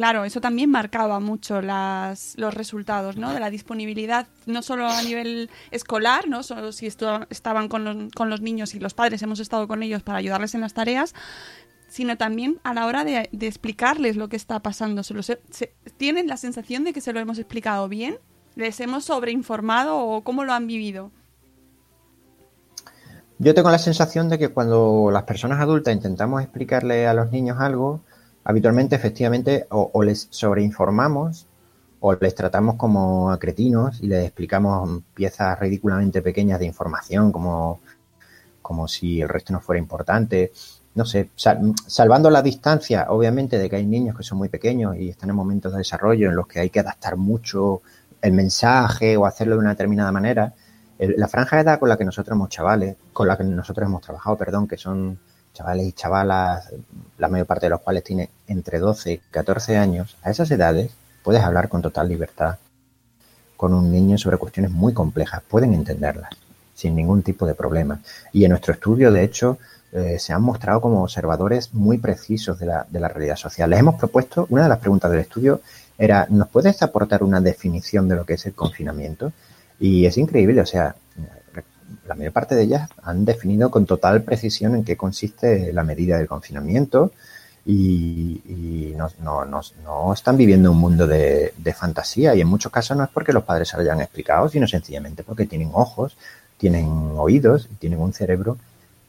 claro, 0.00 0.24
eso 0.24 0.40
también 0.40 0.70
marcaba 0.70 1.20
mucho 1.20 1.60
los 1.60 2.54
resultados, 2.54 3.18
¿no? 3.18 3.34
De 3.34 3.38
la 3.38 3.50
disponibilidad, 3.50 4.28
no 4.46 4.62
solo 4.62 4.88
a 4.88 5.02
nivel 5.02 5.50
escolar, 5.70 6.26
¿no? 6.26 6.42
Solo 6.42 6.72
si 6.72 6.86
estaban 6.86 7.68
con 7.68 8.08
los, 8.30 8.40
niños 8.40 8.74
y 8.74 8.80
los 8.80 8.94
padres 8.94 9.20
hemos 9.20 9.40
estado 9.40 9.68
con 9.68 9.82
ellos 9.82 10.02
para 10.02 10.16
ayudarles 10.16 10.54
en 10.54 10.62
las 10.62 10.72
tareas, 10.72 11.14
sino 11.90 12.16
también 12.16 12.60
a 12.62 12.72
la 12.72 12.86
hora 12.86 13.04
de, 13.04 13.28
explicarles 13.42 14.16
lo 14.16 14.30
que 14.30 14.36
está 14.36 14.60
pasando. 14.60 15.02
Se, 15.02 15.38
¿Tienen 15.98 16.28
la 16.28 16.38
sensación 16.38 16.82
de 16.84 16.94
que 16.94 17.02
se 17.02 17.12
lo 17.12 17.20
hemos 17.20 17.38
explicado 17.38 17.86
bien? 17.86 18.16
¿Les 18.56 18.80
hemos 18.80 19.04
sobreinformado 19.04 19.98
o 19.98 20.24
cómo 20.24 20.44
lo 20.44 20.54
han 20.54 20.66
vivido? 20.66 21.10
Yo 23.38 23.52
tengo 23.52 23.70
la 23.70 23.78
sensación 23.78 24.30
de 24.30 24.38
que 24.38 24.48
cuando 24.48 25.10
las 25.12 25.24
personas 25.24 25.60
adultas 25.60 25.94
intentamos 25.94 26.40
explicarle 26.40 27.06
a 27.06 27.12
los 27.12 27.30
niños 27.30 27.58
algo, 27.60 28.00
habitualmente 28.44 28.96
efectivamente 28.96 29.66
o, 29.70 30.02
les 30.02 30.28
sobreinformamos 30.30 31.46
o 32.00 32.14
les 32.14 32.34
tratamos 32.34 32.76
como 32.76 33.30
a 33.30 33.38
cretinos 33.38 34.00
y 34.02 34.06
les 34.06 34.24
explicamos 34.24 35.02
piezas 35.14 35.58
ridículamente 35.58 36.22
pequeñas 36.22 36.58
de 36.58 36.66
información 36.66 37.30
como, 37.30 37.80
como 38.62 38.88
si 38.88 39.20
el 39.20 39.28
resto 39.28 39.52
no 39.52 39.60
fuera 39.60 39.78
importante. 39.78 40.52
No 40.94 41.04
sé, 41.04 41.30
salvando 41.86 42.30
la 42.30 42.42
distancia, 42.42 43.06
obviamente, 43.10 43.58
de 43.58 43.70
que 43.70 43.76
hay 43.76 43.86
niños 43.86 44.16
que 44.16 44.24
son 44.24 44.38
muy 44.38 44.48
pequeños 44.48 44.96
y 44.96 45.10
están 45.10 45.30
en 45.30 45.36
momentos 45.36 45.72
de 45.72 45.78
desarrollo 45.78 46.30
en 46.30 46.36
los 46.36 46.48
que 46.48 46.60
hay 46.60 46.70
que 46.70 46.80
adaptar 46.80 47.16
mucho 47.16 47.82
el 48.20 48.32
mensaje 48.32 49.16
o 49.16 49.24
hacerlo 49.26 49.54
de 49.54 49.60
una 49.60 49.70
determinada 49.70 50.10
manera. 50.10 50.54
la 50.98 51.28
franja 51.28 51.56
de 51.56 51.62
edad 51.62 51.78
con 51.78 51.88
la 51.88 51.96
que 51.96 52.04
nosotros 52.04 52.34
hemos 52.34 52.48
chavales, 52.48 52.96
con 53.12 53.28
la 53.28 53.36
que 53.36 53.44
nosotros 53.44 53.86
hemos 53.86 54.02
trabajado, 54.02 54.36
perdón, 54.36 54.66
que 54.66 54.76
son 54.76 55.18
chavales 55.52 55.86
y 55.86 55.92
chavalas, 55.92 56.72
la 57.18 57.28
mayor 57.28 57.46
parte 57.46 57.66
de 57.66 57.70
los 57.70 57.80
cuales 57.80 58.04
tiene 58.04 58.30
entre 58.46 58.78
12 58.78 59.12
y 59.12 59.18
14 59.18 59.76
años, 59.76 60.16
a 60.22 60.30
esas 60.30 60.50
edades 60.50 60.92
puedes 61.22 61.42
hablar 61.42 61.68
con 61.68 61.82
total 61.82 62.08
libertad 62.08 62.58
con 63.60 63.74
un 63.74 63.92
niño 63.92 64.16
sobre 64.16 64.38
cuestiones 64.38 64.70
muy 64.70 64.94
complejas, 64.94 65.42
pueden 65.46 65.74
entenderlas 65.74 66.30
sin 66.74 66.94
ningún 66.94 67.22
tipo 67.22 67.44
de 67.44 67.54
problema. 67.54 68.00
Y 68.32 68.44
en 68.44 68.50
nuestro 68.52 68.72
estudio, 68.72 69.12
de 69.12 69.22
hecho, 69.22 69.58
eh, 69.92 70.18
se 70.18 70.32
han 70.32 70.40
mostrado 70.40 70.80
como 70.80 71.02
observadores 71.02 71.74
muy 71.74 71.98
precisos 71.98 72.58
de 72.58 72.64
la, 72.64 72.86
de 72.88 73.00
la 73.00 73.08
realidad 73.08 73.36
social. 73.36 73.68
Les 73.68 73.80
hemos 73.80 73.96
propuesto, 73.96 74.46
una 74.48 74.62
de 74.62 74.70
las 74.70 74.78
preguntas 74.78 75.10
del 75.10 75.20
estudio 75.20 75.60
era, 75.98 76.26
¿nos 76.30 76.48
puedes 76.48 76.80
aportar 76.82 77.22
una 77.22 77.42
definición 77.42 78.08
de 78.08 78.16
lo 78.16 78.24
que 78.24 78.32
es 78.32 78.46
el 78.46 78.54
confinamiento? 78.54 79.30
Y 79.78 80.06
es 80.06 80.16
increíble, 80.16 80.62
o 80.62 80.66
sea, 80.66 80.96
la 82.06 82.14
mayor 82.14 82.32
parte 82.32 82.54
de 82.54 82.62
ellas 82.62 82.88
han 83.02 83.24
definido 83.24 83.70
con 83.70 83.86
total 83.86 84.22
precisión 84.22 84.74
en 84.74 84.84
qué 84.84 84.96
consiste 84.96 85.72
la 85.72 85.84
medida 85.84 86.18
del 86.18 86.28
confinamiento 86.28 87.12
y, 87.64 88.94
no, 88.96 90.12
están 90.12 90.36
viviendo 90.36 90.72
un 90.72 90.78
mundo 90.78 91.06
de, 91.06 91.52
fantasía 91.76 92.34
y 92.34 92.40
en 92.40 92.48
muchos 92.48 92.72
casos 92.72 92.96
no 92.96 93.04
es 93.04 93.10
porque 93.10 93.32
los 93.32 93.44
padres 93.44 93.68
se 93.68 93.76
lo 93.76 93.82
hayan 93.82 94.00
explicado, 94.00 94.48
sino 94.48 94.66
sencillamente 94.66 95.22
porque 95.22 95.46
tienen 95.46 95.70
ojos, 95.72 96.16
tienen 96.56 96.86
oídos 97.16 97.68
y 97.70 97.74
tienen 97.76 98.00
un 98.00 98.12
cerebro 98.12 98.58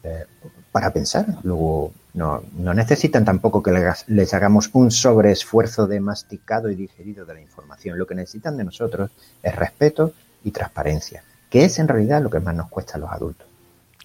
eh, 0.03 0.25
para 0.71 0.91
pensar. 0.91 1.25
Luego 1.43 1.91
no, 2.13 2.43
necesitan 2.73 3.25
tampoco 3.25 3.63
que 3.63 3.71
les, 3.71 4.07
les 4.07 4.33
hagamos 4.33 4.69
un 4.73 4.91
sobreesfuerzo 4.91 5.87
de 5.87 5.99
masticado 5.99 6.69
y 6.69 6.75
digerido 6.75 7.25
de 7.25 7.33
la 7.33 7.41
información. 7.41 7.97
Lo 7.97 8.05
que 8.05 8.15
necesitan 8.15 8.57
de 8.57 8.63
nosotros 8.63 9.11
es 9.41 9.55
respeto 9.55 10.13
y 10.43 10.51
transparencia 10.51 11.23
que 11.51 11.65
es 11.65 11.77
en 11.77 11.87
realidad 11.89 12.23
lo 12.23 12.29
que 12.31 12.39
más 12.39 12.55
nos 12.55 12.69
cuesta 12.69 12.95
a 12.95 12.97
los 12.97 13.11
adultos. 13.11 13.45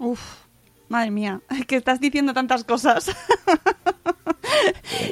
Uf, 0.01 0.21
madre 0.89 1.11
mía, 1.11 1.41
que 1.67 1.77
estás 1.77 2.01
diciendo 2.01 2.35
tantas 2.35 2.65
cosas. 2.65 3.11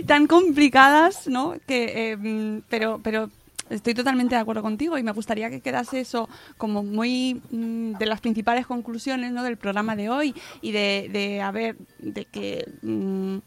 tan 0.07 0.27
complicadas, 0.27 1.29
¿no? 1.29 1.55
Que, 1.67 2.11
em, 2.11 2.63
pero, 2.69 3.01
pero 3.03 3.31
estoy 3.71 3.95
totalmente 3.95 4.35
de 4.35 4.41
acuerdo 4.41 4.63
contigo 4.63 4.99
y 4.99 5.03
me 5.03 5.13
gustaría 5.13 5.49
que 5.49 5.61
quedase 5.61 6.01
eso 6.01 6.29
como 6.59 6.83
muy 6.83 7.41
mm, 7.51 7.93
de 7.93 8.07
las 8.07 8.21
principales 8.21 8.67
conclusiones 8.67 9.33
¿no? 9.33 9.43
del 9.43 9.57
programa 9.57 9.97
de 9.97 10.11
hoy 10.11 10.35
y 10.61 10.73
de, 10.73 11.09
de 11.13 11.41
a 11.41 11.51
ver, 11.53 11.77
de 12.01 12.25
que 12.25 12.67
mm, 12.83 13.39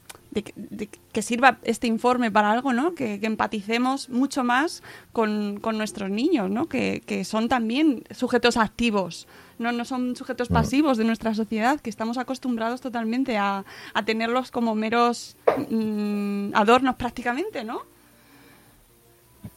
de, 0.56 0.90
que 1.12 1.22
sirva 1.22 1.60
este 1.64 1.88
informe 1.88 2.32
para 2.32 2.52
algo, 2.52 2.74
¿no? 2.74 2.96
Que, 2.96 3.20
empaticemos 3.22 4.10
mucho 4.10 4.44
más 4.44 4.84
con, 5.12 5.62
nuestros 5.62 6.10
niños, 6.10 6.50
¿no? 6.50 6.68
Que, 6.68 7.24
son 7.26 7.50
también 7.50 8.04
sujetos 8.12 8.58
activos, 8.58 9.28
no, 9.60 9.72
no 9.72 9.86
son 9.86 10.16
sujetos 10.16 10.50
pasivos 10.50 10.98
de 10.98 11.04
nuestra 11.04 11.34
sociedad, 11.34 11.80
que 11.80 11.90
estamos 11.90 12.18
acostumbrados 12.18 12.82
totalmente 12.82 13.38
a, 13.38 13.66
tenerlos 14.06 14.52
como 14.52 14.76
meros 14.76 15.36
mm, 15.70 16.52
adornos 16.54 16.96
prácticamente, 16.96 17.64
¿no? 17.64 17.82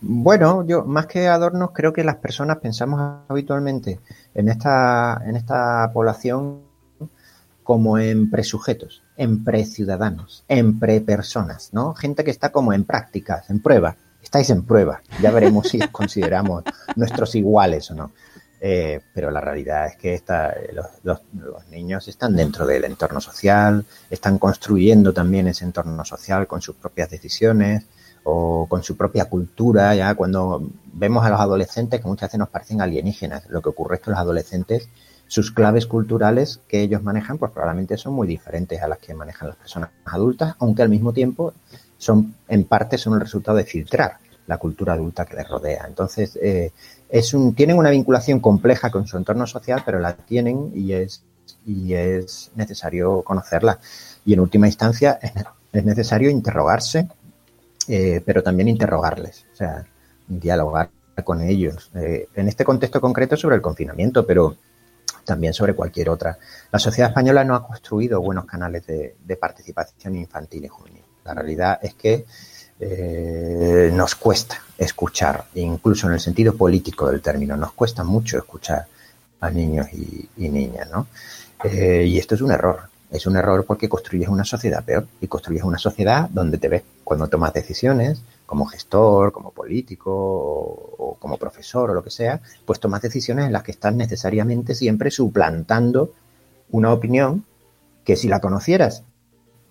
Bueno, 0.01 0.65
yo 0.67 0.85
más 0.85 1.07
que 1.07 1.29
adornos 1.29 1.71
creo 1.75 1.93
que 1.93 2.05
las 2.05 2.17
personas 2.17 2.59
pensamos 2.59 3.21
habitualmente 3.29 4.01
en 4.35 4.49
esta, 4.49 5.21
en 5.27 5.37
esta 5.37 5.91
población 5.93 6.70
como 7.71 7.99
en 7.99 8.29
presujetos, 8.29 9.05
en 9.17 9.45
preciudadanos, 9.45 10.43
en 10.49 10.81
prepersonas, 10.81 11.73
¿no? 11.73 11.95
Gente 11.95 12.25
que 12.25 12.33
está 12.33 12.51
como 12.51 12.73
en 12.73 12.83
prácticas, 12.83 13.49
en 13.49 13.61
prueba. 13.61 13.95
Estáis 14.21 14.51
en 14.51 14.65
prueba. 14.65 15.03
Ya 15.23 15.31
veremos 15.31 15.69
si 15.69 15.79
consideramos 15.79 16.65
nuestros 16.97 17.33
iguales 17.37 17.89
o 17.93 17.95
no. 17.95 18.11
Eh, 18.61 19.01
pero 19.15 19.31
la 19.31 19.41
realidad 19.41 19.87
es 19.87 19.97
que 19.97 20.21
los, 21.05 21.21
niños 21.71 22.09
están 22.09 22.35
dentro 22.35 22.67
del 22.67 22.87
entorno 22.87 23.21
social, 23.21 23.85
están 24.11 24.41
construyendo 24.41 25.13
también 25.13 25.47
ese 25.47 25.65
entorno 25.65 26.05
social 26.05 26.49
con 26.49 26.61
sus 26.61 26.75
propias 26.75 27.09
decisiones 27.09 27.87
o 28.25 28.67
con 28.69 28.83
su 28.83 28.97
propia 28.97 29.27
cultura. 29.27 29.95
Ya 29.95 30.13
cuando 30.17 30.61
vemos 30.93 31.25
a 31.25 31.31
los 31.31 31.39
adolescentes 31.39 32.01
que 32.01 32.09
muchas 32.09 32.31
veces 32.31 32.41
nos 32.41 32.49
parecen 32.49 32.81
alienígenas, 32.81 33.49
lo 33.49 33.63
que 33.63 33.69
ocurre 33.69 33.95
es 33.95 34.03
que 34.03 34.11
los 34.11 34.19
adolescentes 34.19 34.89
sus 35.31 35.53
claves 35.53 35.87
culturales 35.87 36.61
que 36.67 36.83
ellos 36.83 37.05
manejan, 37.05 37.39
pues 37.39 37.53
probablemente 37.53 37.97
son 37.97 38.15
muy 38.15 38.27
diferentes 38.27 38.83
a 38.83 38.89
las 38.89 38.99
que 38.99 39.15
manejan 39.15 39.47
las 39.47 39.57
personas 39.57 39.91
adultas, 40.05 40.57
aunque 40.59 40.83
al 40.83 40.89
mismo 40.89 41.13
tiempo 41.13 41.55
son, 41.99 42.35
en 42.49 42.65
parte, 42.65 42.99
son 42.99 43.15
el 43.15 43.21
resultado 43.21 43.57
de 43.57 43.63
filtrar 43.63 44.17
la 44.49 44.59
cultura 44.59 44.95
adulta 44.95 45.25
que 45.25 45.37
les 45.37 45.49
rodea. 45.49 45.85
Entonces, 45.87 46.37
eh, 46.43 46.73
es 47.09 47.33
tienen 47.55 47.79
una 47.79 47.91
vinculación 47.91 48.41
compleja 48.41 48.91
con 48.91 49.07
su 49.07 49.17
entorno 49.19 49.47
social, 49.47 49.85
pero 49.87 50.01
la 50.01 50.17
tienen 50.17 50.73
y 50.75 50.95
es, 50.95 51.23
y 51.65 51.95
es 51.95 52.51
necesario 52.57 53.23
conocerla. 53.23 53.79
Y 54.25 54.33
en 54.33 54.41
última 54.41 54.67
instancia, 54.67 55.21
es, 55.73 55.85
necesario 55.85 56.29
interrogarse, 56.29 57.07
eh, 57.87 58.21
pero 58.27 58.43
también 58.43 58.69
interrogarles, 58.69 59.47
o 59.53 59.57
sea, 59.57 59.87
dialogar 60.27 60.91
con 61.23 61.41
ellos. 61.41 61.89
Eh, 61.95 62.27
en 62.35 62.49
este 62.49 62.65
contexto 62.65 63.01
concreto 63.01 63.37
sobre 63.37 63.55
el 63.55 63.63
confinamiento, 63.63 64.27
pero 64.27 64.57
también 65.25 65.53
sobre 65.53 65.75
cualquier 65.75 66.11
otra. 66.11 66.39
La 66.73 66.79
sociedad 66.79 67.11
española 67.11 67.45
no 67.45 67.55
ha 67.55 67.67
construido 67.67 68.21
buenos 68.21 68.45
canales 68.45 68.87
de, 68.87 69.37
participación 69.37 70.17
infantil 70.17 70.65
y 70.65 70.69
juvenil. 70.69 71.03
La 71.25 71.35
realidad 71.35 71.79
es 71.83 71.95
que 71.95 72.25
eh, 72.79 73.91
nos 73.93 74.15
cuesta 74.15 74.61
escuchar, 74.77 75.45
incluso 75.55 76.07
en 76.07 76.15
el 76.15 76.21
sentido 76.21 76.57
político 76.57 77.11
del 77.11 77.21
término, 77.21 77.57
nos 77.57 77.73
cuesta 77.73 78.05
mucho 78.05 78.39
escuchar 78.39 78.87
a 79.41 79.51
niños 79.51 79.87
y, 79.93 80.49
niñas, 80.49 80.91
¿no? 80.91 81.07
Eh, 81.65 82.05
y 82.07 82.19
esto 82.19 82.35
es 82.35 82.41
un 82.41 82.53
error. 82.53 82.91
Es 83.11 83.27
un 83.27 83.37
error 83.37 83.65
porque 83.67 83.89
construyes 83.89 84.29
una 84.29 84.45
sociedad 84.45 84.85
peor 84.85 85.07
y 85.21 85.27
construyes 85.27 85.65
una 85.65 85.79
sociedad 85.79 86.29
donde 86.31 86.59
te 86.59 86.69
ves 86.69 86.83
cuando 87.03 87.27
tomas 87.27 87.53
decisiones 87.53 88.23
como 88.51 88.67
gestor, 88.67 89.31
como 89.31 89.53
político 89.53 90.11
o, 90.13 91.17
como 91.21 91.37
profesor 91.37 91.89
o 91.89 91.95
lo 91.95 92.03
que 92.03 92.11
sea, 92.11 92.41
pues 92.67 92.81
tomas 92.81 93.01
decisiones 93.01 93.47
en 93.47 93.53
las 93.53 93.63
que 93.63 93.71
estás 93.71 93.95
necesariamente 93.95 94.75
siempre 94.75 95.13
suplantando 95.13 96.11
una 96.73 96.93
opinión 96.93 97.45
que 98.05 98.17
si 98.17 98.27
la 98.27 98.41
conocieras 98.41 99.05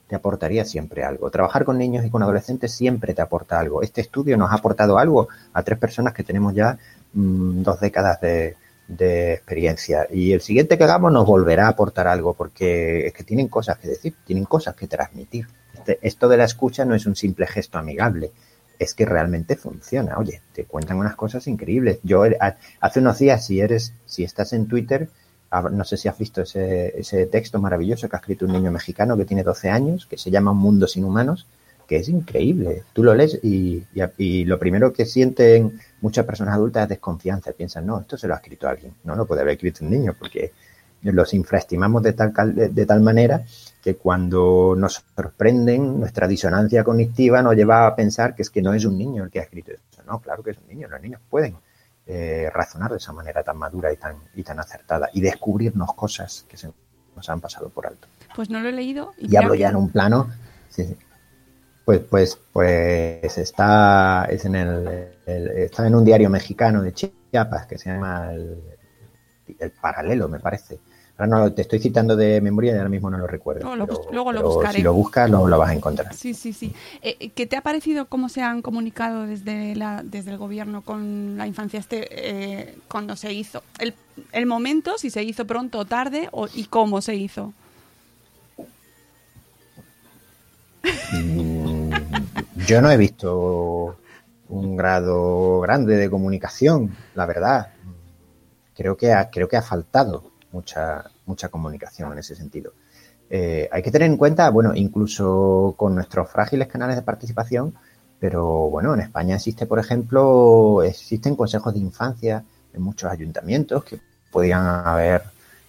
te 0.07 0.15
aportaría 0.15 0.63
siempre 0.63 1.03
algo. 1.03 1.29
Trabajar 1.29 1.65
con 1.65 1.77
niños 1.77 2.05
y 2.05 2.09
con 2.09 2.23
adolescentes 2.23 2.71
siempre 2.71 3.13
te 3.13 3.21
aporta 3.21 3.59
algo. 3.59 3.81
Este 3.81 3.99
estudio 3.99 4.37
nos 4.37 4.49
ha 4.49 4.55
aportado 4.55 4.97
algo 4.97 5.27
a 5.51 5.61
tres 5.61 5.77
personas 5.77 6.13
que 6.13 6.23
tenemos 6.23 6.55
ya 6.55 6.77
mmm, 7.11 7.61
dos 7.61 7.81
décadas 7.81 8.21
de, 8.21 8.55
de 8.87 9.33
experiencia. 9.33 10.07
Y 10.09 10.31
el 10.31 10.39
siguiente 10.39 10.77
que 10.77 10.85
hagamos 10.85 11.11
nos 11.11 11.25
volverá 11.25 11.65
a 11.65 11.71
aportar 11.71 12.07
algo, 12.07 12.33
porque 12.33 13.07
es 13.07 13.13
que 13.13 13.25
tienen 13.25 13.49
cosas 13.49 13.77
que 13.77 13.89
decir, 13.89 14.15
tienen 14.23 14.45
cosas 14.45 14.73
que 14.73 14.87
transmitir. 14.87 15.47
Este, 15.73 15.99
esto 16.01 16.29
de 16.29 16.37
la 16.37 16.45
escucha 16.45 16.85
no 16.85 16.95
es 16.95 17.05
un 17.05 17.17
simple 17.17 17.45
gesto 17.45 17.77
amigable, 17.77 18.31
es 18.79 18.93
que 18.93 19.05
realmente 19.05 19.57
funciona. 19.57 20.17
Oye, 20.17 20.41
te 20.53 20.63
cuentan 20.63 20.97
unas 20.97 21.15
cosas 21.15 21.45
increíbles. 21.47 21.99
Yo 22.01 22.23
hace 22.79 22.99
unos 22.99 23.19
días, 23.19 23.45
si 23.45 23.59
eres, 23.59 23.93
si 24.05 24.23
estás 24.23 24.53
en 24.53 24.67
Twitter, 24.67 25.09
no 25.71 25.83
sé 25.83 25.97
si 25.97 26.07
has 26.07 26.17
visto 26.17 26.41
ese, 26.41 26.97
ese 26.97 27.25
texto 27.25 27.59
maravilloso 27.59 28.07
que 28.07 28.15
ha 28.15 28.19
escrito 28.19 28.45
un 28.45 28.53
niño 28.53 28.71
mexicano 28.71 29.17
que 29.17 29.25
tiene 29.25 29.43
12 29.43 29.69
años, 29.69 30.05
que 30.05 30.17
se 30.17 30.31
llama 30.31 30.51
Un 30.51 30.59
mundo 30.59 30.87
sin 30.87 31.03
humanos, 31.03 31.45
que 31.85 31.97
es 31.97 32.07
increíble. 32.07 32.83
Tú 32.93 33.03
lo 33.03 33.13
lees 33.13 33.39
y, 33.43 33.83
y, 33.93 34.01
y, 34.17 34.45
lo 34.45 34.57
primero 34.59 34.93
que 34.93 35.05
sienten 35.05 35.79
muchas 36.01 36.25
personas 36.25 36.53
adultas 36.53 36.83
es 36.83 36.89
desconfianza. 36.89 37.51
Piensan, 37.51 37.85
no, 37.85 37.99
esto 37.99 38.15
se 38.15 38.27
lo 38.27 38.35
ha 38.35 38.37
escrito 38.37 38.69
alguien. 38.69 38.93
No 39.03 39.15
lo 39.15 39.25
puede 39.25 39.41
haber 39.41 39.55
escrito 39.55 39.83
un 39.83 39.91
niño 39.91 40.15
porque 40.17 40.53
los 41.01 41.33
infraestimamos 41.33 42.03
de 42.03 42.13
tal, 42.13 42.33
de, 42.55 42.69
de 42.69 42.85
tal 42.85 43.01
manera 43.01 43.43
que 43.81 43.95
cuando 43.95 44.75
nos 44.77 45.03
sorprenden, 45.15 45.99
nuestra 45.99 46.27
disonancia 46.27 46.83
cognitiva 46.83 47.41
nos 47.41 47.55
lleva 47.55 47.87
a 47.87 47.95
pensar 47.95 48.35
que 48.35 48.41
es 48.41 48.49
que 48.49 48.61
no 48.61 48.73
es 48.73 48.83
un 48.85 48.97
niño 48.97 49.23
el 49.23 49.29
que 49.29 49.39
ha 49.39 49.43
escrito 49.43 49.71
eso. 49.71 50.03
No, 50.05 50.19
claro 50.19 50.43
que 50.43 50.51
es 50.51 50.57
un 50.57 50.67
niño. 50.67 50.87
Los 50.89 51.01
niños 51.01 51.21
pueden 51.29 51.55
eh, 52.07 52.49
razonar 52.53 52.91
de 52.91 52.97
esa 52.97 53.13
manera 53.13 53.43
tan 53.43 53.57
madura 53.57 53.93
y 53.93 53.97
tan, 53.97 54.15
y 54.35 54.43
tan 54.43 54.59
acertada 54.59 55.09
y 55.13 55.21
descubrirnos 55.21 55.93
cosas 55.93 56.45
que 56.49 56.57
se 56.57 56.69
nos 57.15 57.29
han 57.29 57.39
pasado 57.39 57.69
por 57.69 57.87
alto. 57.87 58.07
Pues 58.35 58.49
no 58.49 58.59
lo 58.59 58.69
he 58.69 58.71
leído. 58.71 59.13
Y, 59.17 59.33
y 59.33 59.37
hablo 59.37 59.55
ya 59.55 59.69
en 59.69 59.75
un 59.75 59.89
plano. 59.89 60.29
Sí, 60.69 60.83
sí. 60.83 60.97
Pues, 61.85 62.01
pues, 62.01 62.37
pues 62.53 63.37
está, 63.37 64.25
es 64.29 64.45
en 64.45 64.55
el, 64.55 65.07
el, 65.25 65.47
está 65.49 65.87
en 65.87 65.95
un 65.95 66.05
diario 66.05 66.29
mexicano 66.29 66.83
de 66.83 66.93
Chiapas 66.93 67.65
que 67.65 67.77
se 67.79 67.89
llama 67.89 68.31
el, 68.31 68.61
el 69.57 69.71
Paralelo, 69.71 70.27
me 70.27 70.39
parece. 70.39 70.79
Ahora 71.19 71.39
no 71.39 71.51
te 71.51 71.63
estoy 71.63 71.79
citando 71.79 72.15
de 72.15 72.39
memoria 72.39 72.71
y 72.71 72.77
ahora 72.77 72.87
mismo 72.87 73.09
no 73.09 73.17
lo 73.17 73.27
recuerdo. 73.27 73.65
No, 73.65 73.75
lo, 73.75 73.85
pero, 73.85 74.01
luego 74.09 74.31
lo 74.31 74.41
buscaré. 74.41 74.77
Si 74.77 74.81
lo 74.81 74.93
buscas, 74.93 75.29
lo, 75.29 75.45
lo, 75.49 75.57
vas 75.57 75.71
a 75.71 75.73
encontrar. 75.73 76.13
Sí, 76.13 76.33
sí, 76.33 76.53
sí. 76.53 76.73
Eh, 77.01 77.31
¿Qué 77.35 77.45
te 77.45 77.57
ha 77.57 77.61
parecido 77.61 78.05
cómo 78.05 78.29
se 78.29 78.41
han 78.41 78.61
comunicado 78.61 79.23
desde, 79.23 79.75
la, 79.75 80.01
desde 80.01 80.31
el 80.31 80.37
gobierno 80.37 80.81
con 80.81 81.37
la 81.37 81.45
infancia 81.45 81.77
este 81.77 82.07
eh, 82.09 82.75
cuando 82.87 83.17
se 83.17 83.33
hizo? 83.33 83.63
El, 83.79 83.93
el, 84.31 84.45
momento, 84.45 84.97
si 84.97 85.09
se 85.09 85.21
hizo 85.21 85.45
pronto 85.45 85.79
o 85.79 85.85
tarde, 85.85 86.29
o, 86.31 86.47
y 86.53 86.63
cómo 86.65 87.01
se 87.01 87.15
hizo. 87.15 87.51
Mm, 91.11 91.91
yo 92.65 92.81
no 92.81 92.89
he 92.89 92.95
visto 92.95 93.97
un 94.47 94.77
grado 94.77 95.59
grande 95.59 95.97
de 95.97 96.09
comunicación, 96.09 96.95
la 97.13 97.25
verdad. 97.25 97.73
Creo 98.73 98.95
que 98.95 99.11
ha, 99.11 99.29
creo 99.29 99.49
que 99.49 99.57
ha 99.57 99.61
faltado 99.61 100.38
mucha, 100.51 101.03
mucha 101.25 101.49
comunicación 101.49 102.11
en 102.11 102.19
ese 102.19 102.35
sentido. 102.35 102.73
Eh, 103.29 103.69
hay 103.71 103.83
que 103.83 103.91
tener 103.91 104.09
en 104.09 104.17
cuenta, 104.17 104.49
bueno, 104.49 104.73
incluso 104.75 105.75
con 105.77 105.95
nuestros 105.95 106.29
frágiles 106.29 106.67
canales 106.67 106.95
de 106.95 107.03
participación, 107.03 107.75
pero 108.19 108.69
bueno, 108.69 108.93
en 108.93 109.01
España 109.01 109.35
existe, 109.35 109.65
por 109.65 109.79
ejemplo, 109.79 110.83
existen 110.83 111.35
consejos 111.35 111.73
de 111.73 111.79
infancia 111.79 112.43
en 112.73 112.81
muchos 112.81 113.11
ayuntamientos 113.11 113.83
que 113.83 113.99
podían 114.31 114.65
haber 114.65 115.23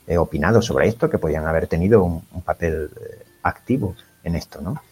eh, 0.06 0.16
opinado 0.18 0.62
sobre 0.62 0.88
esto, 0.88 1.08
que 1.08 1.18
podían 1.18 1.46
haber 1.46 1.66
tenido 1.66 2.02
un, 2.02 2.42
papel 2.42 2.90
eh, 3.00 3.24
activo 3.42 3.94
en 4.24 4.36
esto, 4.36 4.60
¿no? 4.60 4.82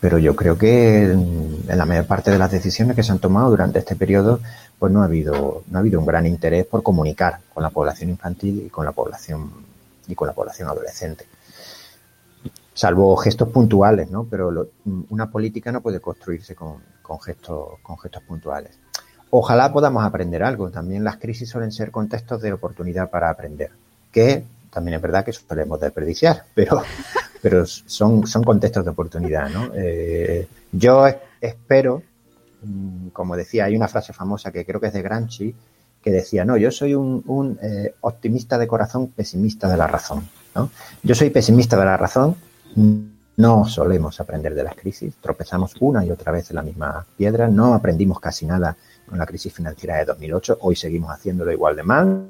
Pero 0.00 0.18
yo 0.18 0.36
creo 0.36 0.56
que 0.56 1.10
en 1.10 1.64
la 1.66 1.84
mayor 1.84 2.06
parte 2.06 2.30
de 2.30 2.38
las 2.38 2.50
decisiones 2.50 2.94
que 2.94 3.02
se 3.02 3.10
han 3.10 3.18
tomado 3.18 3.50
durante 3.50 3.80
este 3.80 3.96
periodo, 3.96 4.40
pues 4.78 4.92
no 4.92 5.02
ha 5.02 5.06
habido, 5.06 5.64
no 5.68 5.78
ha 5.78 5.80
habido 5.80 5.98
un 5.98 6.06
gran 6.06 6.26
interés 6.26 6.66
por 6.66 6.82
comunicar 6.82 7.40
con 7.52 7.62
la 7.62 7.70
población 7.70 8.10
infantil 8.10 8.62
y 8.66 8.70
con 8.70 8.84
la 8.84 8.92
población 8.92 9.50
y 10.06 10.14
con 10.14 10.28
la 10.28 10.34
población 10.34 10.68
adolescente. 10.68 11.26
Salvo 12.74 13.16
gestos 13.16 13.48
puntuales, 13.48 14.08
¿no? 14.08 14.24
Pero 14.24 14.52
lo, 14.52 14.68
una 15.10 15.30
política 15.30 15.72
no 15.72 15.80
puede 15.80 15.98
construirse 15.98 16.54
con, 16.54 16.76
con, 17.02 17.20
gestos, 17.20 17.80
con 17.82 17.98
gestos 17.98 18.22
puntuales. 18.22 18.78
Ojalá 19.30 19.72
podamos 19.72 20.04
aprender 20.04 20.44
algo. 20.44 20.70
También 20.70 21.02
las 21.02 21.16
crisis 21.16 21.50
suelen 21.50 21.72
ser 21.72 21.90
contextos 21.90 22.40
de 22.40 22.52
oportunidad 22.52 23.10
para 23.10 23.30
aprender. 23.30 23.72
Que 24.12 24.44
también 24.70 24.96
es 24.96 25.02
verdad 25.02 25.24
que 25.24 25.32
solemos 25.32 25.80
desperdiciar, 25.80 26.44
pero, 26.54 26.82
pero 27.40 27.66
son, 27.66 28.26
son 28.26 28.42
contextos 28.42 28.84
de 28.84 28.90
oportunidad, 28.90 29.48
¿no? 29.50 29.70
Eh, 29.74 30.46
yo 30.72 31.06
espero, 31.40 32.02
mm, 32.62 33.08
como 33.08 33.36
decía, 33.36 33.64
hay 33.66 33.76
una 33.76 33.88
frase 33.88 34.12
famosa 34.12 34.50
que 34.52 34.64
creo 34.64 34.80
que 34.80 34.88
es 34.88 34.92
de 34.92 35.02
Gramsci, 35.02 35.54
que 36.02 36.10
decía, 36.10 36.44
no, 36.44 36.56
yo 36.56 36.70
soy 36.70 36.94
un, 36.94 37.58
eh, 37.62 37.94
optimista 38.00 38.56
de 38.58 38.66
corazón, 38.66 39.08
pesimista 39.08 39.68
de 39.68 39.76
la 39.76 39.86
razón, 39.86 40.28
¿no? 40.54 40.70
Yo 41.02 41.14
soy 41.14 41.30
pesimista 41.30 41.76
de 41.76 41.84
la 41.84 41.96
razón, 41.96 42.36
no 43.36 43.64
solemos 43.64 44.20
aprender 44.20 44.54
de 44.54 44.62
las 44.62 44.74
crisis, 44.74 45.14
tropezamos 45.20 45.74
una 45.80 46.04
y 46.04 46.10
otra 46.10 46.32
vez 46.32 46.50
en 46.50 46.56
la 46.56 46.62
misma 46.62 47.04
piedra, 47.16 47.48
no 47.48 47.74
aprendimos 47.74 48.20
casi 48.20 48.46
nada 48.46 48.76
con 49.08 49.18
la 49.18 49.26
crisis 49.26 49.52
financiera 49.52 49.96
de 49.96 50.04
2008, 50.04 50.58
hoy 50.60 50.76
seguimos 50.76 51.10
haciéndolo 51.10 51.50
igual 51.52 51.76
de 51.76 51.82
mal, 51.82 52.28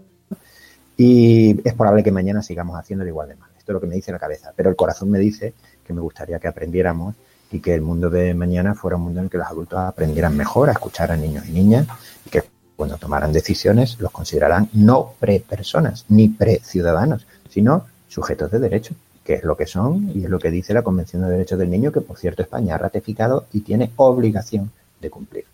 y 1.01 1.57
es 1.67 1.75
probable 1.75 2.03
que 2.03 2.11
mañana 2.11 2.43
sigamos 2.43 2.77
haciéndolo 2.77 3.09
igual 3.09 3.29
de 3.29 3.37
mal. 3.37 3.49
Esto 3.57 3.71
es 3.71 3.75
lo 3.75 3.81
que 3.81 3.87
me 3.87 3.95
dice 3.95 4.11
la 4.11 4.19
cabeza. 4.19 4.53
Pero 4.55 4.69
el 4.69 4.75
corazón 4.75 5.09
me 5.11 5.21
dice 5.21 5.55
que 5.87 5.93
me 5.93 6.01
gustaría 6.01 6.41
que 6.41 6.49
aprendiéramos 6.49 7.15
y 7.53 7.61
que 7.61 7.73
el 7.73 7.83
mundo 7.83 8.11
de 8.11 8.35
mañana 8.35 8.75
fuera 8.75 8.97
un 8.97 9.05
mundo 9.05 9.21
en 9.21 9.27
el 9.27 9.31
que 9.31 9.39
los 9.39 9.47
adultos 9.47 9.79
aprendieran 9.79 10.37
mejor 10.37 10.69
a 10.69 10.73
escuchar 10.73 11.13
a 11.13 11.17
niños 11.17 11.47
y 11.47 11.53
niñas 11.53 11.87
y 12.27 12.31
que 12.31 12.43
cuando 12.75 12.97
tomaran 12.97 13.33
decisiones 13.33 14.01
los 14.01 14.11
considerarán 14.11 14.71
no 14.73 15.15
pre-personas 15.21 16.05
ni 16.09 16.31
pre-ciudadanos, 16.31 17.29
sino 17.49 17.87
sujetos 18.09 18.51
de 18.51 18.59
derecho, 18.59 18.95
que 19.25 19.35
es 19.35 19.45
lo 19.45 19.57
que 19.57 19.67
son 19.67 20.11
y 20.17 20.25
es 20.25 20.31
lo 20.31 20.41
que 20.41 20.51
dice 20.51 20.75
la 20.75 20.83
Convención 20.83 21.23
de 21.23 21.29
Derechos 21.29 21.61
del 21.61 21.71
Niño, 21.71 21.93
que 21.93 22.01
por 22.01 22.19
cierto 22.19 22.43
España 22.43 22.75
ha 22.75 22.79
ratificado 22.79 23.47
y 23.53 23.61
tiene 23.61 23.93
obligación 23.97 24.73
de 25.01 25.11
cumplir. 25.11 25.45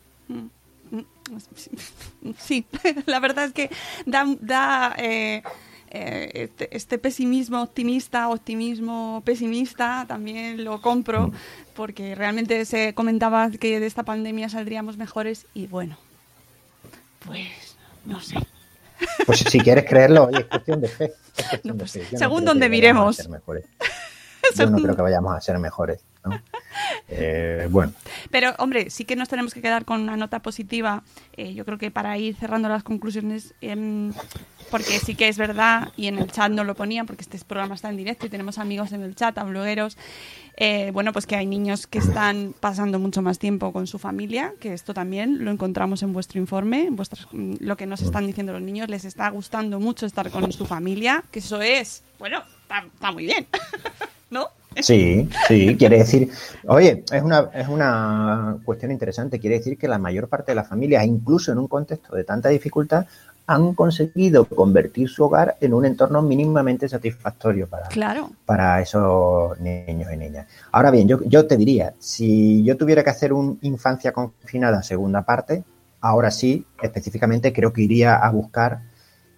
Mm. 2.24 2.30
Sí, 2.38 2.66
la 3.06 3.20
verdad 3.20 3.44
es 3.46 3.52
que 3.52 3.70
da, 4.06 4.26
da 4.40 4.94
eh, 4.98 5.42
eh, 5.90 6.30
este, 6.34 6.76
este, 6.76 6.98
pesimismo 6.98 7.62
optimista, 7.62 8.28
optimismo 8.28 9.22
pesimista, 9.24 10.04
también 10.08 10.64
lo 10.64 10.80
compro, 10.80 11.30
porque 11.76 12.16
realmente 12.16 12.64
se 12.64 12.94
comentaba 12.94 13.48
que 13.50 13.78
de 13.78 13.86
esta 13.86 14.02
pandemia 14.02 14.48
saldríamos 14.48 14.96
mejores 14.96 15.46
y 15.54 15.68
bueno, 15.68 15.96
pues 17.24 17.76
no 18.04 18.20
sé. 18.20 18.36
Pues 19.26 19.40
si 19.40 19.60
quieres 19.60 19.84
creerlo, 19.84 20.24
oye, 20.24 20.40
es 20.40 20.46
cuestión 20.46 20.80
de 20.80 20.88
fe. 20.88 21.12
Cuestión 21.34 21.60
no, 21.64 21.78
pues, 21.78 21.92
de 21.92 22.00
fe. 22.00 22.16
según 22.16 22.44
no 22.44 22.52
donde 22.52 22.68
miremos. 22.68 23.18
Yo 24.56 24.70
no 24.70 24.78
creo 24.78 24.96
que 24.96 25.02
vayamos 25.02 25.34
a 25.34 25.40
ser 25.40 25.58
mejores. 25.58 26.04
¿no? 26.24 26.40
Eh, 27.08 27.68
bueno. 27.70 27.92
Pero, 28.30 28.54
hombre, 28.58 28.90
sí 28.90 29.04
que 29.04 29.14
nos 29.14 29.28
tenemos 29.28 29.54
que 29.54 29.60
quedar 29.60 29.84
con 29.84 30.00
una 30.00 30.16
nota 30.16 30.40
positiva. 30.40 31.02
Eh, 31.36 31.54
yo 31.54 31.64
creo 31.64 31.78
que 31.78 31.90
para 31.90 32.16
ir 32.18 32.34
cerrando 32.34 32.68
las 32.68 32.82
conclusiones, 32.82 33.54
eh, 33.60 34.10
porque 34.70 34.98
sí 34.98 35.14
que 35.14 35.28
es 35.28 35.38
verdad, 35.38 35.92
y 35.96 36.06
en 36.06 36.18
el 36.18 36.30
chat 36.30 36.50
no 36.50 36.64
lo 36.64 36.74
ponían, 36.74 37.06
porque 37.06 37.22
este 37.22 37.38
programa 37.44 37.74
está 37.74 37.90
en 37.90 37.96
directo 37.96 38.26
y 38.26 38.30
tenemos 38.30 38.58
amigos 38.58 38.92
en 38.92 39.02
el 39.02 39.14
chat, 39.14 39.36
a 39.38 39.44
blogueros. 39.44 39.96
Eh, 40.56 40.90
bueno, 40.92 41.12
pues 41.12 41.26
que 41.26 41.34
hay 41.34 41.46
niños 41.46 41.86
que 41.86 41.98
están 41.98 42.54
pasando 42.60 43.00
mucho 43.00 43.22
más 43.22 43.38
tiempo 43.38 43.72
con 43.72 43.86
su 43.88 43.98
familia, 43.98 44.54
que 44.60 44.72
esto 44.72 44.94
también 44.94 45.44
lo 45.44 45.50
encontramos 45.50 46.02
en 46.04 46.12
vuestro 46.12 46.40
informe, 46.40 46.86
en 46.86 46.96
vuestras, 46.96 47.26
lo 47.32 47.76
que 47.76 47.86
nos 47.86 48.02
están 48.02 48.26
diciendo 48.26 48.52
los 48.52 48.62
niños, 48.62 48.88
les 48.88 49.04
está 49.04 49.28
gustando 49.30 49.80
mucho 49.80 50.06
estar 50.06 50.30
con 50.30 50.52
su 50.52 50.64
familia, 50.64 51.24
que 51.32 51.40
eso 51.40 51.60
es, 51.60 52.04
bueno, 52.20 52.42
está, 52.62 52.84
está 52.86 53.10
muy 53.10 53.24
bien, 53.24 53.48
¿no? 54.30 54.48
Sí, 54.80 55.28
sí, 55.46 55.76
quiere 55.76 55.98
decir, 55.98 56.30
oye, 56.66 57.04
es 57.12 57.22
una, 57.22 57.48
es 57.54 57.68
una 57.68 58.56
cuestión 58.64 58.90
interesante, 58.90 59.38
quiere 59.38 59.58
decir 59.58 59.78
que 59.78 59.86
la 59.86 59.98
mayor 59.98 60.28
parte 60.28 60.52
de 60.52 60.56
las 60.56 60.68
familias, 60.68 61.04
incluso 61.04 61.52
en 61.52 61.58
un 61.58 61.68
contexto 61.68 62.16
de 62.16 62.24
tanta 62.24 62.48
dificultad, 62.48 63.06
han 63.46 63.74
conseguido 63.74 64.46
convertir 64.46 65.08
su 65.08 65.24
hogar 65.24 65.56
en 65.60 65.74
un 65.74 65.84
entorno 65.84 66.22
mínimamente 66.22 66.88
satisfactorio 66.88 67.68
para, 67.68 67.88
claro. 67.88 68.30
para 68.46 68.80
esos 68.80 69.58
niños 69.60 70.10
y 70.12 70.16
niñas. 70.16 70.46
Ahora 70.72 70.90
bien, 70.90 71.06
yo, 71.06 71.22
yo 71.24 71.46
te 71.46 71.56
diría, 71.56 71.94
si 71.98 72.64
yo 72.64 72.76
tuviera 72.76 73.04
que 73.04 73.10
hacer 73.10 73.32
un 73.32 73.58
infancia 73.62 74.12
confinada 74.12 74.82
segunda 74.82 75.22
parte, 75.22 75.62
ahora 76.00 76.30
sí, 76.30 76.64
específicamente 76.82 77.52
creo 77.52 77.72
que 77.72 77.82
iría 77.82 78.16
a 78.16 78.30
buscar 78.30 78.80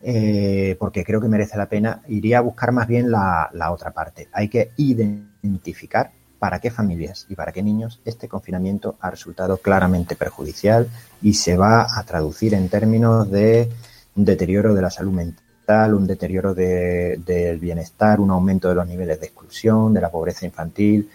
eh, 0.09 0.76
porque 0.78 1.04
creo 1.04 1.20
que 1.20 1.26
merece 1.26 1.57
la 1.57 1.68
pena, 1.68 2.00
iría 2.07 2.38
a 2.38 2.40
buscar 2.40 2.70
más 2.70 2.86
bien 2.86 3.11
la, 3.11 3.50
la, 3.52 3.72
otra 3.72 3.90
parte. 3.90 4.28
Hay 4.32 4.48
que 4.48 4.70
identificar 4.76 6.12
para 6.38 6.61
qué 6.61 6.70
familias 6.70 7.26
y 7.28 7.34
para 7.34 7.50
qué 7.50 7.61
niños 7.61 8.00
este 8.04 8.28
confinamiento 8.28 8.94
ha 9.00 9.11
resultado 9.11 9.57
claramente 9.57 10.14
perjudicial 10.14 10.86
y 11.22 11.34
se 11.34 11.57
va 11.57 11.98
a 11.98 12.04
traducir 12.04 12.54
en 12.54 12.68
términos 12.68 13.28
de 13.32 13.68
un 14.14 14.24
deterioro 14.24 14.74
de 14.74 14.82
la 14.82 14.90
salud 14.90 15.11
mental, 15.11 15.92
un 15.92 16.07
deterioro 16.07 16.54
del 16.54 17.59
bienestar, 17.59 18.20
un 18.20 18.30
aumento 18.30 18.68
de 18.68 18.76
los 18.76 18.86
niveles 18.86 19.18
de 19.18 19.26
exclusión, 19.26 19.92
de 19.92 20.02
la 20.02 20.11
pobreza 20.12 20.46
infantil. 20.46 21.11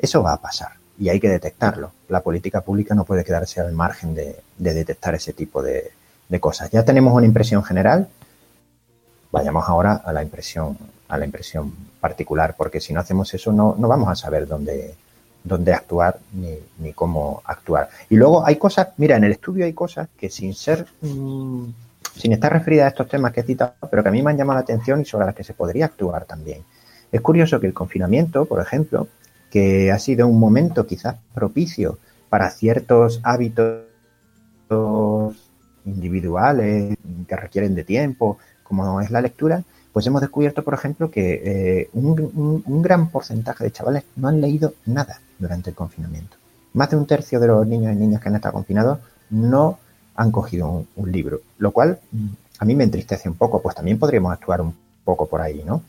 Eso 0.00 0.22
va 0.22 0.34
a 0.34 0.40
pasar 0.40 0.70
y 0.96 1.08
hay 1.08 1.18
que 1.18 1.28
detectarlo. 1.28 1.90
La 2.10 2.20
política 2.20 2.60
pública 2.60 2.94
no 2.94 3.04
puede 3.04 3.24
quedarse 3.24 3.60
al 3.60 3.72
margen 3.72 4.14
de, 4.14 4.36
detectar 4.56 5.16
ese 5.16 5.32
tipo 5.32 5.64
de, 5.64 5.90
de 6.28 6.38
cosas. 6.38 6.70
Ya 6.70 6.84
tenemos 6.84 7.12
una 7.12 7.26
impresión 7.26 7.64
general, 7.64 8.08
vayamos 9.30 9.68
ahora 9.68 10.02
a 10.04 10.12
la 10.12 10.22
impresión 10.22 10.76
a 11.08 11.18
la 11.18 11.24
impresión 11.24 11.72
particular, 12.00 12.54
porque 12.56 12.80
si 12.80 12.92
no 12.92 13.00
hacemos 13.00 13.32
eso 13.34 13.52
no, 13.52 13.74
no 13.78 13.88
vamos 13.88 14.08
a 14.08 14.14
saber 14.14 14.46
dónde, 14.46 14.94
dónde 15.44 15.72
actuar 15.72 16.18
ni, 16.32 16.58
ni, 16.78 16.92
cómo 16.92 17.42
actuar. 17.44 17.88
Y 18.10 18.16
luego 18.16 18.44
hay 18.44 18.56
cosas, 18.56 18.88
mira, 18.96 19.16
en 19.16 19.24
el 19.24 19.32
estudio 19.32 19.64
hay 19.64 19.72
cosas 19.72 20.08
que 20.18 20.28
sin 20.28 20.54
ser, 20.54 20.86
mmm, 21.00 21.66
sin 22.16 22.32
estar 22.32 22.52
referidas 22.52 22.86
a 22.86 22.88
estos 22.88 23.08
temas 23.08 23.32
que 23.32 23.40
he 23.40 23.44
citado, 23.44 23.74
pero 23.90 24.02
que 24.02 24.08
a 24.08 24.12
mí 24.12 24.22
me 24.22 24.30
han 24.30 24.36
llamado 24.36 24.58
la 24.58 24.62
atención 24.62 25.00
y 25.00 25.04
sobre 25.04 25.26
las 25.26 25.34
que 25.34 25.44
se 25.44 25.54
podría 25.54 25.86
actuar 25.86 26.24
también. 26.24 26.64
Es 27.12 27.20
curioso 27.20 27.60
que 27.60 27.66
el 27.68 27.74
confinamiento, 27.74 28.46
por 28.46 28.60
ejemplo, 28.60 29.08
que 29.50 29.92
ha 29.92 29.98
sido 29.98 30.26
un 30.26 30.40
momento 30.40 30.86
quizás 30.86 31.16
propicio 31.32 31.98
para 32.28 32.50
ciertos 32.50 33.20
hábitos 33.22 33.84
individuales 35.84 36.96
que 37.28 37.36
requieren 37.36 37.76
de 37.76 37.84
tiempo, 37.84 38.38
como 38.66 39.00
es 39.00 39.10
la 39.10 39.20
lectura, 39.20 39.62
pues 39.92 40.06
hemos 40.06 40.20
descubierto, 40.20 40.62
por 40.62 40.74
ejemplo, 40.74 41.10
que 41.10 41.42
eh, 41.44 41.90
un, 41.94 42.82
gran 42.82 43.08
porcentaje 43.10 43.64
de 43.64 43.70
chavales 43.70 44.04
no 44.16 44.28
han 44.28 44.40
leído 44.40 44.74
nada 44.84 45.20
durante 45.38 45.70
el 45.70 45.76
confinamiento. 45.76 46.36
Más 46.74 46.90
de 46.90 46.96
un 46.96 47.06
tercio 47.06 47.40
de 47.40 47.46
los 47.46 47.66
niños 47.66 47.92
y 47.92 47.96
niñas 47.96 48.20
que 48.20 48.28
han 48.28 48.36
estado 48.36 48.54
confinados 48.54 48.98
no 49.30 49.78
han 50.14 50.30
cogido 50.30 50.68
un, 50.68 50.88
un 50.96 51.12
libro, 51.12 51.40
lo 51.58 51.70
cual 51.72 51.98
mm, 52.12 52.26
a 52.58 52.64
mí 52.64 52.74
me 52.74 52.84
entristece 52.84 53.28
un 53.28 53.36
poco, 53.36 53.62
pues 53.62 53.74
también 53.74 53.98
podríamos 53.98 54.32
actuar 54.32 54.60
un 54.60 54.74
poco 55.04 55.26
por 55.26 55.40
ahí, 55.40 55.62
¿no? 55.64 55.82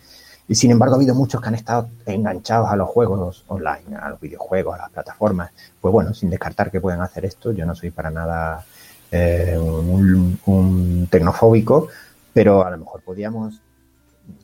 Y 0.47 0.55
sin 0.55 0.71
embargo 0.71 0.95
ha 0.95 0.97
habido 0.97 1.13
muchos 1.13 1.41
que 1.41 1.49
han 1.49 1.55
estado 1.55 1.89
enganchados 2.05 2.69
a 2.69 2.75
los 2.75 2.88
juegos 2.88 3.43
online, 3.47 3.97
a 4.01 4.09
los 4.09 4.19
videojuegos, 4.21 4.75
a 4.75 4.84
las 4.84 4.91
plataformas. 4.91 5.51
Pues 5.82 5.91
bueno, 5.91 6.13
sin 6.13 6.30
descartar 6.30 6.71
que 6.71 6.80
pueden 6.80 7.01
hacer 7.01 7.25
esto, 7.25 7.51
yo 7.51 7.65
no 7.65 7.75
soy 7.75 7.91
para 7.91 8.09
nada 8.09 8.63
eh, 9.11 9.57
un, 9.57 10.39
un, 10.45 11.07
tecnofóbico, 11.11 11.89
pero 12.38 12.64
a 12.64 12.70
lo 12.70 12.78
mejor 12.78 13.02
podíamos 13.02 13.64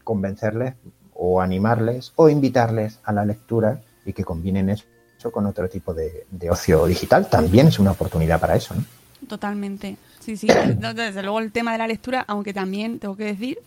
convencerles 0.04 0.74
o 1.14 1.40
animarles 1.40 2.12
o 2.16 2.28
invitarles 2.28 3.00
a 3.04 3.14
la 3.14 3.24
lectura 3.24 3.82
y 4.04 4.14
que 4.14 4.24
combinen 4.24 4.70
eso 4.70 4.84
con 5.32 5.46
otro 5.46 5.70
tipo 5.70 5.94
de, 5.94 6.26
ocio 6.50 6.88
digital. 6.88 7.30
También 7.30 7.68
es 7.68 7.78
una 7.78 7.92
oportunidad 7.92 8.40
para 8.40 8.56
eso, 8.56 8.74
¿no? 8.74 8.84
Totalmente. 9.28 9.98
Sí, 10.20 10.38
sí. 10.38 10.48
Desde 10.48 11.22
luego 11.22 11.38
el 11.38 11.52
tema 11.52 11.74
de 11.74 11.78
la 11.78 11.88
lectura, 11.88 12.26
aunque 12.28 12.52
también 12.52 12.98
tengo 12.98 13.16
que 13.16 13.26
decir 13.26 13.60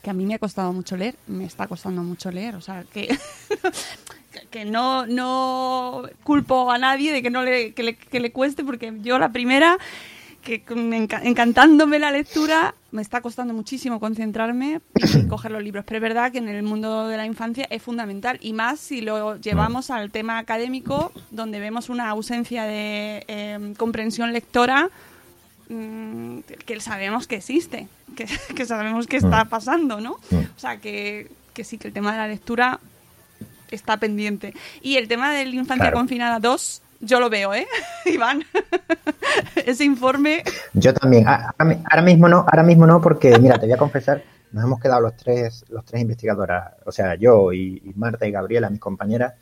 que 0.00 0.10
a 0.10 0.12
mí 0.12 0.26
me 0.26 0.36
ha 0.36 0.38
costado 0.38 0.72
mucho 0.72 0.96
leer, 0.96 1.16
me 1.26 1.44
está 1.44 1.66
costando 1.66 2.04
mucho 2.04 2.30
leer, 2.30 2.54
o 2.54 2.60
sea, 2.60 2.84
que, 2.84 3.08
que 4.52 4.64
no, 4.64 5.08
no 5.08 6.04
culpo 6.22 6.70
a 6.70 6.78
nadie 6.78 7.12
de 7.12 7.20
que 7.20 7.30
no 7.30 7.42
le, 7.42 7.74
que 7.74 7.82
le, 7.82 7.96
que 7.96 8.20
le 8.20 8.30
cueste, 8.30 8.62
porque 8.62 8.92
yo 9.02 9.18
la 9.18 9.32
primera, 9.32 9.76
que 10.42 10.62
encantándome 11.22 11.98
la 11.98 12.10
lectura, 12.10 12.74
me 12.90 13.00
está 13.00 13.20
costando 13.20 13.54
muchísimo 13.54 14.00
concentrarme 14.00 14.80
y 14.96 15.26
coger 15.28 15.52
los 15.52 15.62
libros, 15.62 15.84
pero 15.84 15.98
es 15.98 16.02
verdad 16.02 16.32
que 16.32 16.38
en 16.38 16.48
el 16.48 16.62
mundo 16.62 17.08
de 17.08 17.16
la 17.16 17.26
infancia 17.26 17.66
es 17.70 17.82
fundamental, 17.82 18.38
y 18.42 18.52
más 18.52 18.80
si 18.80 19.00
lo 19.00 19.36
llevamos 19.36 19.90
al 19.90 20.10
tema 20.10 20.38
académico, 20.38 21.12
donde 21.30 21.60
vemos 21.60 21.88
una 21.88 22.10
ausencia 22.10 22.64
de 22.64 23.24
eh, 23.28 23.74
comprensión 23.76 24.32
lectora 24.32 24.90
que 26.66 26.80
sabemos 26.80 27.26
que 27.26 27.36
existe, 27.36 27.88
que, 28.16 28.26
que 28.54 28.66
sabemos 28.66 29.06
que 29.06 29.16
está 29.16 29.46
pasando, 29.46 30.00
¿no? 30.00 30.12
O 30.12 30.58
sea, 30.58 30.78
que, 30.78 31.30
que, 31.54 31.64
sí, 31.64 31.78
que 31.78 31.88
el 31.88 31.94
tema 31.94 32.12
de 32.12 32.18
la 32.18 32.28
lectura 32.28 32.80
está 33.70 33.96
pendiente. 33.96 34.54
Y 34.82 34.96
el 34.96 35.08
tema 35.08 35.32
de 35.32 35.46
la 35.46 35.54
infancia 35.54 35.84
claro. 35.84 35.96
confinada 35.96 36.38
2, 36.40 36.82
yo 37.00 37.20
lo 37.20 37.30
veo, 37.30 37.54
¿eh? 37.54 37.66
Iván, 38.06 38.44
ese 39.66 39.84
informe... 39.84 40.42
Yo 40.72 40.92
también. 40.94 41.26
Ahora 41.26 42.02
mismo 42.02 42.28
no, 42.28 42.38
ahora 42.38 42.62
mismo 42.62 42.86
no, 42.86 43.00
porque, 43.00 43.38
mira, 43.38 43.58
te 43.58 43.66
voy 43.66 43.74
a 43.74 43.78
confesar, 43.78 44.22
nos 44.52 44.64
hemos 44.64 44.80
quedado 44.80 45.00
los 45.00 45.16
tres, 45.16 45.64
los 45.68 45.84
tres 45.84 46.02
investigadoras, 46.02 46.74
o 46.84 46.92
sea, 46.92 47.14
yo 47.14 47.52
y, 47.52 47.82
y 47.84 47.92
Marta 47.96 48.26
y 48.26 48.30
Gabriela, 48.30 48.70
mis 48.70 48.80
compañeras, 48.80 49.34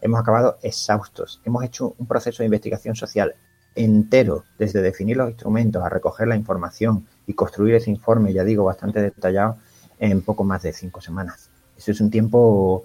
hemos 0.00 0.20
acabado 0.20 0.58
exhaustos. 0.62 1.40
Hemos 1.44 1.64
hecho 1.64 1.94
un 1.98 2.06
proceso 2.06 2.42
de 2.42 2.46
investigación 2.46 2.94
social 2.94 3.34
entero, 3.74 4.44
desde 4.58 4.82
definir 4.82 5.16
los 5.16 5.30
instrumentos 5.30 5.82
a 5.82 5.88
recoger 5.88 6.28
la 6.28 6.36
información 6.36 7.06
y 7.26 7.32
construir 7.32 7.74
ese 7.74 7.90
informe, 7.90 8.32
ya 8.32 8.44
digo, 8.44 8.64
bastante 8.64 9.00
detallado, 9.00 9.56
en 9.98 10.20
poco 10.22 10.44
más 10.44 10.62
de 10.62 10.72
cinco 10.72 11.00
semanas. 11.00 11.48
Eso 11.76 11.92
es 11.92 12.00
un 12.00 12.10
tiempo, 12.10 12.84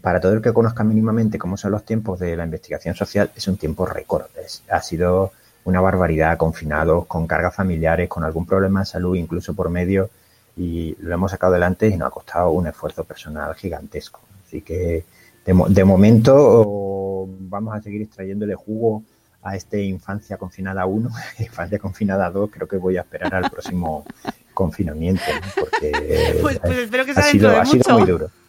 para 0.00 0.20
todo 0.20 0.32
el 0.32 0.40
que 0.40 0.52
conozca 0.52 0.84
mínimamente 0.84 1.38
cómo 1.38 1.56
son 1.56 1.72
los 1.72 1.84
tiempos 1.84 2.20
de 2.20 2.36
la 2.36 2.44
investigación 2.44 2.94
social, 2.94 3.30
es 3.34 3.46
un 3.48 3.56
tiempo 3.56 3.84
récord. 3.84 4.26
Ha 4.70 4.80
sido 4.80 5.32
una 5.66 5.80
barbaridad, 5.80 6.38
confinados, 6.38 7.06
con 7.06 7.26
cargas 7.26 7.54
familiares, 7.54 8.08
con 8.08 8.24
algún 8.24 8.46
problema 8.46 8.80
de 8.80 8.86
salud, 8.86 9.16
incluso 9.16 9.52
por 9.52 9.68
medio, 9.68 10.08
y 10.56 10.96
lo 11.00 11.12
hemos 11.12 11.32
sacado 11.32 11.52
adelante 11.52 11.88
y 11.88 11.96
nos 11.96 12.08
ha 12.08 12.10
costado 12.10 12.50
un 12.52 12.68
esfuerzo 12.68 13.04
personal 13.04 13.54
gigantesco. 13.56 14.20
Así 14.46 14.62
que, 14.62 15.04
de, 15.44 15.64
de 15.68 15.84
momento, 15.84 17.28
vamos 17.40 17.74
a 17.74 17.82
seguir 17.82 18.02
extrayéndole 18.02 18.54
jugo 18.54 19.02
a 19.42 19.56
este 19.56 19.82
Infancia 19.82 20.36
Confinada 20.36 20.86
1, 20.86 21.10
Infancia 21.40 21.78
Confinada 21.80 22.30
2, 22.30 22.50
creo 22.50 22.68
que 22.68 22.76
voy 22.76 22.96
a 22.96 23.00
esperar 23.00 23.34
al 23.34 23.50
próximo 23.50 24.04
confinamiento, 24.54 25.22
¿no? 25.34 25.62
porque 25.62 26.38
pues, 26.40 26.60
pues 26.60 26.78
espero 26.78 27.04
que 27.04 27.10
ha, 27.10 27.22
sido, 27.22 27.50
ha 27.50 27.66
sido 27.66 27.98
muy 27.98 28.06
duro. 28.06 28.30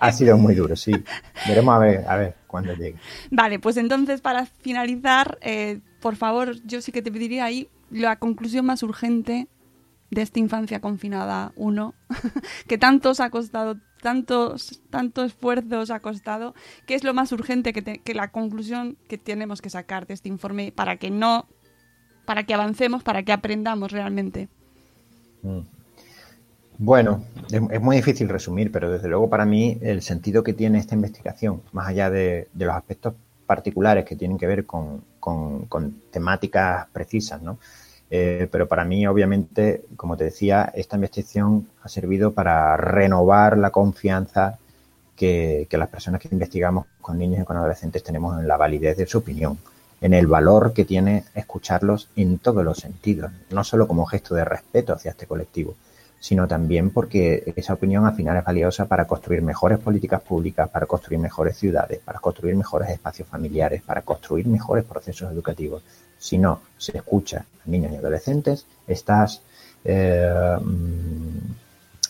Ha 0.00 0.10
sido 0.10 0.36
muy 0.36 0.56
duro, 0.56 0.74
sí. 0.74 0.92
Veremos 1.46 1.76
a 1.76 1.78
ver, 1.78 2.04
a 2.08 2.16
ver 2.16 2.34
cuándo 2.48 2.74
llegue. 2.74 2.96
Vale, 3.30 3.60
pues 3.60 3.76
entonces 3.76 4.20
para 4.20 4.46
finalizar, 4.46 5.38
eh, 5.42 5.78
por 6.02 6.16
favor, 6.16 6.56
yo 6.66 6.82
sí 6.82 6.92
que 6.92 7.00
te 7.00 7.12
pediría 7.12 7.44
ahí 7.44 7.68
la 7.90 8.16
conclusión 8.16 8.66
más 8.66 8.82
urgente 8.82 9.46
de 10.10 10.20
esta 10.20 10.40
infancia 10.40 10.80
confinada 10.80 11.52
1, 11.56 11.94
que 12.66 12.76
tanto 12.76 13.10
os 13.10 13.20
ha 13.20 13.30
costado 13.30 13.76
tantos, 14.02 14.82
tanto 14.90 15.24
esfuerzo 15.24 15.78
os 15.78 15.90
ha 15.90 16.00
costado, 16.00 16.54
¿qué 16.86 16.94
es 16.94 17.04
lo 17.04 17.14
más 17.14 17.30
urgente 17.32 17.72
que, 17.72 17.82
te, 17.82 17.98
que 18.00 18.14
la 18.14 18.28
conclusión 18.28 18.98
que 19.08 19.16
tenemos 19.16 19.62
que 19.62 19.70
sacar 19.70 20.06
de 20.06 20.14
este 20.14 20.28
informe 20.28 20.72
para 20.72 20.96
que 20.96 21.10
no, 21.10 21.46
para 22.26 22.42
que 22.42 22.52
avancemos, 22.52 23.04
para 23.04 23.22
que 23.22 23.32
aprendamos 23.32 23.92
realmente? 23.92 24.48
Bueno, 26.78 27.24
es 27.50 27.80
muy 27.80 27.96
difícil 27.96 28.28
resumir, 28.28 28.72
pero 28.72 28.90
desde 28.90 29.08
luego 29.08 29.30
para 29.30 29.46
mí 29.46 29.78
el 29.80 30.02
sentido 30.02 30.42
que 30.42 30.52
tiene 30.52 30.78
esta 30.78 30.96
investigación, 30.96 31.62
más 31.70 31.86
allá 31.86 32.10
de 32.10 32.48
los 32.54 32.74
aspectos 32.74 33.14
particulares 33.46 34.04
que 34.04 34.16
tienen 34.16 34.36
que 34.36 34.46
ver 34.48 34.66
con, 34.66 35.04
con, 35.22 35.66
con 35.66 36.02
temáticas 36.10 36.88
precisas, 36.92 37.40
¿no? 37.40 37.58
Eh, 38.10 38.48
pero 38.50 38.66
para 38.66 38.84
mí, 38.84 39.06
obviamente, 39.06 39.84
como 39.94 40.16
te 40.16 40.24
decía, 40.24 40.72
esta 40.74 40.96
investigación 40.96 41.68
ha 41.84 41.88
servido 41.88 42.32
para 42.32 42.76
renovar 42.76 43.56
la 43.56 43.70
confianza 43.70 44.58
que, 45.14 45.68
que, 45.70 45.78
las 45.78 45.88
personas 45.88 46.20
que 46.20 46.28
investigamos 46.32 46.86
con 47.00 47.18
niños 47.18 47.40
y 47.40 47.44
con 47.44 47.56
adolescentes 47.56 48.02
tenemos 48.02 48.40
en 48.40 48.48
la 48.48 48.56
validez 48.56 48.96
de 48.96 49.06
su 49.06 49.18
opinión, 49.18 49.58
en 50.00 50.12
el 50.12 50.26
valor 50.26 50.72
que 50.72 50.84
tiene 50.84 51.22
escucharlos 51.36 52.08
en 52.16 52.38
todos 52.38 52.64
los 52.64 52.78
sentidos, 52.78 53.30
no 53.50 53.62
solo 53.62 53.86
como 53.86 54.04
gesto 54.06 54.34
de 54.34 54.44
respeto 54.44 54.92
hacia 54.92 55.12
este 55.12 55.28
colectivo, 55.28 55.76
sino 56.22 56.46
también 56.46 56.90
porque 56.90 57.52
esa 57.56 57.74
opinión 57.74 58.06
al 58.06 58.14
final 58.14 58.36
es 58.36 58.44
valiosa 58.44 58.86
para 58.86 59.08
construir 59.08 59.42
mejores 59.42 59.80
políticas 59.80 60.20
públicas, 60.20 60.70
para 60.70 60.86
construir 60.86 61.18
mejores 61.18 61.56
ciudades, 61.56 61.98
para 61.98 62.20
construir 62.20 62.54
mejores 62.54 62.90
espacios 62.90 63.26
familiares, 63.26 63.82
para 63.82 64.02
construir 64.02 64.46
mejores 64.46 64.84
procesos 64.84 65.32
educativos 65.32 65.82
si 66.16 66.38
no 66.38 66.60
se 66.78 66.96
escucha 66.96 67.38
a 67.38 67.68
niños 67.68 67.90
y 67.92 67.96
adolescentes, 67.96 68.66
estás 68.86 69.42
eh, 69.84 70.56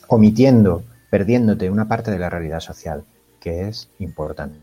omitiendo, 0.08 0.84
perdiéndote 1.08 1.70
una 1.70 1.88
parte 1.88 2.10
de 2.10 2.18
la 2.18 2.28
realidad 2.28 2.60
social 2.60 3.04
que 3.40 3.66
es 3.68 3.88
importante. 3.98 4.58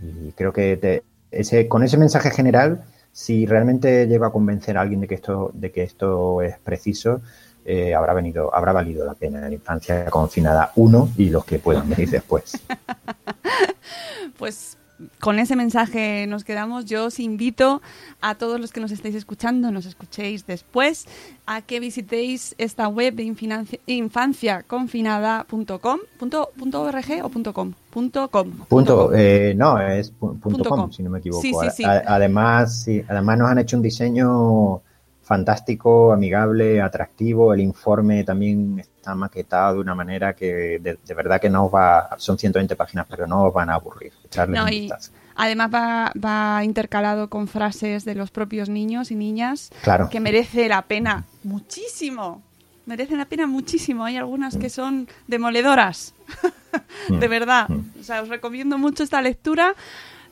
Y 0.00 0.32
creo 0.32 0.54
que 0.54 0.78
te, 0.78 1.02
ese, 1.30 1.68
con 1.68 1.84
ese 1.84 1.98
mensaje 1.98 2.30
general, 2.30 2.86
si 3.12 3.44
realmente 3.44 4.06
llego 4.06 4.24
a 4.24 4.32
convencer 4.32 4.78
a 4.78 4.80
alguien 4.80 5.02
de 5.02 5.08
que 5.08 5.16
esto, 5.16 5.50
de 5.52 5.70
que 5.70 5.82
esto 5.82 6.40
es 6.40 6.58
preciso, 6.58 7.20
eh, 7.66 7.94
habrá 7.94 8.14
venido, 8.14 8.54
habrá 8.54 8.72
valido 8.72 9.04
la 9.04 9.14
pena 9.14 9.40
la 9.40 9.52
infancia 9.52 10.06
confinada 10.06 10.72
uno 10.76 11.08
y 11.16 11.30
los 11.30 11.44
que 11.44 11.58
puedan 11.58 11.88
venir 11.88 12.10
después. 12.10 12.60
pues 14.38 14.78
con 15.20 15.38
ese 15.38 15.56
mensaje 15.56 16.26
nos 16.26 16.42
quedamos. 16.42 16.86
Yo 16.86 17.04
os 17.06 17.20
invito 17.20 17.82
a 18.22 18.34
todos 18.36 18.58
los 18.58 18.72
que 18.72 18.80
nos 18.80 18.90
estéis 18.92 19.14
escuchando, 19.14 19.70
nos 19.70 19.84
escuchéis 19.84 20.46
después, 20.46 21.04
a 21.44 21.60
que 21.60 21.80
visitéis 21.80 22.54
esta 22.56 22.88
web 22.88 23.14
de 23.14 23.24
infanciaconfinada.com. 23.86 25.98
Punto, 26.18 26.50
punto 26.58 26.82
.org 26.82 27.04
o 27.22 27.28
punto 27.28 27.52
.com? 27.52 27.72
Punto 27.90 28.28
.com. 28.30 28.50
Punto, 28.68 29.10
eh, 29.14 29.54
no, 29.56 29.78
es 29.80 30.12
pu- 30.12 30.38
punto 30.40 30.48
Punto 30.48 30.68
com, 30.70 30.80
com. 30.82 30.92
si 30.92 31.02
no 31.02 31.10
me 31.10 31.18
equivoco. 31.18 31.42
Sí, 31.42 31.52
sí, 31.60 31.66
sí. 31.76 31.84
A- 31.84 32.02
además, 32.06 32.82
sí, 32.84 33.02
además 33.08 33.38
nos 33.38 33.50
han 33.50 33.58
hecho 33.58 33.76
un 33.76 33.82
diseño 33.82 34.80
fantástico, 35.26 36.12
amigable, 36.12 36.80
atractivo. 36.80 37.52
El 37.52 37.60
informe 37.60 38.22
también 38.22 38.78
está 38.78 39.14
maquetado 39.14 39.74
de 39.74 39.80
una 39.80 39.94
manera 39.94 40.34
que 40.34 40.78
de, 40.80 40.98
de 41.04 41.14
verdad 41.14 41.40
que 41.40 41.50
no 41.50 41.66
os 41.66 41.74
va, 41.74 42.08
son 42.16 42.38
120 42.38 42.76
páginas, 42.76 43.06
pero 43.10 43.26
no 43.26 43.44
os 43.44 43.52
van 43.52 43.68
a 43.70 43.74
aburrir. 43.74 44.12
No, 44.48 44.62
un 44.64 44.72
y 44.72 44.80
vistazo. 44.82 45.10
además 45.34 45.70
va, 45.74 46.12
va 46.24 46.62
intercalado 46.64 47.28
con 47.28 47.48
frases 47.48 48.04
de 48.04 48.14
los 48.14 48.30
propios 48.30 48.68
niños 48.68 49.10
y 49.10 49.16
niñas 49.16 49.70
Claro. 49.82 50.08
que 50.08 50.20
merece 50.20 50.68
la 50.68 50.82
pena 50.82 51.24
muchísimo. 51.42 52.42
Merecen 52.86 53.18
la 53.18 53.24
pena 53.24 53.48
muchísimo. 53.48 54.04
Hay 54.04 54.16
algunas 54.16 54.56
que 54.56 54.70
son 54.70 55.08
demoledoras. 55.26 56.14
de 57.08 57.26
verdad. 57.26 57.66
O 58.00 58.04
sea, 58.04 58.22
os 58.22 58.28
recomiendo 58.28 58.78
mucho 58.78 59.02
esta 59.02 59.20
lectura. 59.20 59.74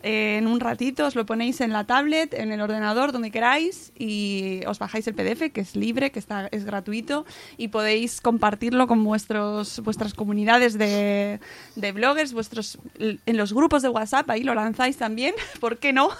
Eh, 0.06 0.36
en 0.36 0.46
un 0.46 0.60
ratito 0.60 1.06
os 1.06 1.14
lo 1.14 1.24
ponéis 1.24 1.62
en 1.62 1.72
la 1.72 1.84
tablet, 1.84 2.34
en 2.34 2.52
el 2.52 2.60
ordenador, 2.60 3.10
donde 3.10 3.30
queráis, 3.30 3.90
y 3.98 4.60
os 4.66 4.78
bajáis 4.78 5.06
el 5.06 5.14
PDF, 5.14 5.50
que 5.50 5.62
es 5.62 5.76
libre, 5.76 6.12
que 6.12 6.18
está, 6.18 6.46
es 6.52 6.66
gratuito, 6.66 7.24
y 7.56 7.68
podéis 7.68 8.20
compartirlo 8.20 8.86
con 8.86 9.02
vuestros, 9.02 9.80
vuestras 9.80 10.12
comunidades 10.12 10.76
de, 10.76 11.40
de 11.76 11.92
bloggers, 11.92 12.34
vuestros, 12.34 12.78
en 12.98 13.36
los 13.38 13.54
grupos 13.54 13.80
de 13.80 13.88
WhatsApp, 13.88 14.28
ahí 14.28 14.42
lo 14.42 14.54
lanzáis 14.54 14.98
también, 14.98 15.34
¿por 15.58 15.78
qué 15.78 15.94
no? 15.94 16.10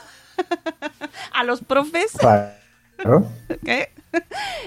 A 1.34 1.44
los 1.44 1.60
profes. 1.60 2.12
Claro. 2.12 2.54
¿Qué? 3.66 3.90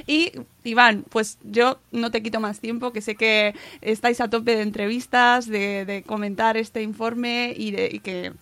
Y 0.05 0.31
Iván, 0.63 1.05
pues 1.09 1.39
yo 1.41 1.79
no 1.91 2.11
te 2.11 2.21
quito 2.21 2.39
más 2.39 2.59
tiempo, 2.59 2.93
que 2.93 3.01
sé 3.01 3.15
que 3.15 3.55
estáis 3.81 4.21
a 4.21 4.29
tope 4.29 4.55
de 4.55 4.61
entrevistas, 4.61 5.47
de, 5.47 5.85
de 5.85 6.03
comentar 6.03 6.55
este 6.55 6.83
informe 6.83 7.55
y, 7.57 7.71
de, 7.71 7.89
y 7.91 7.99
que 7.99 8.33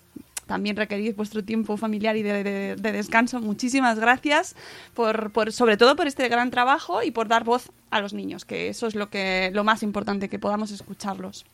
también 0.48 0.76
requerís 0.76 1.16
vuestro 1.16 1.44
tiempo 1.44 1.76
familiar 1.78 2.16
y 2.18 2.24
de, 2.24 2.44
de- 2.44 2.76
de 2.76 2.92
descanso. 2.92 3.40
Muchísimas 3.42 4.00
gracias 4.00 4.56
por, 4.94 5.32
por, 5.32 5.52
sobre 5.52 5.78
todo 5.78 5.96
por 5.96 6.08
este 6.08 6.28
gran 6.30 6.52
trabajo 6.52 7.02
y 7.04 7.12
por 7.12 7.28
dar 7.28 7.44
voz 7.44 7.72
a 7.90 8.00
los 8.02 8.14
niños, 8.14 8.46
que 8.46 8.70
eso 8.70 8.88
es 8.88 8.96
lo 8.96 9.10
que 9.10 9.50
lo 9.54 9.64
más 9.64 9.82
importante, 9.84 10.30
que 10.30 10.40
podamos 10.40 10.72
escucharlos. 10.72 11.46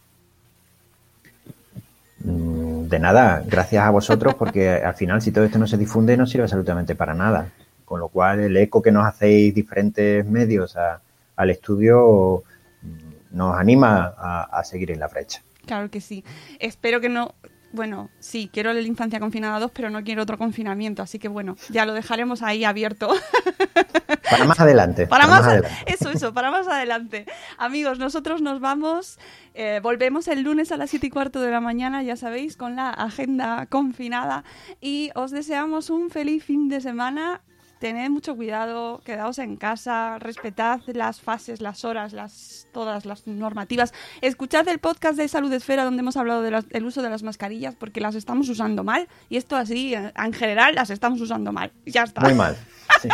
Mm, 2.23 2.87
De 2.89 2.99
nada, 2.99 3.43
gracias 3.47 3.83
a 3.85 3.89
vosotros, 3.89 4.35
porque 4.35 4.69
al 4.85 4.93
final, 4.95 5.21
si 5.21 5.31
todo 5.31 5.45
esto 5.45 5.57
no 5.59 5.67
se 5.67 5.77
difunde, 5.77 6.17
no 6.17 6.25
sirve 6.25 6.43
absolutamente 6.43 6.95
para 6.95 7.13
nada. 7.13 7.51
Con 7.85 7.99
lo 7.99 8.07
cual, 8.07 8.39
el 8.39 8.55
eco 8.57 8.81
que 8.81 8.91
nos 8.91 9.05
hacéis 9.05 9.53
diferentes 9.53 10.25
medios 10.25 10.75
a- 10.77 11.01
al 11.35 11.49
estudio 11.49 12.43
mm, 12.81 13.37
nos 13.37 13.57
anima 13.59 14.13
a, 14.17 14.43
a 14.59 14.63
seguir 14.63 14.91
en 14.91 14.99
la 14.99 15.07
brecha. 15.07 15.41
Claro 15.65 15.89
que 15.89 16.01
sí. 16.01 16.23
Espero 16.59 16.99
que 17.01 17.09
no. 17.09 17.33
Bueno, 17.73 18.09
sí, 18.19 18.49
quiero 18.51 18.73
la 18.73 18.81
infancia 18.81 19.19
confinada 19.19 19.59
2, 19.59 19.71
pero 19.73 19.89
no 19.89 20.03
quiero 20.03 20.23
otro 20.23 20.37
confinamiento. 20.37 21.01
Así 21.01 21.19
que 21.19 21.27
bueno, 21.27 21.55
ya 21.69 21.85
lo 21.85 21.93
dejaremos 21.93 22.41
ahí 22.41 22.63
abierto. 22.63 23.09
Para 24.29 24.45
más 24.45 24.59
adelante. 24.59 25.07
Para 25.07 25.27
más, 25.27 25.45
adelante. 25.45 25.77
eso, 25.87 26.09
eso, 26.09 26.33
para 26.33 26.51
más 26.51 26.67
adelante. 26.67 27.25
Amigos, 27.57 27.99
nosotros 27.99 28.41
nos 28.41 28.61
vamos, 28.61 29.19
eh, 29.53 29.81
volvemos 29.83 30.27
el 30.29 30.41
lunes 30.41 30.71
a 30.71 30.77
las 30.77 30.89
7 30.89 31.07
y 31.07 31.09
cuarto 31.09 31.41
de 31.41 31.51
la 31.51 31.59
mañana, 31.59 32.01
ya 32.01 32.15
sabéis, 32.15 32.55
con 32.55 32.75
la 32.77 32.91
agenda 32.91 33.65
confinada 33.67 34.45
y 34.79 35.11
os 35.15 35.31
deseamos 35.31 35.89
un 35.89 36.09
feliz 36.09 36.43
fin 36.45 36.69
de 36.69 36.79
semana. 36.79 37.41
Tened 37.81 38.11
mucho 38.11 38.35
cuidado, 38.35 39.01
quedaos 39.03 39.39
en 39.39 39.57
casa, 39.57 40.19
respetad 40.19 40.81
las 40.93 41.19
fases, 41.19 41.61
las 41.61 41.83
horas, 41.83 42.13
las 42.13 42.67
todas 42.71 43.07
las 43.07 43.25
normativas. 43.25 43.91
Escuchad 44.21 44.67
el 44.67 44.77
podcast 44.77 45.17
de 45.17 45.27
Salud 45.27 45.51
Esfera 45.51 45.83
donde 45.83 46.01
hemos 46.01 46.15
hablado 46.15 46.43
del 46.43 46.85
uso 46.85 47.01
de 47.01 47.09
las 47.09 47.23
mascarillas 47.23 47.73
porque 47.73 47.99
las 47.99 48.13
estamos 48.13 48.47
usando 48.49 48.83
mal 48.83 49.07
y 49.29 49.37
esto 49.37 49.55
así, 49.55 49.95
en 49.95 50.13
en 50.15 50.33
general, 50.33 50.75
las 50.75 50.91
estamos 50.91 51.19
usando 51.21 51.51
mal. 51.51 51.71
Ya 51.87 52.03
está. 52.03 52.21
Muy 52.21 52.35
mal. 52.35 52.55
sí, 53.01 53.09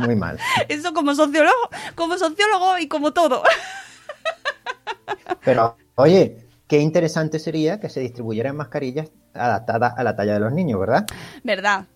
muy 0.00 0.16
mal. 0.16 0.38
Eso 0.68 0.92
como 0.92 1.14
sociólogo, 1.14 1.70
como 1.94 2.18
sociólogo 2.18 2.76
y 2.78 2.88
como 2.88 3.14
todo. 3.14 3.42
Pero, 5.42 5.78
oye, 5.94 6.46
qué 6.68 6.78
interesante 6.78 7.38
sería 7.38 7.80
que 7.80 7.88
se 7.88 8.00
distribuyeran 8.00 8.54
mascarillas 8.54 9.10
adaptadas 9.32 9.94
a 9.96 10.04
la 10.04 10.14
talla 10.14 10.34
de 10.34 10.40
los 10.40 10.52
niños, 10.52 10.78
¿verdad? 10.78 11.06
¿Verdad? 11.42 11.86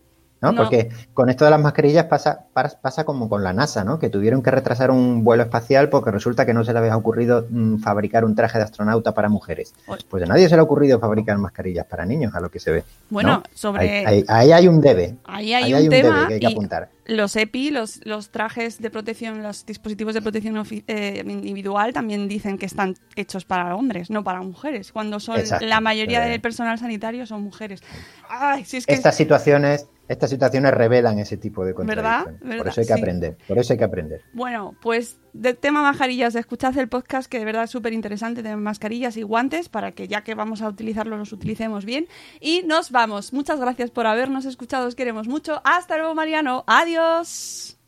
¿No? 0.41 0.53
No. 0.53 0.57
Porque 0.63 0.89
con 1.15 1.31
esto 1.31 1.45
de 1.45 1.51
las 1.51 1.61
mascarillas 1.61 2.05
pasa, 2.05 2.47
pasa, 2.53 3.05
como 3.05 3.29
con 3.29 3.43
la 3.43 3.53
NASA, 3.53 3.85
¿no? 3.85 3.99
Que 3.99 4.09
tuvieron 4.11 4.43
que 4.43 4.51
retrasar 4.51 4.91
un 4.91 5.25
vuelo 5.25 5.43
espacial 5.43 5.89
porque 5.89 6.11
resulta 6.11 6.47
que 6.47 6.55
no 6.55 6.65
se 6.65 6.73
les 6.73 6.81
había 6.81 6.97
ocurrido 6.97 7.47
mm, 7.51 7.79
fabricar 7.79 8.25
un 8.25 8.35
traje 8.35 8.59
de 8.59 8.65
astronauta 8.65 9.13
para 9.15 9.29
mujeres. 9.29 9.75
Pues 10.09 10.23
a 10.23 10.27
nadie 10.27 10.49
se 10.49 10.55
le 10.55 10.61
ha 10.61 10.65
ocurrido 10.65 10.99
fabricar 11.01 11.37
mascarillas 11.39 11.87
para 11.87 12.05
niños, 12.07 12.35
a 12.35 12.41
lo 12.41 12.51
que 12.51 12.61
se 12.61 12.71
ve. 12.71 12.85
Bueno, 13.11 13.29
¿no? 13.39 13.43
sobre- 13.55 14.07
Ahí, 14.07 14.07
ahí- 14.07 14.25
ahí 14.29 14.53
hay 14.53 14.69
un 14.69 14.81
debe. 14.81 15.17
Ahí 15.25 15.55
hay 15.55 15.73
Ahí 15.73 15.85
un 15.85 15.91
tema 15.91 16.15
debe 16.17 16.29
que 16.29 16.35
hay 16.35 16.41
que 16.41 16.47
y 16.47 16.53
apuntar. 16.53 16.89
los 17.07 17.35
EPI, 17.37 17.71
los, 17.71 18.05
los 18.07 18.31
trajes 18.31 18.81
de 18.81 18.91
protección, 18.91 19.43
los 19.43 19.65
dispositivos 19.67 20.15
de 20.15 20.23
protección 20.23 20.63
eh, 20.87 21.25
individual 21.27 21.93
también 21.93 22.29
dicen 22.29 22.59
que 22.59 22.67
están 22.67 22.95
hechos 23.17 23.45
para 23.45 23.75
hombres, 23.75 24.11
no 24.11 24.23
para 24.25 24.41
mujeres, 24.43 24.93
cuando 24.93 25.19
son 25.21 25.39
Exacto. 25.41 25.67
la 25.67 25.81
mayoría 25.81 26.25
Eh. 26.27 26.31
del 26.31 26.41
personal 26.41 26.79
sanitario 26.79 27.27
son 27.27 27.43
mujeres. 27.43 27.81
Ay, 28.29 28.65
si 28.65 28.77
es 28.77 28.87
que 28.87 28.93
Estas 28.95 29.17
situaciones, 29.17 29.87
estas 30.09 30.31
situaciones 30.31 30.73
revelan 30.75 31.19
ese 31.19 31.37
tipo 31.37 31.65
de 31.65 31.73
¿Verdad? 31.73 32.25
contradicciones. 32.25 32.41
¿Verdad? 32.41 32.59
Por 32.59 32.69
eso 32.69 32.81
hay 32.81 32.87
que 32.87 32.95
Sí. 32.95 33.01
aprender. 33.01 33.39
Por 33.47 33.59
eso 33.59 33.73
hay 33.73 33.79
que 33.79 33.85
aprender. 33.85 34.23
Bueno, 34.33 34.75
pues 34.81 35.19
de 35.33 35.55
tema 35.55 35.83
mascarillas, 35.83 36.35
escuchad 36.35 36.77
el 36.79 36.89
podcast 36.89 37.31
que 37.31 37.39
de 37.39 37.45
verdad 37.45 37.65
es 37.65 37.71
súper 37.71 37.93
interesante 37.93 38.43
de 38.43 38.57
mascarillas 38.57 39.17
y 39.17 39.23
guantes 39.23 39.69
para 39.69 39.93
que 39.93 40.09
ya 40.09 40.25
que 40.25 40.35
vamos 40.35 40.63
a 40.63 40.69
utilizarlos 40.69 41.19
los 41.19 41.33
utilicemos 41.33 41.85
bien. 41.85 42.09
Y 42.41 42.63
nos 42.63 42.91
vamos. 42.91 43.33
Muchas 43.33 43.61
gracias 43.61 43.91
por 43.91 44.07
habernos 44.07 44.45
escuchado, 44.47 44.89
os 44.89 44.95
queremos 44.95 45.29
mucho. 45.29 45.61
Hasta 45.65 45.97
luego, 45.99 46.15
Mariano. 46.15 46.65
Adiós. 46.67 47.79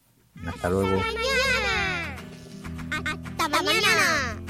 Hasta 0.46 0.70
luego. 0.70 1.00
Hasta 3.38 3.62
mañana. 3.62 4.49